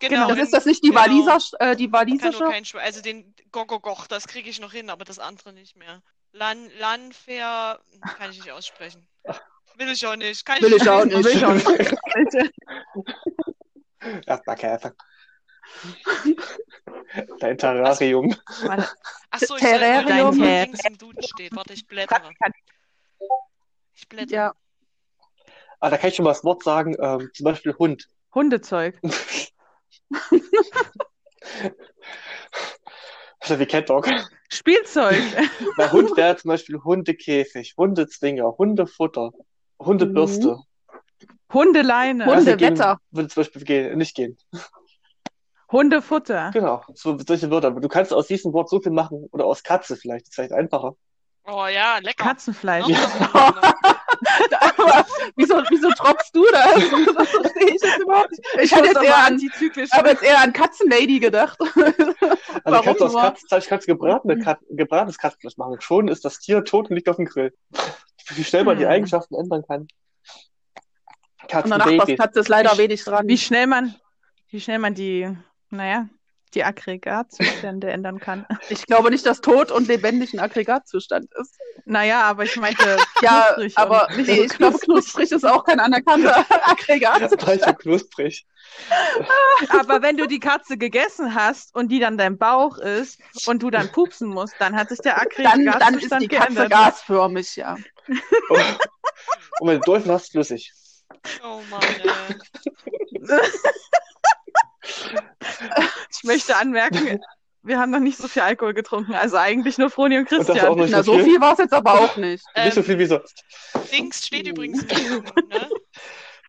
genau. 0.00 0.28
Das 0.28 0.38
in, 0.38 0.44
ist 0.44 0.52
das 0.54 0.64
nicht 0.66 0.82
die 0.82 0.88
genau. 0.88 1.00
Waliser, 1.02 1.38
äh, 1.60 1.76
die 1.76 1.92
walisische? 1.92 2.44
kein 2.44 2.64
also 2.80 3.00
den 3.00 3.34
Gogogoch, 3.52 4.06
das 4.08 4.26
kriege 4.26 4.50
ich 4.50 4.60
noch 4.60 4.72
hin, 4.72 4.90
aber 4.90 5.04
das 5.04 5.18
andere 5.20 5.52
nicht 5.52 5.76
mehr. 5.76 6.02
Lan 6.32 6.68
Lanfair 6.78 7.78
kann 8.18 8.30
ich 8.30 8.38
nicht 8.38 8.50
aussprechen. 8.50 9.06
Will 9.76 9.90
ich 9.90 10.06
auch 10.06 10.16
nicht. 10.16 10.44
Kann 10.44 10.60
Will 10.60 10.72
ich 10.72 10.88
auch 10.88 11.04
lesen. 11.04 11.20
nicht. 11.20 11.24
Will 11.24 11.36
ich 11.36 11.44
auch 11.44 11.54
nicht. 11.54 12.52
Erdbeerkäfer. 14.26 14.94
Dein 17.40 17.58
Terrarium. 17.58 18.34
Achso, 19.30 19.56
ich 19.56 19.62
Terrarium. 19.62 20.34
soll 20.34 20.44
Dein 20.46 20.64
links 20.66 20.84
im 20.86 20.98
Duden 20.98 21.22
steht. 21.22 21.54
Warte, 21.54 21.72
ich 21.74 21.86
blättere. 21.86 22.30
Ich 23.94 24.08
blättere. 24.08 24.34
Ja. 24.34 24.54
Ah, 25.80 25.90
da 25.90 25.98
kann 25.98 26.10
ich 26.10 26.16
schon 26.16 26.24
mal 26.24 26.30
das 26.30 26.44
Wort 26.44 26.62
sagen, 26.62 26.96
ähm, 27.00 27.30
zum 27.34 27.44
Beispiel 27.44 27.74
Hund. 27.74 28.08
Hundezeug. 28.34 29.00
Also 33.40 33.58
wie 33.58 33.66
Cat 33.66 33.90
Dog. 33.90 34.08
Spielzeug. 34.48 35.20
Bei 35.76 35.90
Hund 35.90 36.16
wäre 36.16 36.36
zum 36.36 36.50
Beispiel 36.50 36.78
Hundekäfig, 36.78 37.74
Hundezwinger, 37.76 38.56
Hundefutter, 38.56 39.32
Hundebürste. 39.80 40.60
Hundeleine. 41.52 42.24
Hunde- 42.24 42.34
Also 42.34 42.50
Hundewetter. 42.52 42.98
Würde 43.10 43.28
zum 43.28 43.42
Beispiel 43.42 43.64
gehen, 43.64 43.98
nicht 43.98 44.14
gehen. 44.16 44.36
Hundefutter. 45.70 46.50
Genau, 46.52 46.82
so, 46.94 47.16
solche 47.26 47.50
Wörter. 47.50 47.68
Aber 47.68 47.80
du 47.80 47.88
kannst 47.88 48.12
aus 48.12 48.26
diesem 48.26 48.52
Wort 48.52 48.68
so 48.68 48.80
viel 48.80 48.92
machen. 48.92 49.26
Oder 49.32 49.46
aus 49.46 49.62
Katze 49.62 49.96
vielleicht, 49.96 50.22
das 50.26 50.28
ist 50.30 50.34
vielleicht 50.34 50.52
einfacher. 50.52 50.94
Oh 51.46 51.66
ja, 51.66 51.98
lecker. 51.98 52.24
Katzenfleisch. 52.24 52.84
Anderes. 52.84 53.10
Aber 54.78 55.06
wieso, 55.34 55.56
wieso 55.70 55.90
tropfst 55.90 56.30
du 56.34 56.44
das? 56.52 56.74
Das 57.16 57.28
verstehe 57.30 57.66
ich 57.74 57.82
jetzt 57.82 57.98
überhaupt 57.98 58.30
nicht. 58.30 58.42
Ich 58.62 58.70
hätte 58.72 58.82
muss 58.88 58.94
jetzt 58.94 59.02
eher 59.04 59.16
an, 59.16 59.32
antizyklisch. 59.32 59.88
ich 59.92 59.98
habe 59.98 60.08
jetzt 60.10 60.22
eher 60.22 60.40
an 60.40 60.52
Katzenlady 60.52 61.20
gedacht. 61.20 61.58
Also 62.64 62.76
Warum 62.76 62.84
kannst 62.84 63.00
du 63.00 63.04
aus? 63.06 63.14
Katzenfleisch 63.14 63.66
kannst 63.66 63.86
gebratene 63.88 64.38
Kat 64.38 64.58
gebratenes 64.70 65.18
Katzenfleisch 65.18 65.56
machen. 65.56 65.80
Schon 65.80 66.06
ist 66.08 66.24
das 66.24 66.38
Tier 66.38 66.62
tot 66.64 66.90
und 66.90 66.96
liegt 66.96 67.08
auf 67.08 67.16
dem 67.16 67.24
Grill. 67.24 67.52
Wie 68.28 68.44
schnell 68.44 68.62
man 68.64 68.76
die 68.78 68.84
Hm. 68.84 68.90
Eigenschaften 68.90 69.34
ändern 69.34 69.64
kann. 69.66 69.88
Und 71.54 71.70
der 71.70 71.78
Katzenbaby. 71.78 71.96
Nachbarskatze 71.96 72.40
ist 72.40 72.48
leider 72.48 72.78
wenig 72.78 73.04
dran. 73.04 73.28
Wie 73.28 73.38
schnell 73.38 73.66
man, 73.66 73.94
wie 74.50 74.60
schnell 74.60 74.78
man 74.78 74.94
die, 74.94 75.28
naja, 75.70 76.08
die 76.54 76.64
Aggregatzustände 76.64 77.90
ändern 77.90 78.20
kann. 78.20 78.46
Ich 78.68 78.86
glaube 78.86 79.10
nicht, 79.10 79.24
dass 79.24 79.40
tot 79.40 79.70
und 79.70 79.88
lebendig 79.88 80.34
ein 80.34 80.40
Aggregatzustand 80.40 81.26
ist. 81.40 81.56
Naja, 81.86 82.22
aber 82.22 82.44
ich 82.44 82.56
meinte, 82.56 82.98
Ja, 83.22 83.52
knusprig 83.54 83.78
aber 83.78 84.08
nee, 84.16 84.24
so 84.24 84.42
ich 84.44 84.52
glaube, 84.52 84.78
knusprig 84.78 85.32
ist 85.32 85.44
auch 85.44 85.64
kein 85.64 85.80
anerkannter 85.80 86.44
Aggregat. 86.70 87.46
Weich 87.46 87.66
und 87.66 87.78
knusprig. 87.78 88.46
Aber 89.70 90.02
wenn 90.02 90.16
du 90.18 90.26
die 90.26 90.40
Katze 90.40 90.76
gegessen 90.76 91.34
hast 91.34 91.74
und 91.74 91.88
die 91.88 92.00
dann 92.00 92.18
dein 92.18 92.36
Bauch 92.38 92.76
ist 92.78 93.18
und 93.46 93.62
du 93.62 93.70
dann 93.70 93.90
pupsen 93.90 94.28
musst, 94.28 94.54
dann 94.58 94.76
hat 94.76 94.90
sich 94.90 94.98
der 94.98 95.14
Dann, 95.14 95.22
Aggregatzustand 95.26 95.82
dann 95.82 95.94
ist 95.98 96.20
die 96.20 96.28
Katze 96.28 96.54
geändert. 96.54 96.70
gasförmig, 96.70 97.56
ja. 97.56 97.76
Und 99.60 99.68
wenn 99.68 99.80
du 99.80 99.84
durch 99.84 100.06
hast, 100.06 100.32
flüssig. 100.32 100.72
Mann, 101.72 101.82
ey. 102.04 103.40
Ich 106.10 106.24
möchte 106.24 106.56
anmerken, 106.56 107.20
wir 107.62 107.78
haben 107.78 107.90
noch 107.90 108.00
nicht 108.00 108.18
so 108.18 108.28
viel 108.28 108.42
Alkohol 108.42 108.74
getrunken, 108.74 109.14
also 109.14 109.36
eigentlich 109.36 109.78
nur 109.78 109.90
Froni 109.90 110.18
und 110.18 110.30
Und 110.32 110.40
das 110.40 110.48
auch 110.50 110.54
Christian. 110.54 110.74
nicht 110.78 110.90
Na, 110.90 111.02
so 111.02 111.14
viel. 111.14 111.24
viel 111.24 111.40
war 111.40 111.52
es 111.52 111.58
jetzt 111.60 111.72
aber 111.72 111.94
auch 111.94 112.16
nicht. 112.16 112.44
Nicht 112.56 112.74
so 112.74 112.80
Ähm, 112.80 112.86
viel 112.86 112.98
wie 112.98 113.06
sonst. 113.06 113.44
Dings 113.92 114.26
steht 114.26 114.46
übrigens 114.46 114.86
Duden, 114.86 115.48
ne? 115.48 115.70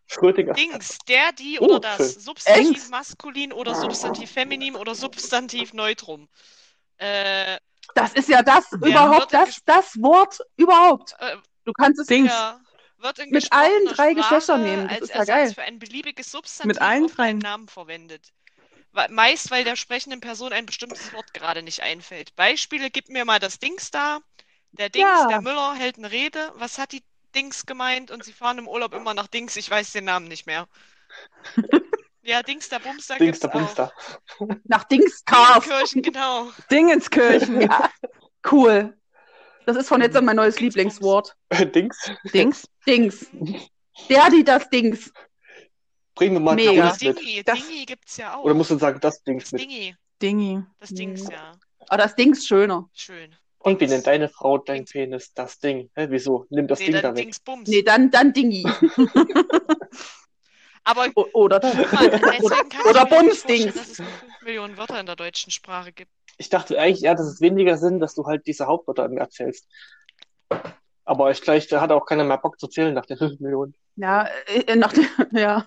Schrödinger. 0.06 0.52
Dings, 0.54 0.98
der, 1.08 1.32
die 1.32 1.58
Oh, 1.60 1.76
oder 1.76 1.80
das. 1.80 1.96
schön. 2.12 2.20
Substantiv 2.20 2.76
Echt? 2.82 2.90
maskulin 2.90 3.52
oder 3.52 3.74
Substantiv 3.74 4.30
feminin 4.30 4.76
oder 4.76 4.94
Substantiv 4.94 5.72
neutrum. 5.72 6.28
Äh, 6.98 7.56
Das 7.94 8.12
ist 8.14 8.28
ja 8.28 8.42
das 8.42 8.70
überhaupt, 8.72 9.32
das, 9.32 9.58
das 9.64 9.94
Wort 10.00 10.38
überhaupt. 10.56 11.14
äh, 11.20 11.36
Du 11.64 11.72
kannst 11.72 11.98
es 12.00 12.06
Dings. 12.06 12.30
ja, 12.30 12.60
wird 13.04 13.20
in 13.20 13.30
Mit 13.30 13.52
allen 13.52 13.84
drei 13.86 14.10
Sprache 14.12 14.14
Geschlechtern 14.14 14.62
nehmen, 14.64 14.88
das 14.88 14.92
als 14.92 15.02
ist 15.02 15.08
ja 15.10 15.14
Ersatz 15.20 15.28
geil. 15.28 15.54
für 15.54 15.62
ein 15.62 15.78
beliebiges 15.78 16.30
Substantiv 16.32 16.66
Mit 16.66 16.82
allen 16.82 17.06
dreien. 17.06 17.38
Namen 17.38 17.68
verwendet. 17.68 18.32
Meist, 19.10 19.50
weil 19.50 19.64
der 19.64 19.76
sprechenden 19.76 20.20
Person 20.20 20.52
ein 20.52 20.66
bestimmtes 20.66 21.12
Wort 21.12 21.32
gerade 21.34 21.62
nicht 21.62 21.82
einfällt. 21.82 22.34
Beispiele, 22.36 22.90
gib 22.90 23.08
mir 23.08 23.24
mal 23.24 23.38
das 23.40 23.58
Dings 23.58 23.90
da. 23.90 24.20
Der 24.72 24.88
Dings, 24.88 25.04
Ja. 25.04 25.26
der 25.28 25.40
Müller 25.40 25.74
hält 25.74 25.98
eine 25.98 26.10
Rede. 26.10 26.52
Was 26.56 26.78
hat 26.78 26.92
die 26.92 27.02
Dings 27.34 27.66
gemeint? 27.66 28.10
Und 28.10 28.24
sie 28.24 28.32
fahren 28.32 28.58
im 28.58 28.68
Urlaub 28.68 28.94
immer 28.94 29.14
nach 29.14 29.26
Dings. 29.28 29.56
Ich 29.56 29.68
weiß 29.70 29.92
den 29.92 30.04
Namen 30.04 30.26
nicht 30.28 30.46
mehr. 30.46 30.66
Ja, 32.26 32.42
Dings, 32.42 32.70
der 32.70 32.78
Bumster 32.78 33.18
Dings 33.18 33.38
gibt's 33.38 33.40
da, 33.40 33.48
auch. 33.48 33.52
Bums 33.52 33.74
da. 33.74 33.92
nach 34.64 34.84
Dingskars. 34.84 35.62
Kirchen, 35.64 36.00
genau. 36.00 36.50
Dingenskirchen. 36.70 37.60
Ja, 37.60 37.90
cool. 38.50 38.96
Das 39.66 39.76
ist 39.76 39.88
von 39.88 40.00
jetzt 40.00 40.16
an 40.16 40.24
mein 40.24 40.36
neues 40.36 40.60
Lieblingswort. 40.60 41.36
Dings. 41.74 42.10
Dings. 42.32 42.68
Dings. 42.86 43.26
Der, 44.08 44.30
die, 44.30 44.44
das 44.44 44.68
Dings. 44.70 45.12
Bringen 46.14 46.34
wir 46.36 46.40
mal 46.40 46.54
Mega. 46.54 46.70
Oder 46.72 46.96
Dings 46.96 47.02
mit. 47.02 47.18
Dingi, 47.18 47.42
Das- 47.44 47.66
Dingi 47.66 47.84
gibt's 47.86 48.16
ja 48.16 48.36
auch. 48.36 48.44
Oder 48.44 48.54
musst 48.54 48.70
du 48.70 48.78
sagen, 48.78 49.00
das 49.00 49.22
Dings 49.22 49.52
mit. 49.52 49.62
Dingi, 49.62 49.96
Dingi. 50.20 50.62
das 50.80 50.90
Dings, 50.90 51.28
ja. 51.30 51.52
Aber 51.88 52.02
das 52.02 52.14
Dings 52.14 52.46
schöner. 52.46 52.88
Schön. 52.92 53.34
Und 53.58 53.80
wie 53.80 53.86
nennt 53.86 54.06
deine 54.06 54.28
Frau 54.28 54.58
dein 54.58 54.84
Penis? 54.84 55.32
Das 55.32 55.58
Ding. 55.58 55.90
Hä, 55.94 56.06
wieso? 56.10 56.46
Nimm 56.50 56.68
das 56.68 56.78
Nee, 56.80 56.86
Ding 56.86 56.94
dann 57.00 57.14
da 57.14 57.20
weg. 57.20 57.34
Nee, 57.66 57.82
dann, 57.82 58.10
dann 58.10 58.32
Dingi. 58.32 58.62
Aber 60.86 61.06
O 61.14 61.24
oder 61.32 61.56
oder 61.58 63.06
mir 63.06 63.22
nicht 63.22 63.46
Bumsdings. 63.46 63.74
dass 63.74 63.88
es 63.92 63.98
nur 64.00 64.08
5 64.08 64.42
Millionen 64.42 64.76
Wörter 64.76 65.00
in 65.00 65.06
der 65.06 65.16
deutschen 65.16 65.50
Sprache 65.50 65.92
gibt. 65.92 66.10
Ich 66.38 66.48
dachte 66.48 66.78
eigentlich 66.78 67.04
eher, 67.04 67.14
dass 67.14 67.26
es 67.26 67.40
weniger 67.40 67.76
Sinn, 67.76 68.00
dass 68.00 68.14
du 68.14 68.26
halt 68.26 68.46
diese 68.46 68.66
Hauptwörter 68.66 69.10
erzählst. 69.16 69.68
Aber 71.04 71.30
ich 71.30 71.42
gleich, 71.42 71.68
da 71.68 71.80
hat 71.80 71.92
auch 71.92 72.06
keiner 72.06 72.24
mehr 72.24 72.38
Bock 72.38 72.58
zu 72.58 72.66
zählen 72.66 72.94
nach 72.94 73.06
den 73.06 73.18
5 73.18 73.38
Millionen. 73.40 73.74
Ja, 73.96 74.26
äh, 74.46 74.74
nach, 74.76 74.92
der- 74.92 75.04
ja, 75.32 75.66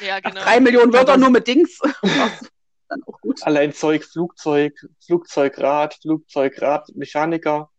Ja, 0.00 0.20
nach 0.20 0.30
genau. 0.30 0.40
drei 0.42 0.60
Millionen 0.60 0.92
Wörter 0.92 1.16
nur 1.16 1.30
mit 1.30 1.46
Dings. 1.46 1.78
dann 2.88 3.02
auch 3.06 3.20
gut. 3.20 3.42
Allein 3.44 3.72
Zeug, 3.72 4.04
Flugzeug, 4.04 4.74
Flugzeugrad, 5.04 5.94
Flugzeugrad, 6.00 6.88
Mechaniker. 6.94 7.70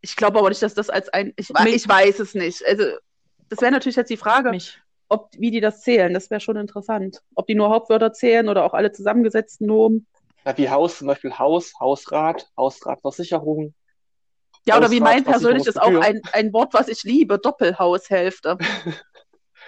Ich 0.00 0.16
glaube 0.16 0.38
aber 0.38 0.48
nicht, 0.48 0.62
dass 0.62 0.74
das 0.74 0.90
als 0.90 1.08
ein. 1.10 1.32
Ich, 1.36 1.50
ich 1.50 1.88
weiß 1.88 2.20
es 2.20 2.34
nicht. 2.34 2.64
Also, 2.66 2.84
das 3.48 3.60
wäre 3.60 3.72
natürlich 3.72 3.96
jetzt 3.96 4.10
die 4.10 4.16
Frage, 4.16 4.50
Mich. 4.50 4.80
ob, 5.08 5.30
wie 5.38 5.50
die 5.50 5.60
das 5.60 5.82
zählen. 5.82 6.12
Das 6.14 6.30
wäre 6.30 6.40
schon 6.40 6.56
interessant. 6.56 7.22
Ob 7.34 7.46
die 7.46 7.54
nur 7.54 7.70
Hauptwörter 7.70 8.12
zählen 8.12 8.48
oder 8.48 8.64
auch 8.64 8.74
alle 8.74 8.92
zusammengesetzten 8.92 9.66
Nomen. 9.66 10.06
Ja, 10.48 10.56
wie 10.56 10.70
Haus, 10.70 10.96
zum 10.96 11.08
Beispiel 11.08 11.38
Haus, 11.38 11.74
Hausrat, 11.78 12.48
Hausratversicherung. 12.56 13.74
Ja, 14.64 14.78
oder 14.78 14.90
wie 14.90 15.00
mein 15.00 15.22
persönliches 15.22 15.76
auch 15.76 16.00
ein, 16.00 16.22
ein 16.32 16.54
Wort, 16.54 16.72
was 16.72 16.88
ich 16.88 17.02
liebe: 17.02 17.38
Doppelhaushälfte. 17.38 18.56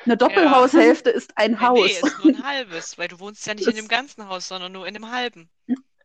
Eine 0.06 0.16
Doppelhaushälfte 0.16 1.10
ist 1.10 1.32
ein 1.36 1.60
Haus. 1.60 1.80
nee, 1.80 1.92
ist 1.92 2.24
nur 2.24 2.34
ein 2.34 2.42
halbes, 2.48 2.96
weil 2.96 3.08
du 3.08 3.20
wohnst 3.20 3.46
ja 3.46 3.52
nicht 3.52 3.66
in 3.68 3.76
dem 3.76 3.86
ganzen 3.88 4.26
Haus, 4.26 4.48
sondern 4.48 4.72
nur 4.72 4.86
in 4.86 4.94
dem 4.94 5.10
halben. 5.10 5.50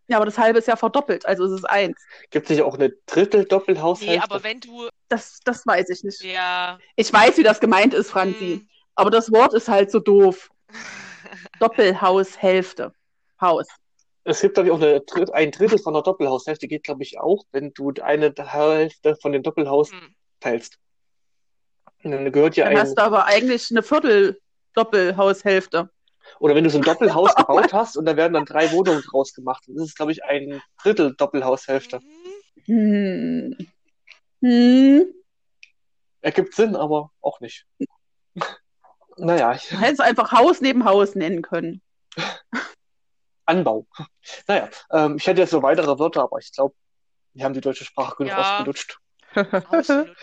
Ja, 0.07 0.17
aber 0.17 0.25
das 0.25 0.37
halbe 0.37 0.59
ist 0.59 0.67
ja 0.67 0.75
verdoppelt, 0.75 1.25
also 1.25 1.45
es 1.45 1.53
ist 1.53 1.63
eins. 1.63 1.97
Gibt 2.29 2.47
es 2.47 2.49
nicht 2.49 2.61
auch 2.61 2.73
eine 2.75 2.89
Drittel-Doppelhaushälfte? 3.05 4.17
Nee, 4.17 4.21
aber 4.21 4.43
wenn 4.43 4.59
du, 4.59 4.89
Das, 5.07 5.39
das 5.45 5.65
weiß 5.65 5.89
ich 5.89 6.03
nicht. 6.03 6.21
ja, 6.21 6.77
Ich 6.97 7.11
weiß, 7.13 7.37
wie 7.37 7.43
das 7.43 7.61
gemeint 7.61 7.93
ist, 7.93 8.11
Franzi. 8.11 8.59
hm, 8.59 8.69
Aber 8.95 9.11
das 9.11 9.31
Wort 9.31 9.53
ist 9.53 9.69
halt 9.69 9.89
so 9.91 9.99
doof. 10.01 10.49
Doppelhaushälfte. 11.59 12.93
Haus. 13.39 13.65
Es 14.27 14.41
gibt, 14.41 14.55
glaube 14.55 14.69
ich, 14.69 14.73
auch 14.73 14.81
eine 14.81 15.01
Dritt, 15.01 15.31
ein 15.33 15.51
Drittel 15.51 15.77
von 15.77 15.93
der 15.93 16.01
Doppelhaushälfte 16.01 16.67
geht, 16.67 16.83
glaube 16.83 17.03
ich, 17.03 17.19
auch, 17.19 17.45
wenn 17.51 17.73
du 17.73 17.93
eine 18.01 18.33
Hälfte 18.35 19.15
von 19.21 19.31
dem 19.31 19.43
Doppelhaus 19.43 19.91
hm. 19.91 20.15
teilst. 20.39 20.79
Und 22.03 22.11
dann 22.11 22.31
gehört 22.31 22.55
ja 22.55 22.65
Dann 22.65 22.73
ein, 22.73 22.81
hast 22.81 22.95
du 22.95 23.03
aber 23.03 23.25
eigentlich 23.25 23.69
eine 23.69 23.83
Viertel 23.83 24.41
Doppelhaushälfte. 24.73 25.89
oder 26.39 26.55
wenn 26.55 26.63
du 26.63 26.71
so 26.71 26.79
ein 26.79 26.83
Doppelhaus 26.83 27.35
gebaut 27.35 27.71
hast 27.71 27.97
und 27.97 28.05
da 28.05 28.17
werden 28.17 28.33
dann 28.33 28.45
drei 28.45 28.71
Wohnungen 28.71 29.03
draus 29.03 29.33
gemacht, 29.33 29.63
dann 29.67 29.75
ist 29.75 29.89
es, 29.89 29.95
glaube 29.95 30.11
ich, 30.11 30.23
ein 30.23 30.61
Drittel 30.81 31.15
Doppelhaushälfte. 31.15 31.99
Hm. 32.65 33.55
Hm. 34.41 35.05
Ergibt 36.21 36.55
Sinn, 36.55 36.75
aber 36.75 37.11
auch 37.21 37.39
nicht. 37.39 37.65
Naja, 39.17 39.53
ich, 39.53 39.69
Du 39.69 39.79
hättest 39.79 40.01
einfach 40.01 40.33
Haus 40.33 40.59
neben 40.59 40.83
Haus 40.83 41.15
nennen 41.15 41.41
können. 41.41 41.81
Anbau. 43.45 43.87
Naja, 44.47 44.69
ähm, 44.91 45.17
ich 45.17 45.27
hätte 45.27 45.41
jetzt 45.41 45.51
so 45.51 45.61
weitere 45.61 45.99
Wörter, 45.99 46.23
aber 46.23 46.39
ich 46.39 46.51
glaube, 46.51 46.75
wir 47.33 47.45
haben 47.45 47.53
die 47.53 47.61
deutsche 47.61 47.85
Sprache 47.85 48.15
genug 48.17 48.31
Ja. 48.31 48.59
ausgelutscht. 48.59 48.97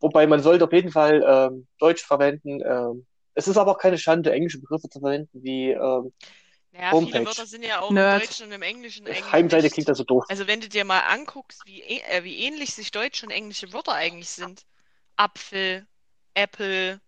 Wobei 0.00 0.26
man 0.26 0.42
sollte 0.42 0.64
auf 0.64 0.72
jeden 0.72 0.90
Fall 0.90 1.22
ähm, 1.26 1.66
Deutsch 1.78 2.04
verwenden. 2.04 2.60
Ähm, 2.64 3.06
es 3.34 3.48
ist 3.48 3.56
aber 3.56 3.72
auch 3.72 3.78
keine 3.78 3.98
Schande, 3.98 4.32
englische 4.32 4.60
Begriffe 4.60 4.88
zu 4.88 5.00
verwenden, 5.00 5.42
wie 5.42 5.70
ähm, 5.70 6.12
Naja, 6.72 6.92
Homepage. 6.92 7.12
viele 7.12 7.26
Wörter 7.26 7.46
sind 7.46 7.62
ja 7.64 7.80
auch 7.80 7.90
Nerd. 7.90 8.14
im 8.14 8.28
Deutschen 8.28 8.46
und 8.46 8.52
im 8.52 8.62
Englischen 8.62 9.06
eigentlich 9.06 9.32
Heimseite 9.32 9.70
klingt 9.70 9.88
da 9.88 9.94
so 9.94 10.04
doof. 10.04 10.24
Also 10.28 10.46
wenn 10.46 10.60
du 10.60 10.68
dir 10.68 10.84
mal 10.84 11.00
anguckst, 11.00 11.62
wie, 11.66 11.82
ä- 11.82 12.02
äh, 12.08 12.24
wie 12.24 12.38
ähnlich 12.38 12.74
sich 12.74 12.90
deutsche 12.90 13.26
und 13.26 13.32
englische 13.32 13.72
Wörter 13.72 13.92
eigentlich 13.92 14.30
sind. 14.30 14.62
Apfel, 15.16 15.86
Apple, 16.34 17.00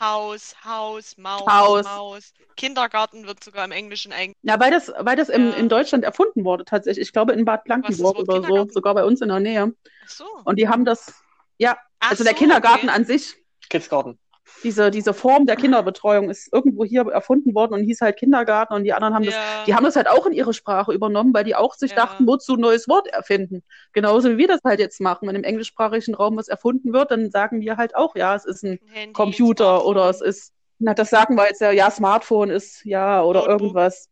Haus, 0.00 0.54
Haus, 0.64 1.16
Maus, 1.18 1.46
Haus. 1.46 1.84
Maus. 1.84 2.32
Kindergarten 2.56 3.26
wird 3.26 3.42
sogar 3.42 3.64
im 3.64 3.72
Englischen 3.72 4.12
eigentlich. 4.12 4.36
Ja, 4.42 4.58
weil 4.60 4.70
das, 4.70 4.92
weil 4.98 5.16
das 5.16 5.28
im, 5.28 5.48
Ja. 5.50 5.56
in 5.56 5.68
Deutschland 5.68 6.04
erfunden 6.04 6.44
wurde 6.44 6.64
tatsächlich. 6.64 7.08
Ich 7.08 7.12
glaube 7.12 7.32
in 7.32 7.44
Bad 7.44 7.64
Blankenburg 7.64 8.16
oder 8.18 8.34
so, 8.34 8.40
Kindergarten? 8.40 8.72
sogar 8.72 8.94
bei 8.94 9.04
uns 9.04 9.20
in 9.20 9.28
der 9.28 9.40
Nähe. 9.40 9.74
Ach 10.04 10.08
so. 10.08 10.24
Und 10.44 10.58
die 10.58 10.68
haben 10.68 10.84
das, 10.84 11.14
ja, 11.58 11.76
Ach 12.00 12.10
also 12.10 12.24
der 12.24 12.32
so, 12.34 12.38
Kindergarten 12.38 12.88
okay. 12.88 12.96
an 12.96 13.04
sich, 13.04 13.34
Kidsgarten. 13.68 14.18
Diese, 14.64 14.90
diese 14.90 15.14
Form 15.14 15.46
der 15.46 15.56
Kinderbetreuung 15.56 16.30
ist 16.30 16.52
irgendwo 16.52 16.84
hier 16.84 17.02
erfunden 17.06 17.54
worden 17.54 17.74
und 17.74 17.84
hieß 17.84 18.00
halt 18.00 18.16
Kindergarten 18.16 18.74
und 18.74 18.84
die 18.84 18.92
anderen 18.92 19.14
haben 19.14 19.24
das, 19.24 19.34
Ja. 19.34 19.64
die 19.66 19.74
haben 19.74 19.84
das 19.84 19.94
halt 19.96 20.08
auch 20.08 20.26
in 20.26 20.32
ihre 20.32 20.52
Sprache 20.52 20.92
übernommen, 20.92 21.32
weil 21.32 21.44
die 21.44 21.54
auch 21.54 21.74
sich 21.74 21.90
Ja. 21.92 21.96
dachten, 21.98 22.26
wozu 22.26 22.54
ein 22.54 22.60
neues 22.60 22.88
Wort 22.88 23.06
erfinden. 23.08 23.62
Genauso 23.92 24.30
wie 24.30 24.38
wir 24.38 24.48
das 24.48 24.60
halt 24.64 24.80
jetzt 24.80 25.00
machen. 25.00 25.28
Wenn 25.28 25.36
im 25.36 25.44
englischsprachigen 25.44 26.14
Raum 26.14 26.36
was 26.36 26.48
erfunden 26.48 26.92
wird, 26.92 27.10
dann 27.10 27.30
sagen 27.30 27.60
wir 27.60 27.76
halt 27.76 27.94
auch, 27.94 28.16
ja, 28.16 28.34
es 28.34 28.44
ist 28.44 28.64
ein 28.64 28.78
Handy, 28.92 29.12
Computer 29.12 29.64
Smartphone. 29.64 29.90
oder 29.90 30.10
es 30.10 30.20
ist, 30.20 30.52
na, 30.80 30.94
das 30.94 31.10
sagen 31.10 31.34
wir 31.36 31.46
jetzt 31.46 31.60
ja, 31.60 31.70
ja, 31.70 31.90
Smartphone 31.90 32.50
ist, 32.50 32.84
ja, 32.84 33.22
oder 33.22 33.40
Notebook. 33.40 33.60
irgendwas. 33.60 34.08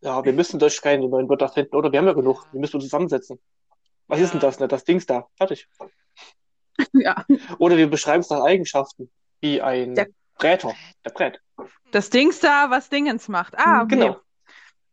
Ja, 0.00 0.24
wir 0.24 0.32
müssen 0.32 0.58
Deutsch 0.60 0.80
keine 0.80 1.08
neuen 1.08 1.28
Wörter 1.28 1.48
finden, 1.48 1.74
oder? 1.74 1.90
Wir 1.90 1.98
haben 1.98 2.06
ja 2.06 2.12
genug. 2.12 2.44
Wir 2.52 2.60
müssen 2.60 2.76
uns 2.76 2.84
zusammensetzen. 2.84 3.40
Was 4.06 4.18
Ja. 4.20 4.24
ist 4.26 4.32
denn 4.32 4.40
das? 4.40 4.60
Ne? 4.60 4.68
Das 4.68 4.84
Dings 4.84 5.06
da. 5.06 5.26
Fertig. 5.36 5.68
Ja. 6.92 7.24
Oder 7.58 7.76
wir 7.76 7.88
beschreiben 7.90 8.20
es 8.20 8.30
nach 8.30 8.42
Eigenschaften. 8.44 9.10
Wie 9.40 9.60
ein 9.62 9.94
Der- 9.94 10.08
Bräter. 10.36 10.74
Der 11.04 11.10
Brät. 11.10 11.40
Das 11.90 12.10
Dings 12.10 12.38
da, 12.40 12.70
was 12.70 12.88
Dingens 12.88 13.28
macht. 13.28 13.54
Ah, 13.58 13.82
okay. 13.82 13.96
Genau. 13.96 14.20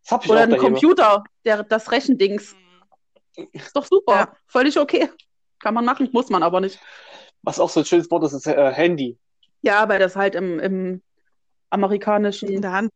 Das 0.03 0.11
hab 0.11 0.25
ich 0.25 0.31
Oder 0.31 0.41
ein. 0.41 0.57
Computer, 0.57 1.23
der, 1.43 1.63
das 1.63 1.91
Rechendings. 1.91 2.55
Ist 3.51 3.75
doch 3.75 3.85
super. 3.85 4.13
Ja. 4.15 4.33
Völlig 4.47 4.79
okay. 4.79 5.09
Kann 5.59 5.73
man 5.73 5.85
machen, 5.85 6.09
muss 6.13 6.29
man 6.29 6.41
aber 6.43 6.61
nicht. 6.61 6.79
Was 7.41 7.59
auch 7.59 7.69
so 7.69 7.81
ein 7.81 7.85
schönes 7.85 8.09
Wort 8.09 8.23
ist, 8.23 8.33
ist 8.33 8.47
äh, 8.47 8.71
Handy. 8.71 9.17
Ja, 9.61 9.87
weil 9.89 9.99
das 9.99 10.15
halt 10.15 10.35
im, 10.35 10.59
im 10.59 11.01
amerikanischen 11.69 12.49
In 12.49 12.61
der 12.61 12.71
Hand. 12.71 12.91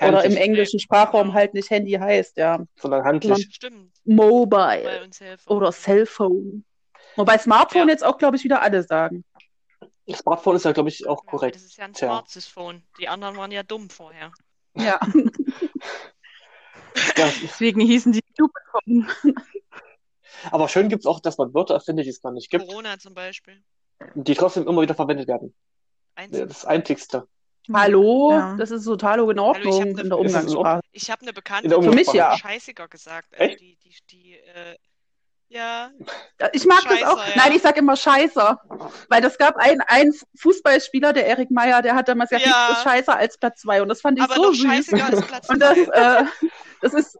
oder 0.00 0.24
im 0.24 0.36
englischen 0.36 0.80
Sprachraum 0.80 1.32
halt 1.34 1.54
nicht 1.54 1.70
Handy 1.70 1.92
heißt, 1.92 2.36
ja. 2.36 2.60
sondern 2.76 3.04
handlich. 3.04 3.48
Stimmt. 3.52 3.92
Mobile 4.04 5.08
oder 5.46 5.72
Cellphone. 5.72 6.64
Wobei 7.16 7.38
Smartphone 7.38 7.88
Ja. 7.88 7.92
jetzt 7.94 8.04
auch, 8.04 8.18
glaube 8.18 8.36
ich, 8.36 8.44
wieder 8.44 8.62
alle 8.62 8.82
sagen. 8.82 9.24
Smartphone 10.14 10.56
ist 10.56 10.64
ja, 10.64 10.72
glaube 10.72 10.88
ich, 10.88 11.06
auch 11.06 11.24
Ja, 11.24 11.30
korrekt. 11.30 11.56
Das 11.56 11.62
ist 11.64 11.76
ja 11.76 11.84
ein 11.84 11.92
Tja. 11.92 12.08
smartes 12.08 12.46
Phone. 12.46 12.82
Die 12.98 13.08
anderen 13.08 13.36
waren 13.36 13.50
ja 13.52 13.62
dumm 13.62 13.88
vorher. 13.90 14.32
Ja. 14.76 14.98
Ja, 17.16 17.30
Deswegen 17.42 17.80
hießen 17.80 18.12
die 18.12 18.20
Stupid 18.32 18.62
Phone. 18.72 19.08
aber 20.50 20.68
schön 20.68 20.88
gibt 20.88 21.00
es 21.02 21.06
auch, 21.06 21.20
dass 21.20 21.38
man 21.38 21.52
Wörter 21.54 21.74
erfindet, 21.74 22.06
die 22.06 22.10
es 22.10 22.20
gar 22.20 22.32
nicht 22.32 22.50
gibt, 22.50 22.66
Corona 22.66 22.98
zum 22.98 23.14
Beispiel. 23.14 23.62
die 24.14 24.34
trotzdem 24.34 24.66
immer 24.66 24.82
wieder 24.82 24.94
verwendet 24.94 25.28
werden. 25.28 25.54
Eins. 26.14 26.36
Ja, 26.36 26.46
Das 26.46 26.64
Einzigste. 26.64 27.28
Hallo, 27.72 28.32
Ja. 28.32 28.56
das 28.56 28.70
ist 28.70 28.84
total 28.84 29.20
in 29.20 29.26
Hallo, 29.26 29.32
ich 29.32 29.38
Ordnung 29.40 29.80
hab 29.80 29.84
ne- 29.96 30.00
in 30.02 30.08
der 30.08 30.18
Umgangssprache. 30.18 30.80
Ich 30.92 31.10
habe 31.10 31.22
eine 31.22 31.32
Bekannte, 31.32 31.68
die 31.68 31.74
Für 31.82 31.94
mich 31.94 32.08
hat 32.08 32.14
ja. 32.14 32.36
Scheißiger 32.38 32.88
gesagt. 32.88 33.32
Also 33.34 33.44
Echt? 33.44 33.60
die, 33.60 33.76
die, 33.84 33.94
die, 34.10 34.34
äh, 34.38 34.76
ja, 35.50 35.90
Ich 36.52 36.64
mag 36.64 36.82
das 36.88 37.02
auch. 37.02 37.18
Ja. 37.18 37.32
Nein, 37.36 37.52
ich 37.52 37.62
sag 37.62 37.76
immer 37.76 37.96
Scheißer. 37.96 38.60
Weil 39.08 39.20
das 39.20 39.36
gab 39.36 39.56
einen, 39.56 39.80
einen 39.82 40.14
Fußballspieler, 40.38 41.12
der 41.12 41.26
Erik 41.26 41.50
Meyer, 41.50 41.82
der 41.82 41.94
hat 41.96 42.08
damals 42.08 42.30
gesagt, 42.30 42.46
Ja. 42.46 42.68
nichts 42.68 42.78
ist 42.78 42.84
scheißer 42.90 43.16
als 43.16 43.36
Platz 43.38 43.60
zwei. 43.60 43.82
Und 43.82 43.88
das 43.88 44.00
fand 44.00 44.18
ich 44.18 44.24
aber 44.24 44.34
so 44.34 44.52
süß. 44.52 44.92
als 44.94 45.26
Platz 45.26 45.48
Und 45.48 45.58
das, 45.60 45.76
zwei. 45.76 46.20
äh, 46.20 46.24
das 46.80 46.94
ist, 46.94 47.18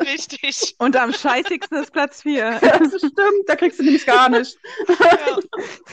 Richtig. 0.00 0.74
Und 0.78 0.96
am 0.96 1.12
scheißigsten 1.12 1.78
ist 1.78 1.92
Platz 1.92 2.22
4. 2.22 2.58
das 2.60 2.88
stimmt, 2.98 3.14
da 3.46 3.56
kriegst 3.56 3.78
du 3.78 3.84
nämlich 3.84 4.06
gar 4.06 4.28
nicht. 4.30 4.56
Ja. 4.88 5.38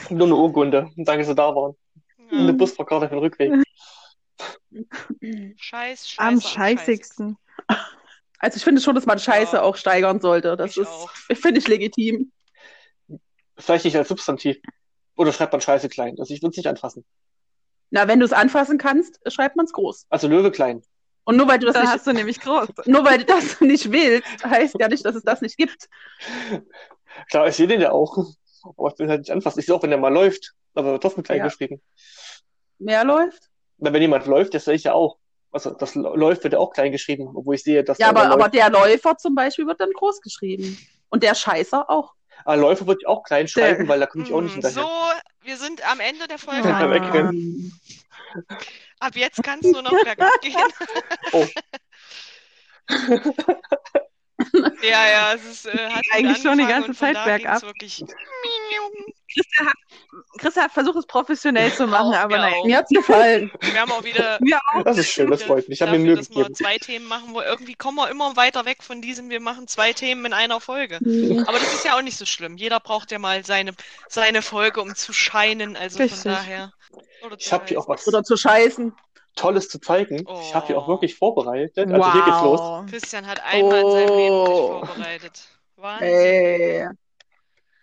Nur 0.09 0.27
eine 0.27 0.35
Urkunde. 0.35 0.89
Danke, 0.95 1.19
dass 1.19 1.27
Sie 1.27 1.35
da 1.35 1.53
waren. 1.53 1.75
Und 2.31 2.37
eine 2.37 2.47
Ja. 2.47 2.51
Busfahrkarte 2.53 3.07
für 3.07 3.15
den 3.15 3.19
Rückweg. 3.19 3.51
Scheiß, 5.57 6.09
scheiße, 6.09 6.19
Am 6.21 6.41
scheißigsten. 6.41 7.37
Also 8.39 8.57
ich 8.57 8.63
finde 8.63 8.81
schon, 8.81 8.95
dass 8.95 9.05
man 9.05 9.19
Scheiße 9.19 9.57
Ja. 9.57 9.61
auch 9.63 9.75
steigern 9.77 10.19
sollte. 10.19 10.55
Das 10.57 10.71
Ich 10.71 10.77
ist, 10.77 10.89
finde 11.41 11.59
ich 11.59 11.67
legitim. 11.67 12.31
Vielleicht 13.57 13.85
nicht 13.85 13.97
als 13.97 14.07
Substantiv. 14.09 14.57
Oder 15.15 15.33
schreibt 15.33 15.51
man 15.53 15.61
Scheiße 15.61 15.89
klein. 15.89 16.15
Also 16.19 16.33
ich 16.33 16.41
würde 16.41 16.51
es 16.51 16.57
nicht 16.57 16.67
anfassen. 16.67 17.03
Na, 17.89 18.07
wenn 18.07 18.19
du 18.19 18.25
es 18.25 18.33
anfassen 18.33 18.77
kannst, 18.77 19.19
schreibt 19.31 19.55
man 19.55 19.65
es 19.65 19.71
groß. 19.73 20.05
Also 20.09 20.27
Löwe 20.27 20.51
klein. 20.51 20.83
Und 21.23 21.37
nur 21.37 21.47
weil 21.47 21.57
du 21.59 21.65
das 21.65 21.73
Da 21.73 21.81
nicht, 21.81 21.89
hast 21.91 22.07
du 22.07 22.13
nämlich 22.13 22.39
groß. 22.39 22.67
nur 22.85 23.03
weil 23.03 23.17
du 23.19 23.25
das 23.25 23.59
nicht 23.61 23.91
willst, 23.91 24.43
heißt 24.45 24.75
ja 24.79 24.87
nicht, 24.87 25.03
dass 25.05 25.15
es 25.15 25.23
das 25.23 25.41
nicht 25.41 25.57
gibt. 25.57 25.89
Klar, 27.29 27.47
ich 27.47 27.55
sehe 27.55 27.67
den 27.67 27.81
ja 27.81 27.91
auch. 27.91 28.17
Aber 28.77 28.91
ich 28.93 28.99
will 28.99 29.09
halt 29.09 29.19
nicht 29.21 29.31
anfassen. 29.31 29.59
Ich 29.59 29.65
sehe 29.65 29.73
auch, 29.75 29.81
wenn 29.83 29.89
der 29.89 29.99
mal 29.99 30.13
läuft. 30.13 30.53
Aber 30.75 30.91
wird 30.91 31.01
trotzdem 31.01 31.23
klein 31.23 31.39
Ja. 31.39 31.45
geschrieben. 31.45 31.81
Mehr 32.79 33.03
läuft? 33.03 33.49
Na, 33.77 33.91
wenn 33.91 34.01
jemand 34.01 34.25
läuft, 34.27 34.53
das 34.53 34.65
sehe 34.65 34.75
ich 34.75 34.83
ja 34.83 34.93
auch. 34.93 35.17
Also 35.51 35.71
das 35.71 35.95
läuft 35.95 36.43
wird 36.43 36.53
ja 36.53 36.59
auch 36.59 36.71
klein 36.73 36.91
geschrieben, 36.91 37.29
obwohl 37.33 37.55
ich 37.55 37.63
sehe, 37.63 37.83
dass 37.83 37.97
Ja, 37.97 38.11
der 38.11 38.21
aber, 38.21 38.31
aber 38.31 38.41
läuft. 38.43 38.55
der 38.55 38.69
Läufer 38.69 39.17
zum 39.17 39.33
Beispiel 39.35 39.65
wird 39.67 39.79
dann 39.79 39.91
groß 39.91 40.21
geschrieben. 40.21 40.77
Und 41.09 41.23
der 41.23 41.35
Scheißer 41.35 41.89
auch. 41.89 42.13
Ah, 42.45 42.55
Läufer 42.55 42.85
würde 42.85 42.99
ich 43.01 43.07
auch 43.07 43.23
klein 43.23 43.47
schreiben, 43.47 43.87
weil 43.87 43.99
da 43.99 44.05
komme 44.05 44.23
ich 44.23 44.33
auch 44.33 44.41
nicht 44.41 44.55
Hm, 44.55 44.61
hinterher. 44.61 44.83
So, 44.83 45.47
wir 45.47 45.57
sind 45.57 45.89
am 45.89 45.99
Ende 45.99 46.27
der 46.27 46.37
Folge 46.37 46.67
Ja. 46.67 47.31
Ab 48.99 49.15
jetzt 49.15 49.41
kann 49.43 49.59
es 49.61 49.71
nur 49.71 49.81
noch 49.81 50.03
bergab 50.03 50.39
gehen. 50.41 50.55
Oh. 51.31 51.47
Ja, 54.83 55.09
ja, 55.09 55.33
es 55.33 55.45
ist, 55.45 55.65
äh, 55.65 55.89
hat 55.89 56.03
Eigentlich 56.11 56.41
schon 56.41 56.57
die 56.59 56.65
ganze 56.67 56.93
Zeit 56.93 57.15
bergab. 57.25 57.61
wirklich. 57.63 58.03
Christa 59.33 59.65
hat, 59.65 59.75
Christa 60.39 60.61
hat 60.63 60.71
versucht, 60.71 60.97
es 60.97 61.05
professionell 61.05 61.71
zu 61.73 61.85
machen, 61.87 62.13
Auch, 62.13 62.17
aber 62.17 62.35
wir 62.35 62.37
nein. 62.37 62.53
Mir 62.65 62.77
hat's 62.77 62.89
gefallen. 62.89 63.51
Wir 63.61 63.81
haben 63.81 63.91
auch 63.91 64.03
wieder 64.03 64.39
Ja, 64.45 64.59
auch. 64.73 64.83
Das 64.83 64.97
ist 64.97 65.09
schön, 65.09 65.29
das 65.29 65.43
freut 65.43 65.67
mich. 65.67 65.79
Ich 65.79 65.81
habe 65.81 65.97
mir 65.97 66.05
Mühe 66.05 66.15
dass 66.15 66.29
wir 66.29 66.35
gegeben. 66.43 66.55
zwei 66.55 66.77
Themen 66.77 67.05
machen, 67.07 67.33
wo 67.33 67.41
irgendwie 67.41 67.75
kommen 67.75 67.97
wir 67.97 68.09
immer 68.09 68.35
weiter 68.35 68.65
weg 68.65 68.83
von 68.83 69.01
diesem, 69.01 69.29
wir 69.29 69.41
machen 69.41 69.67
zwei 69.67 69.93
Themen 69.93 70.25
in 70.25 70.33
einer 70.33 70.59
Folge. 70.61 70.95
Aber 71.47 71.59
das 71.59 71.73
ist 71.73 71.85
ja 71.85 71.97
auch 71.97 72.01
nicht 72.01 72.17
so 72.17 72.25
schlimm. 72.25 72.57
Jeder 72.57 72.79
braucht 72.79 73.11
ja 73.11 73.19
mal 73.19 73.43
seine, 73.45 73.73
seine 74.07 74.41
Folge, 74.41 74.81
um 74.81 74.95
zu 74.95 75.13
scheinen. 75.13 75.75
Also 75.75 75.99
Richtig. 75.99 76.21
von 76.21 76.31
daher. 76.31 76.73
Oder 77.23 77.35
Ich 77.39 77.51
habe 77.51 77.65
hier 77.67 77.79
auch 77.79 77.87
was 77.87 78.07
Oder 78.07 78.23
zu 78.23 78.37
scheißen. 78.37 78.93
Tolles 79.37 79.69
zu 79.69 79.79
zeigen. 79.79 80.25
Ich 80.41 80.53
habe 80.53 80.67
hier 80.67 80.77
auch 80.77 80.85
Oh. 80.87 80.91
wirklich 80.91 81.15
vorbereitet. 81.15 81.89
Also 81.91 82.11
hier 82.11 82.23
geht's 82.25 82.41
los. 82.41 82.59
Wow. 82.59 82.85
Christian 82.89 83.25
hat 83.25 83.41
einmal 83.45 83.81
in 83.81 83.91
seinem 83.91 84.17
Leben 84.17 84.45
sich 84.45 84.55
Oh. 84.55 84.85
vorbereitet. 84.85 85.41
Wahnsinn. 85.77 86.07
Ey. 86.09 86.87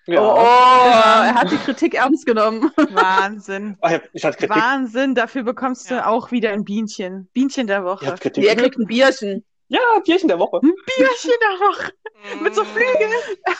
Ja. 0.07 0.20
Oh, 0.20 0.34
oh, 0.36 0.42
er 0.42 1.34
hat 1.34 1.50
die 1.50 1.57
Kritik 1.57 1.94
ernst 1.94 2.26
genommen. 2.26 2.70
Wahnsinn. 2.76 3.78
Ah, 3.80 3.98
ich, 4.12 4.22
hatte 4.24 4.36
Kritik. 4.36 4.55
Wahnsinn, 4.55 5.14
dafür 5.14 5.44
bekommst 5.44 5.90
du 5.90 5.94
Ja. 5.94 6.07
auch 6.09 6.30
wieder 6.30 6.50
ein 6.50 6.64
Bienchen. 6.64 7.28
Bienchen 7.32 7.66
der 7.66 7.84
Woche. 7.84 8.05
er 8.07 8.18
kriegt 8.18 8.36
ein 8.78 8.86
Bierchen. 8.86 9.44
Ja, 9.68 9.80
Bierchen 10.05 10.28
der 10.28 10.38
Woche. 10.38 10.61
Bienchen 10.61 11.30
der 11.40 11.66
Woche. 11.66 11.92
Mit 12.42 12.55
so. 12.55 12.64
Flügeln. 12.64 13.12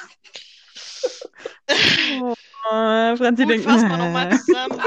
Oh, 2.71 3.17
Franzi 3.17 3.45
denkt, 3.47 3.65
fassen 3.67 3.91
wir 3.91 3.97
nochmal 3.99 4.33
äh, 4.33 4.39
zusammen. 4.39 4.81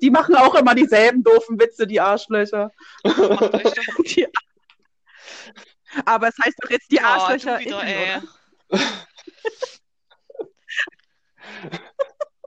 Die 0.00 0.10
machen 0.10 0.34
auch 0.36 0.54
immer 0.54 0.74
dieselben 0.74 1.22
doofen 1.22 1.58
Witze, 1.58 1.86
die 1.86 2.00
Arschlöcher. 2.00 2.70
Die- 3.04 4.26
aber 6.04 6.28
es 6.28 6.36
heißt 6.44 6.56
doch 6.62 6.70
jetzt 6.70 6.90
die 6.92 7.00
Arschlöcher. 7.00 7.58
du 7.58 7.64
wieder, 7.64 7.82
innen? 7.82 8.28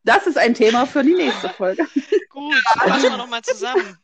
Das 0.04 0.28
ist 0.28 0.38
ein 0.38 0.54
Thema 0.54 0.86
für 0.86 1.04
die 1.04 1.14
nächste 1.14 1.50
Folge. 1.50 1.86
Gut, 2.30 2.56
fassen 2.80 3.04
wir 3.04 3.18
nochmal 3.18 3.42
zusammen. 3.42 3.98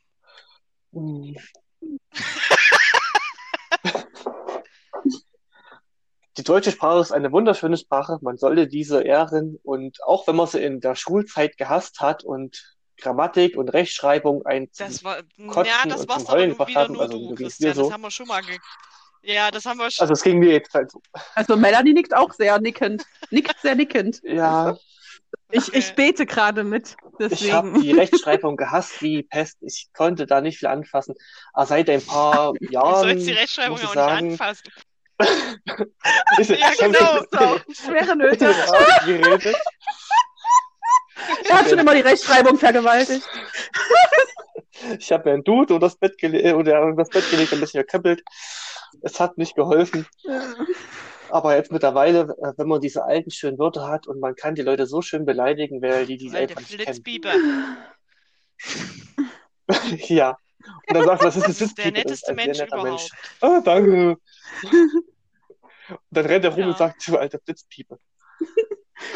Die 6.37 6.43
deutsche 6.43 6.71
Sprache 6.71 6.99
ist 6.99 7.11
eine 7.11 7.31
wunderschöne 7.31 7.77
Sprache. 7.77 8.19
Man 8.21 8.37
sollte 8.37 8.67
diese 8.67 9.01
ehren. 9.01 9.59
Und 9.63 10.03
auch 10.03 10.27
wenn 10.27 10.35
man 10.35 10.47
sie 10.47 10.63
in 10.63 10.79
der 10.81 10.95
Schulzeit 10.95 11.57
gehasst 11.57 11.99
hat 11.99 12.23
und 12.23 12.76
Grammatik 12.99 13.55
und 13.57 13.69
Rechtschreibung 13.69 14.45
ein 14.45 14.69
Das 14.77 15.03
war, 15.03 15.17
Kotzen 15.47 15.65
ja, 15.71 15.87
das 15.89 16.01
und 16.01 16.09
war's 16.09 16.19
zum 16.23 16.27
aber 16.29 16.37
Heulen 16.37 16.49
nur 16.49 16.57
gebracht 16.57 16.75
haben, 16.75 16.99
also 16.99 17.17
du, 17.29 17.35
Christian. 17.35 17.69
mir 17.69 17.75
so. 17.75 17.83
Das 17.83 17.91
haben 17.93 18.01
wir 18.01 18.11
schon 18.11 18.27
mal 18.27 18.41
ge 18.41 18.57
Ja, 19.21 19.51
das 19.51 19.65
haben 19.65 19.77
wir 19.79 19.91
schon. 19.91 20.01
Also 20.03 20.13
es 20.13 20.21
ging 20.23 20.39
mir 20.39 20.51
jetzt 20.51 20.73
halt 20.73 20.91
so. 20.91 21.01
Also 21.35 21.55
Melanie 21.57 21.93
nickt 21.93 22.15
auch 22.15 22.33
sehr 22.33 22.59
nickend. 22.59 23.05
Nickt 23.29 23.59
sehr 23.61 23.75
nickend. 23.75 24.21
Ja, 24.23 24.77
Ich, 25.51 25.73
ich 25.73 25.93
bete 25.93 26.25
gerade 26.25 26.63
mit. 26.63 26.95
ich 27.19 27.51
habe 27.51 27.67
Deswegen. 27.69 27.81
die 27.81 27.91
Rechtschreibung 27.91 28.55
gehasst 28.57 29.01
wie 29.01 29.23
Pest. 29.23 29.57
Ich 29.61 29.87
konnte 29.93 30.25
da 30.25 30.41
nicht 30.41 30.57
viel 30.59 30.67
anfassen. 30.69 31.15
Aber 31.53 31.65
seit 31.65 31.89
ein 31.89 32.01
paar 32.05 32.53
Du 32.59 32.71
Jahren 32.71 33.03
sollst 33.03 33.27
die 33.27 33.31
Rechtschreibung 33.33 33.79
muss 33.81 33.83
ja 33.83 33.91
ich 33.91 33.97
auch 33.99 34.21
nicht 34.21 34.37
sagen, 34.37 34.53
anfassen. 34.53 34.71
Ist- 36.37 36.49
Ja, 36.51 36.71
genau. 36.79 37.23
So, 37.31 37.59
schwere 37.89 38.15
Nöte. 38.15 39.55
Er 41.49 41.59
hat 41.59 41.69
schon 41.69 41.79
immer 41.79 41.93
die 41.93 42.01
Rechtschreibung 42.01 42.57
vergewaltigt. 42.57 43.27
Ich 44.99 45.11
habe 45.11 45.27
mir 45.29 45.35
ein 45.35 45.43
Dude 45.43 45.73
unter 45.73 45.87
das 45.87 45.95
Bett 45.95 46.19
gelegt 46.19 46.53
oder 46.53 46.83
unter 46.83 47.03
das 47.03 47.09
Bett 47.09 47.29
gelegt, 47.31 47.51
ein 47.51 47.59
bisschen 47.59 47.81
gekrempelt. 47.81 48.21
Es 49.01 49.19
hat 49.19 49.35
nicht 49.37 49.55
geholfen. 49.55 50.05
Aber 51.29 51.55
jetzt 51.55 51.71
mittlerweile, 51.71 52.35
äh, 52.41 52.53
wenn 52.57 52.67
man 52.67 52.79
diese 52.79 53.03
alten 53.03 53.31
schönen 53.31 53.57
Wörter 53.57 53.87
hat 53.87 54.07
und 54.07 54.19
man 54.19 54.35
kann 54.35 54.53
die 54.55 54.61
Leute 54.61 54.85
so 54.85 55.01
schön 55.01 55.25
beleidigen, 55.25 55.81
weil 55.81 56.05
die 56.05 56.17
die 56.17 56.31
Weil 56.31 56.43
einfach 56.43 56.61
der 56.61 56.77
nicht 56.93 57.03
kennen. 57.23 57.77
Ja. 60.07 60.37
Und 60.87 60.95
dann 60.95 61.05
sagt 61.05 61.23
man, 61.23 61.33
das 61.33 61.61
ist 61.61 61.61
ein 61.61 61.75
der 61.75 61.91
netteste 61.91 62.29
ein 62.29 62.35
Mensch 62.35 62.59
netter 62.59 62.77
überhaupt. 62.77 63.11
Ah, 63.41 63.61
danke. 63.61 64.09
Und 64.11 64.19
dann 66.11 66.25
rennt 66.25 66.45
er 66.45 66.51
rum 66.51 66.59
Ja. 66.59 66.67
und 66.67 66.77
sagt, 66.77 67.07
du 67.07 67.17
alter 67.17 67.39
Blitzpiepe. 67.39 67.97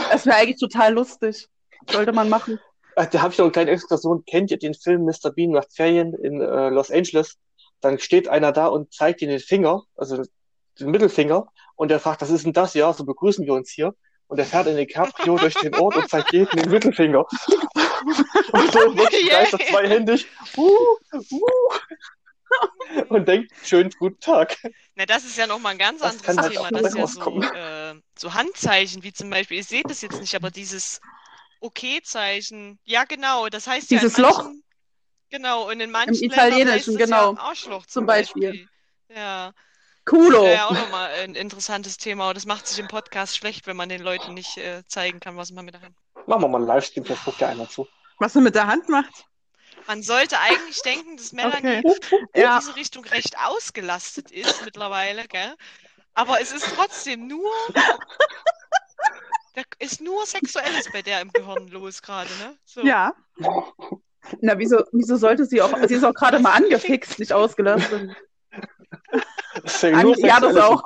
Das 0.09 0.25
wäre 0.25 0.37
eigentlich 0.37 0.59
total 0.59 0.93
lustig. 0.93 1.47
Sollte 1.89 2.13
man 2.13 2.29
machen. 2.29 2.59
Äh, 2.95 3.07
Da 3.07 3.21
habe 3.21 3.31
ich 3.33 3.37
noch 3.39 3.45
eine 3.45 3.51
kleine 3.51 3.71
Exkursion. 3.71 4.23
Kennt 4.25 4.51
ihr 4.51 4.59
den 4.59 4.73
Film 4.73 5.05
Mr. 5.05 5.31
Bean 5.31 5.51
macht 5.51 5.73
Ferien 5.73 6.13
in 6.13 6.41
äh, 6.41 6.69
Los 6.69 6.91
Angeles? 6.91 7.37
Dann 7.79 7.99
steht 7.99 8.27
einer 8.27 8.51
da 8.51 8.67
und 8.67 8.93
zeigt 8.93 9.21
ihm 9.21 9.29
den 9.29 9.39
Finger, 9.39 9.83
also 9.95 10.23
den 10.79 10.91
Mittelfinger, 10.91 11.47
und 11.75 11.91
er 11.91 11.99
fragt, 11.99 12.21
was 12.21 12.29
ist 12.29 12.45
denn 12.45 12.53
das? 12.53 12.73
Ja, 12.75 12.93
so 12.93 13.05
begrüßen 13.05 13.45
wir 13.45 13.53
uns 13.53 13.71
hier. 13.71 13.93
Und 14.27 14.37
er 14.37 14.45
fährt 14.45 14.67
in 14.67 14.77
den 14.77 14.87
Cabrio 14.87 15.35
durch 15.37 15.55
den 15.55 15.75
Ort 15.75 15.97
und 15.97 16.09
zeigt 16.09 16.31
jedem 16.31 16.61
den 16.61 16.69
Mittelfinger. 16.71 17.25
und 18.53 18.71
so 18.71 18.79
wirklich 18.95 19.23
Yay. 19.23 19.29
gleich 19.29 19.49
zweihändig. 19.69 20.27
Uh, 20.55 20.69
uh, 21.13 21.49
und 23.09 23.27
denkt, 23.27 23.51
schönen 23.63 23.91
guten 23.99 24.19
Tag. 24.19 24.57
Na, 24.95 25.05
das 25.05 25.23
ist 25.25 25.37
ja 25.37 25.47
nochmal 25.47 25.73
ein 25.73 25.77
ganz 25.77 26.01
Das 26.01 26.27
anderes 26.27 26.37
halt 26.37 26.51
Thema. 26.53 26.65
auch 26.65 26.69
Das 26.71 26.93
ist 26.93 26.97
ja 26.97 27.07
so, 27.07 27.41
äh, 27.41 27.95
so 28.17 28.33
Handzeichen, 28.33 29.03
wie 29.03 29.13
zum 29.13 29.29
Beispiel, 29.29 29.57
ihr 29.57 29.63
seht 29.63 29.89
das 29.89 30.01
jetzt 30.01 30.19
nicht, 30.19 30.35
aber 30.35 30.51
dieses 30.51 31.01
Okay-Zeichen. 31.61 32.79
Ja, 32.83 33.05
genau. 33.05 33.47
Das 33.49 33.67
heißt 33.67 33.89
Dieses 33.89 34.17
ja 34.17 34.23
in 34.25 34.29
Loch. 34.29 34.43
manchen, 34.43 34.63
Genau, 35.29 35.69
und 35.69 35.79
in 35.79 35.91
manchen 35.91 36.25
Italienischen, 36.25 36.57
Ländern 36.57 36.73
heißt 36.75 36.87
es 36.89 36.97
genau. 36.97 37.33
ja 37.35 37.39
Arschloch 37.39 37.85
Zum 37.85 38.05
Beispiel. 38.05 38.49
Beispiel. 38.49 38.69
Ja, 39.15 39.53
Kulo. 40.05 40.43
wäre 40.43 40.53
ja 40.55 40.65
auch 40.67 40.73
nochmal 40.73 41.09
ein 41.23 41.35
interessantes 41.35 41.95
Thema. 41.97 42.33
Das 42.33 42.45
macht 42.45 42.67
sich 42.67 42.79
im 42.79 42.87
Podcast 42.89 43.37
schlecht, 43.37 43.65
wenn 43.67 43.77
man 43.77 43.87
den 43.87 44.01
Leuten 44.01 44.33
nicht 44.33 44.57
äh, 44.57 44.83
zeigen 44.87 45.19
kann, 45.21 45.37
was 45.37 45.51
man 45.51 45.63
mit 45.63 45.75
der 45.75 45.81
Hand. 45.81 45.95
Machen 46.27 46.41
wir 46.41 46.47
mal 46.49 46.57
einen 46.57 46.67
Livestream, 46.67 47.05
vielleicht 47.05 47.23
guckt 47.23 47.39
ja 47.39 47.47
einer 47.47 47.69
zu. 47.69 47.87
Was 48.19 48.35
er 48.35 48.41
mit 48.41 48.55
der 48.55 48.67
Hand 48.67 48.89
macht? 48.89 49.25
Man 49.87 50.03
sollte 50.03 50.37
eigentlich 50.39 50.81
denken, 50.81 51.15
dass 51.17 51.31
Melanie 51.31 51.81
Okay. 51.81 51.95
in 52.33 52.41
Ja. 52.41 52.59
diese 52.59 52.75
Richtung 52.75 53.05
recht 53.05 53.37
ausgelastet 53.39 54.31
ist 54.31 54.63
mittlerweile, 54.65 55.27
gell? 55.27 55.55
Aber 56.13 56.41
es 56.41 56.51
ist 56.51 56.65
trotzdem 56.75 57.27
nur. 57.27 57.51
Da 59.53 59.63
ist 59.79 60.01
nur 60.01 60.25
Sexuelles 60.25 60.89
bei 60.91 61.01
der 61.01 61.21
im 61.21 61.31
Gehirn 61.31 61.67
los 61.67 62.01
gerade, 62.01 62.29
ne? 62.39 62.57
So. 62.65 62.81
Ja. 62.81 63.13
Na, 64.39 64.57
wieso, 64.57 64.83
wieso 64.91 65.17
sollte 65.17 65.45
sie 65.45 65.61
auch, 65.61 65.75
sie 65.87 65.95
ist 65.95 66.03
auch 66.03 66.13
gerade 66.13 66.39
mal 66.39 66.53
angefixt, 66.53 67.19
nicht 67.19 67.33
ausgelassen. 67.33 68.15
Das 69.63 69.75
ist 69.75 69.83
ja 69.83 69.93
An, 69.93 70.03
nur 70.03 70.17
ja, 70.19 70.39
das 70.39 70.55
auch. 70.57 70.83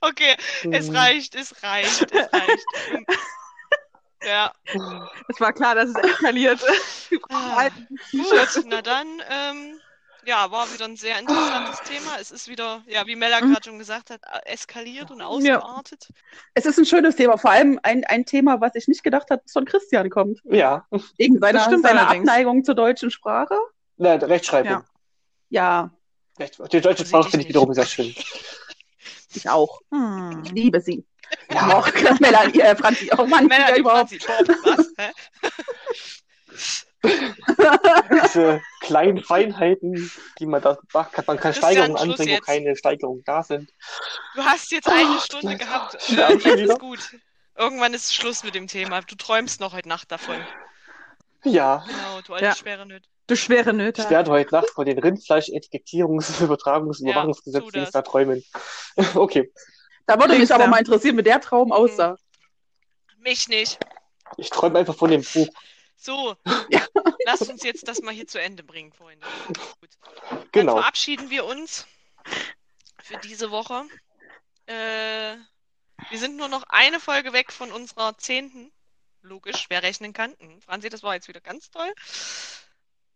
Okay, 0.00 0.36
es 0.72 0.88
Hm. 0.88 0.96
reicht, 0.96 1.34
es 1.34 1.62
reicht, 1.62 2.10
es 2.10 2.32
reicht. 2.32 2.66
Ja. 4.24 4.52
Es 5.28 5.40
war 5.40 5.52
klar, 5.52 5.74
dass 5.74 5.90
es 5.90 5.96
eskaliert. 5.96 6.60
Ah, 7.28 7.68
gut, 8.12 8.64
na 8.66 8.82
dann, 8.82 9.06
ähm, 9.28 9.80
ja, 10.24 10.50
war 10.50 10.72
wieder 10.72 10.84
ein 10.84 10.96
sehr 10.96 11.18
interessantes 11.18 11.80
Thema. 11.80 12.18
Es 12.20 12.30
ist 12.30 12.48
wieder, 12.48 12.82
ja, 12.86 13.06
wie 13.06 13.16
Mella 13.16 13.40
Mhm. 13.40 13.50
gerade 13.52 13.64
schon 13.64 13.78
gesagt 13.78 14.10
hat, 14.10 14.20
eskaliert 14.44 15.10
und 15.10 15.22
ausgeartet. 15.22 16.08
Es 16.54 16.66
ist 16.66 16.78
ein 16.78 16.86
schönes 16.86 17.16
Thema, 17.16 17.38
vor 17.38 17.50
allem 17.50 17.80
ein, 17.82 18.04
ein 18.04 18.24
Thema, 18.24 18.60
was 18.60 18.74
ich 18.74 18.88
nicht 18.88 19.02
gedacht 19.02 19.30
habe, 19.30 19.42
dass 19.42 19.52
von 19.52 19.64
Christian 19.64 20.10
kommt. 20.10 20.40
Ja, 20.44 20.86
Wegen 21.18 21.38
seiner, 21.38 21.78
seiner. 21.78 22.08
Abneigung 22.08 22.64
zur 22.64 22.74
deutschen 22.74 23.10
Sprache. 23.10 23.56
Na, 23.96 24.14
Rechtschreibung. 24.14 24.70
Ja. 24.70 24.84
Ja, 25.50 25.90
Recht, 26.38 26.58
die 26.72 26.80
deutsche 26.80 27.04
Sprache 27.04 27.26
ich 27.26 27.30
finde 27.30 27.42
ich 27.44 27.48
wiederum 27.48 27.74
sehr 27.74 27.84
schön. 27.84 28.14
ich 29.34 29.48
auch. 29.50 29.80
Hm. 29.90 30.42
Ich 30.44 30.52
liebe 30.52 30.80
sie. 30.80 31.04
Ja. 31.50 31.78
Auch 31.78 31.88
Melanie, 32.20 32.60
äh, 32.60 32.76
Franzi, 32.76 33.10
oh 33.16 33.26
Mann, 33.26 33.46
Mella, 33.46 33.68
ja 33.68 33.74
die 33.74 33.80
überhaupt. 33.80 34.14
Franzi, 34.14 34.52
boah, 34.62 34.76
was? 34.76 34.92
Hä? 34.98 35.10
Diese 38.24 38.62
kleinen 38.80 39.22
Feinheiten, 39.22 40.10
die 40.38 40.46
man 40.46 40.62
da 40.62 40.78
macht, 40.92 41.12
kann, 41.12 41.24
man 41.26 41.38
kann 41.38 41.52
Steigerungen 41.54 41.96
anbringen, 41.96 42.36
wo 42.38 42.40
keine 42.44 42.76
Steigerungen 42.76 43.22
da 43.24 43.42
sind. 43.42 43.72
Du 44.34 44.42
hast 44.44 44.70
jetzt 44.70 44.88
eine 44.88 45.18
Stunde 45.20 45.56
gehabt. 45.56 45.94
Jetzt 46.08 46.44
wieder? 46.44 46.56
ist 46.74 46.78
gut. 46.78 47.00
Irgendwann 47.56 47.92
ist 47.94 48.14
Schluss 48.14 48.44
mit 48.44 48.54
dem 48.54 48.66
Thema. 48.66 49.00
Du 49.02 49.14
träumst 49.14 49.60
noch 49.60 49.72
heute 49.74 49.88
Nacht 49.88 50.10
davon. 50.10 50.36
Ja, 51.44 51.84
Genau, 51.86 52.20
du 52.26 52.32
alte 52.34 52.44
Ja. 52.46 52.54
schwere 52.54 52.86
Nöte. 52.86 53.08
Du 53.26 53.36
schwere 53.36 53.72
Nöte. 53.72 54.02
ich 54.02 54.10
werde 54.10 54.30
heute 54.30 54.54
Nacht 54.54 54.70
von 54.70 54.84
den 54.84 54.98
Rindfleisch-Etikettierungs-, 54.98 56.40
Übertragungs-, 56.40 57.02
Ja, 57.04 57.10
Überwachungsgesetzen 57.12 57.70
das. 57.72 57.90
da 57.90 58.02
träumen. 58.02 58.42
Okay, 59.14 59.52
Da 60.06 60.18
würde 60.18 60.38
mich 60.38 60.52
aber 60.52 60.66
mal 60.66 60.78
interessieren, 60.78 61.16
wie 61.18 61.22
der 61.22 61.40
Traum 61.40 61.72
aussah. 61.72 62.16
Mich 63.18 63.48
nicht. 63.48 63.78
ich 64.36 64.50
träume 64.50 64.78
einfach 64.78 64.94
von 64.96 65.10
dem 65.10 65.22
Buch. 65.22 65.48
So, 66.04 66.36
lasst 67.26 67.48
uns 67.48 67.62
jetzt 67.62 67.86
das 67.86 68.00
mal 68.02 68.12
hier 68.12 68.26
zu 68.26 68.40
Ende 68.40 68.64
bringen, 68.64 68.92
Freunde. 68.92 69.24
Gut. 69.80 69.90
Dann 70.30 70.48
Genau. 70.50 70.76
verabschieden 70.78 71.30
wir 71.30 71.44
uns 71.44 71.86
für 73.00 73.16
diese 73.18 73.52
Woche. 73.52 73.84
Äh, 74.66 75.36
wir 76.10 76.18
sind 76.18 76.36
nur 76.36 76.48
noch 76.48 76.64
eine 76.68 76.98
Folge 76.98 77.32
weg 77.32 77.52
von 77.52 77.70
unserer 77.70 78.18
zehnten. 78.18 78.72
Logisch, 79.22 79.66
wer 79.68 79.84
rechnen 79.84 80.12
kann. 80.12 80.34
Hm, 80.40 80.60
Franzi, 80.60 80.88
das 80.88 81.04
war 81.04 81.14
jetzt 81.14 81.28
wieder 81.28 81.40
ganz 81.40 81.70
toll. 81.70 81.92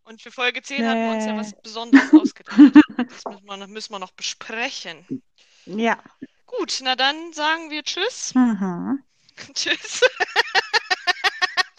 Und 0.05 0.23
für 0.23 0.31
Folge 0.31 0.63
10 0.63 0.87
hatten 0.87 1.05
wir 1.09 1.17
uns 1.17 1.25
ja 1.25 1.33
Nee. 1.33 1.41
was 1.41 1.61
Besonderes 1.63 2.13
ausgedacht. 2.15 2.57
Das 2.97 3.25
müssen 3.25 3.45
wir, 3.47 3.57
noch- 3.57 3.67
müssen 3.67 3.93
wir 3.93 3.99
noch 3.99 4.13
besprechen. 4.13 5.25
Ja. 5.65 6.01
Gut, 6.47 6.79
na 6.83 6.95
dann 6.95 7.33
sagen 7.33 7.71
wir 7.71 7.83
Tschüss. 7.83 8.33
Mhm. 8.37 9.03
Tschüss. 9.55 10.03